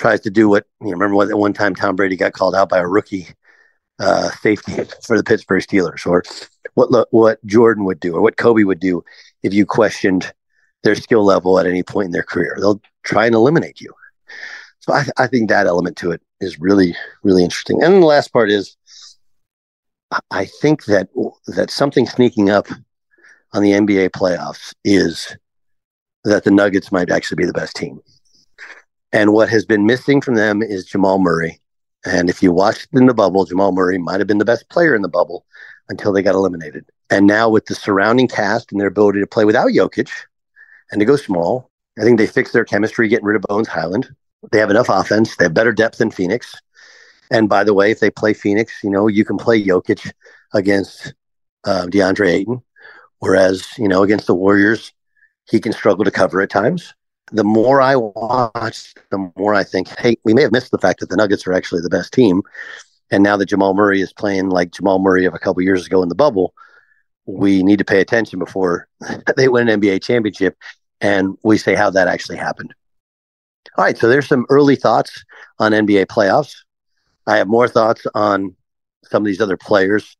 tries 0.00 0.20
to 0.20 0.30
do 0.30 0.48
what 0.48 0.64
you 0.80 0.86
know, 0.86 0.92
remember 0.92 1.14
what 1.14 1.32
one 1.34 1.52
time 1.52 1.74
Tom 1.74 1.94
Brady 1.94 2.16
got 2.16 2.32
called 2.32 2.54
out 2.54 2.70
by 2.70 2.78
a 2.78 2.86
rookie 2.86 3.28
uh, 4.00 4.30
safety 4.30 4.72
for 5.06 5.16
the 5.16 5.22
Pittsburgh 5.22 5.62
Steelers, 5.62 6.06
or 6.06 6.24
what 6.74 7.08
what 7.12 7.44
Jordan 7.44 7.84
would 7.84 8.00
do, 8.00 8.14
or 8.14 8.22
what 8.22 8.38
Kobe 8.38 8.64
would 8.64 8.80
do 8.80 9.04
if 9.42 9.52
you 9.52 9.66
questioned 9.66 10.32
their 10.82 10.94
skill 10.94 11.24
level 11.24 11.58
at 11.58 11.66
any 11.66 11.82
point 11.82 12.06
in 12.06 12.12
their 12.12 12.22
career. 12.22 12.56
They'll 12.58 12.80
try 13.02 13.26
and 13.26 13.34
eliminate 13.34 13.80
you. 13.80 13.92
So 14.78 14.94
I, 14.94 15.04
I 15.18 15.26
think 15.26 15.50
that 15.50 15.66
element 15.66 15.98
to 15.98 16.12
it 16.12 16.22
is 16.40 16.58
really 16.58 16.96
really 17.22 17.44
interesting. 17.44 17.82
And 17.82 18.02
the 18.02 18.06
last 18.06 18.32
part 18.32 18.50
is, 18.50 18.78
I 20.30 20.46
think 20.46 20.86
that 20.86 21.10
that 21.46 21.70
something 21.70 22.06
sneaking 22.06 22.48
up 22.48 22.68
on 23.52 23.62
the 23.62 23.72
NBA 23.72 24.10
playoffs 24.10 24.72
is 24.82 25.36
that 26.24 26.44
the 26.44 26.50
Nuggets 26.50 26.90
might 26.90 27.10
actually 27.10 27.36
be 27.36 27.46
the 27.46 27.52
best 27.52 27.76
team. 27.76 28.00
And 29.12 29.32
what 29.32 29.48
has 29.48 29.64
been 29.64 29.86
missing 29.86 30.20
from 30.20 30.34
them 30.34 30.62
is 30.62 30.84
Jamal 30.84 31.18
Murray. 31.18 31.60
And 32.04 32.30
if 32.30 32.42
you 32.42 32.52
watched 32.52 32.88
in 32.92 33.06
the 33.06 33.14
bubble, 33.14 33.44
Jamal 33.44 33.72
Murray 33.72 33.98
might 33.98 34.20
have 34.20 34.26
been 34.26 34.38
the 34.38 34.44
best 34.44 34.68
player 34.70 34.94
in 34.94 35.02
the 35.02 35.08
bubble 35.08 35.44
until 35.88 36.12
they 36.12 36.22
got 36.22 36.34
eliminated. 36.34 36.86
And 37.10 37.26
now 37.26 37.48
with 37.48 37.66
the 37.66 37.74
surrounding 37.74 38.28
cast 38.28 38.70
and 38.70 38.80
their 38.80 38.88
ability 38.88 39.20
to 39.20 39.26
play 39.26 39.44
without 39.44 39.70
Jokic 39.70 40.10
and 40.90 41.00
to 41.00 41.04
go 41.04 41.16
small, 41.16 41.70
I 41.98 42.02
think 42.02 42.18
they 42.18 42.26
fixed 42.26 42.52
their 42.52 42.64
chemistry 42.64 43.08
getting 43.08 43.26
rid 43.26 43.36
of 43.36 43.42
Bones 43.42 43.68
Hyland. 43.68 44.08
They 44.52 44.58
have 44.58 44.70
enough 44.70 44.88
offense. 44.88 45.36
They 45.36 45.44
have 45.44 45.54
better 45.54 45.72
depth 45.72 45.98
than 45.98 46.10
Phoenix. 46.10 46.54
And 47.30 47.48
by 47.48 47.64
the 47.64 47.74
way, 47.74 47.90
if 47.90 48.00
they 48.00 48.10
play 48.10 48.32
Phoenix, 48.32 48.72
you 48.82 48.90
know, 48.90 49.08
you 49.08 49.24
can 49.24 49.36
play 49.36 49.62
Jokic 49.62 50.10
against 50.54 51.14
uh, 51.64 51.86
DeAndre 51.86 52.30
Ayton. 52.30 52.62
Whereas, 53.18 53.66
you 53.76 53.88
know, 53.88 54.02
against 54.02 54.26
the 54.26 54.34
Warriors, 54.34 54.92
he 55.50 55.60
can 55.60 55.72
struggle 55.72 56.04
to 56.04 56.10
cover 56.10 56.40
at 56.40 56.48
times 56.48 56.94
the 57.32 57.44
more 57.44 57.80
I 57.80 57.96
watch, 57.96 58.94
the 59.10 59.30
more 59.36 59.54
I 59.54 59.64
think, 59.64 59.88
hey, 59.98 60.16
we 60.24 60.34
may 60.34 60.42
have 60.42 60.52
missed 60.52 60.70
the 60.70 60.78
fact 60.78 61.00
that 61.00 61.10
the 61.10 61.16
Nuggets 61.16 61.46
are 61.46 61.52
actually 61.52 61.82
the 61.82 61.90
best 61.90 62.12
team. 62.12 62.42
And 63.10 63.22
now 63.22 63.36
that 63.36 63.46
Jamal 63.46 63.74
Murray 63.74 64.00
is 64.00 64.12
playing 64.12 64.50
like 64.50 64.72
Jamal 64.72 64.98
Murray 64.98 65.24
of 65.24 65.34
a 65.34 65.38
couple 65.38 65.62
years 65.62 65.86
ago 65.86 66.02
in 66.02 66.08
the 66.08 66.14
bubble, 66.14 66.54
we 67.26 67.62
need 67.62 67.78
to 67.78 67.84
pay 67.84 68.00
attention 68.00 68.38
before 68.38 68.88
they 69.36 69.48
win 69.48 69.68
an 69.68 69.80
NBA 69.80 70.02
championship. 70.02 70.56
And 71.00 71.36
we 71.42 71.56
say 71.56 71.74
how 71.74 71.90
that 71.90 72.08
actually 72.08 72.36
happened. 72.36 72.74
All 73.76 73.84
right. 73.84 73.96
So 73.96 74.08
there's 74.08 74.26
some 74.26 74.46
early 74.50 74.76
thoughts 74.76 75.24
on 75.58 75.72
NBA 75.72 76.06
playoffs. 76.06 76.54
I 77.26 77.36
have 77.36 77.48
more 77.48 77.68
thoughts 77.68 78.06
on 78.14 78.54
some 79.04 79.22
of 79.22 79.26
these 79.26 79.40
other 79.40 79.56
players 79.56 80.16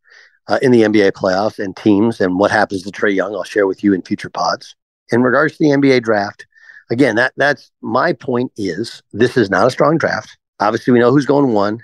uh, 0.49 0.59
in 0.63 0.73
the 0.73 0.83
NBA 0.83 1.13
playoffs 1.13 1.59
and 1.59 1.77
teams 1.77 2.21
and 2.21 2.39
what 2.39 2.51
happens 2.51 2.83
to 2.83 2.91
Trae 2.91 3.15
Young. 3.15 3.35
I'll 3.35 3.45
share 3.45 3.67
with 3.67 3.85
you 3.85 3.93
in 3.93 4.03
future 4.03 4.31
pods. 4.31 4.75
In 5.11 5.23
regards 5.23 5.57
to 5.57 5.65
the 5.65 5.71
NBA 5.71 6.03
draft, 6.03 6.47
again, 6.91 7.17
that 7.17 7.33
that's 7.37 7.71
my 7.81 8.13
point 8.13 8.53
is 8.57 9.03
this 9.13 9.37
is 9.37 9.51
not 9.51 9.67
a 9.67 9.71
strong 9.71 9.99
draft. 9.99 10.37
Obviously, 10.59 10.93
we 10.93 10.99
know 10.99 11.11
who's 11.11 11.27
going 11.27 11.53
one. 11.53 11.81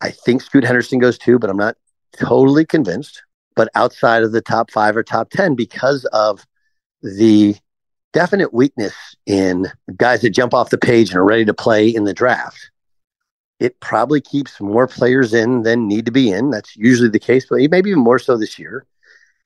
I 0.00 0.10
think 0.10 0.42
Scoot 0.42 0.64
Henderson 0.64 0.98
goes 0.98 1.16
two, 1.16 1.38
but 1.38 1.48
I'm 1.48 1.56
not 1.56 1.76
totally 2.18 2.66
convinced. 2.66 3.22
But 3.54 3.68
outside 3.74 4.22
of 4.22 4.32
the 4.32 4.40
top 4.40 4.70
five 4.70 4.96
or 4.96 5.02
top 5.02 5.30
10, 5.30 5.54
because 5.54 6.04
of 6.06 6.44
the 7.02 7.54
definite 8.12 8.52
weakness 8.52 8.94
in 9.26 9.66
guys 9.96 10.22
that 10.22 10.30
jump 10.30 10.54
off 10.54 10.70
the 10.70 10.78
page 10.78 11.10
and 11.10 11.18
are 11.18 11.24
ready 11.24 11.44
to 11.44 11.54
play 11.54 11.88
in 11.88 12.04
the 12.04 12.14
draft. 12.14 12.70
It 13.58 13.78
probably 13.80 14.20
keeps 14.20 14.60
more 14.60 14.86
players 14.86 15.32
in 15.32 15.62
than 15.62 15.86
need 15.86 16.06
to 16.06 16.12
be 16.12 16.30
in. 16.30 16.50
That's 16.50 16.76
usually 16.76 17.08
the 17.08 17.20
case, 17.20 17.46
but 17.48 17.58
maybe 17.70 17.90
even 17.90 18.02
more 18.02 18.18
so 18.18 18.36
this 18.36 18.58
year. 18.58 18.84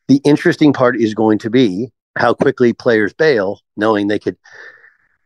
The 0.08 0.20
interesting 0.24 0.72
part 0.72 1.00
is 1.00 1.14
going 1.14 1.38
to 1.38 1.50
be 1.50 1.92
how 2.16 2.34
quickly 2.34 2.72
players 2.72 3.12
bail, 3.12 3.60
knowing 3.76 4.08
they 4.08 4.18
could, 4.18 4.36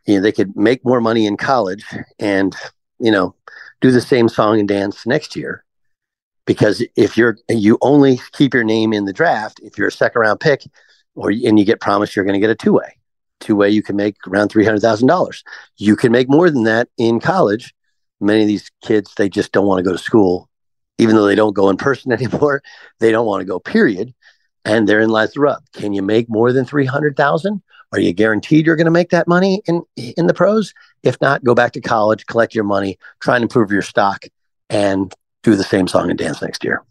you 0.05 0.15
know, 0.15 0.21
they 0.21 0.31
could 0.31 0.55
make 0.55 0.83
more 0.85 1.01
money 1.01 1.25
in 1.25 1.37
college 1.37 1.83
and, 2.19 2.55
you 2.99 3.11
know, 3.11 3.35
do 3.81 3.91
the 3.91 4.01
same 4.01 4.29
song 4.29 4.59
and 4.59 4.67
dance 4.67 5.05
next 5.05 5.35
year. 5.35 5.63
Because 6.45 6.83
if 6.95 7.17
you're 7.17 7.37
you 7.49 7.77
only 7.81 8.19
keep 8.33 8.53
your 8.53 8.63
name 8.63 8.93
in 8.93 9.05
the 9.05 9.13
draft 9.13 9.59
if 9.63 9.77
you're 9.77 9.87
a 9.87 9.91
second 9.91 10.21
round 10.21 10.39
pick, 10.39 10.63
or 11.15 11.29
and 11.29 11.59
you 11.59 11.65
get 11.65 11.81
promised 11.81 12.15
you're 12.15 12.25
going 12.25 12.33
to 12.33 12.39
get 12.39 12.49
a 12.49 12.55
two 12.55 12.73
way, 12.73 12.97
two 13.39 13.55
way 13.55 13.69
you 13.69 13.83
can 13.83 13.95
make 13.95 14.15
around 14.27 14.49
three 14.49 14.65
hundred 14.65 14.81
thousand 14.81 15.07
dollars. 15.07 15.43
You 15.77 15.95
can 15.95 16.11
make 16.11 16.29
more 16.29 16.49
than 16.49 16.63
that 16.63 16.89
in 16.97 17.19
college. 17.19 17.73
Many 18.19 18.41
of 18.41 18.47
these 18.47 18.71
kids 18.83 19.13
they 19.15 19.29
just 19.29 19.51
don't 19.51 19.67
want 19.67 19.79
to 19.79 19.83
go 19.83 19.91
to 19.91 20.01
school, 20.01 20.49
even 20.97 21.15
though 21.15 21.25
they 21.25 21.35
don't 21.35 21.55
go 21.55 21.69
in 21.69 21.77
person 21.77 22.11
anymore. 22.11 22.63
They 22.99 23.11
don't 23.11 23.27
want 23.27 23.41
to 23.41 23.45
go. 23.45 23.59
Period. 23.59 24.13
And 24.63 24.87
therein 24.87 25.09
lies 25.09 25.33
the 25.33 25.39
rub. 25.39 25.63
Can 25.73 25.93
you 25.93 26.01
make 26.01 26.29
more 26.29 26.53
than 26.53 26.65
300,000? 26.65 27.61
Are 27.93 27.99
you 27.99 28.13
guaranteed 28.13 28.65
you're 28.65 28.75
going 28.75 28.85
to 28.85 28.91
make 28.91 29.09
that 29.09 29.27
money 29.27 29.61
in 29.65 29.83
in 29.95 30.27
the 30.27 30.33
pros? 30.33 30.73
If 31.03 31.19
not, 31.19 31.43
go 31.43 31.53
back 31.53 31.73
to 31.73 31.81
college, 31.81 32.25
collect 32.25 32.55
your 32.55 32.63
money, 32.63 32.97
try 33.19 33.35
and 33.35 33.43
improve 33.43 33.71
your 33.71 33.81
stock 33.81 34.25
and 34.69 35.13
do 35.43 35.55
the 35.55 35.63
same 35.63 35.87
song 35.87 36.09
and 36.09 36.17
dance 36.17 36.41
next 36.41 36.63
year. 36.63 36.83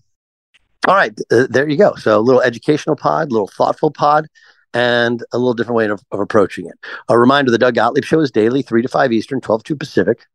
All 0.86 0.94
right, 0.94 1.18
uh, 1.30 1.46
there 1.48 1.68
you 1.68 1.76
go. 1.76 1.94
So 1.94 2.18
a 2.18 2.20
little 2.20 2.42
educational 2.42 2.96
pod, 2.96 3.28
a 3.28 3.32
little 3.32 3.48
thoughtful 3.48 3.90
pod, 3.90 4.28
and 4.74 5.22
a 5.32 5.38
little 5.38 5.54
different 5.54 5.76
way 5.76 5.86
of, 5.86 6.02
of, 6.10 6.20
approaching 6.20 6.66
it. 6.66 6.74
A 7.08 7.18
reminder, 7.18 7.50
the 7.50 7.58
Doug 7.58 7.74
Gottlieb 7.74 8.04
Show 8.04 8.20
is 8.20 8.30
daily, 8.30 8.62
3 8.62 8.82
to 8.82 8.88
5 8.88 9.12
Eastern, 9.12 9.40
12 9.40 9.64
to 9.64 9.76
Pacific. 9.76 10.26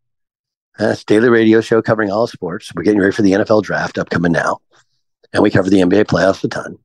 That's 0.77 1.03
daily 1.03 1.29
radio 1.29 1.61
show 1.61 1.81
covering 1.81 2.11
all 2.11 2.27
sports. 2.27 2.71
We're 2.75 2.83
getting 2.83 2.99
ready 2.99 3.13
for 3.13 3.21
the 3.21 3.31
NFL 3.31 3.63
draft 3.63 3.97
upcoming 3.97 4.33
now. 4.33 4.59
And 5.33 5.41
we 5.41 5.49
cover 5.49 5.69
the 5.69 5.79
NBA 5.79 6.05
playoffs 6.05 6.43
a 6.43 6.47
ton. 6.47 6.77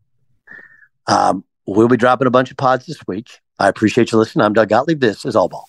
Um, 1.10 1.44
we'll 1.66 1.88
be 1.88 1.96
dropping 1.96 2.28
a 2.28 2.30
bunch 2.30 2.52
of 2.52 2.56
pods 2.56 2.86
this 2.86 3.00
week. 3.08 3.40
I 3.58 3.68
appreciate 3.68 4.12
you 4.12 4.18
listening. 4.18 4.44
I'm 4.44 4.52
Doug 4.52 4.68
Gottlieb. 4.68 5.00
This 5.00 5.26
is 5.26 5.34
All 5.34 5.48
Ball. 5.48 5.68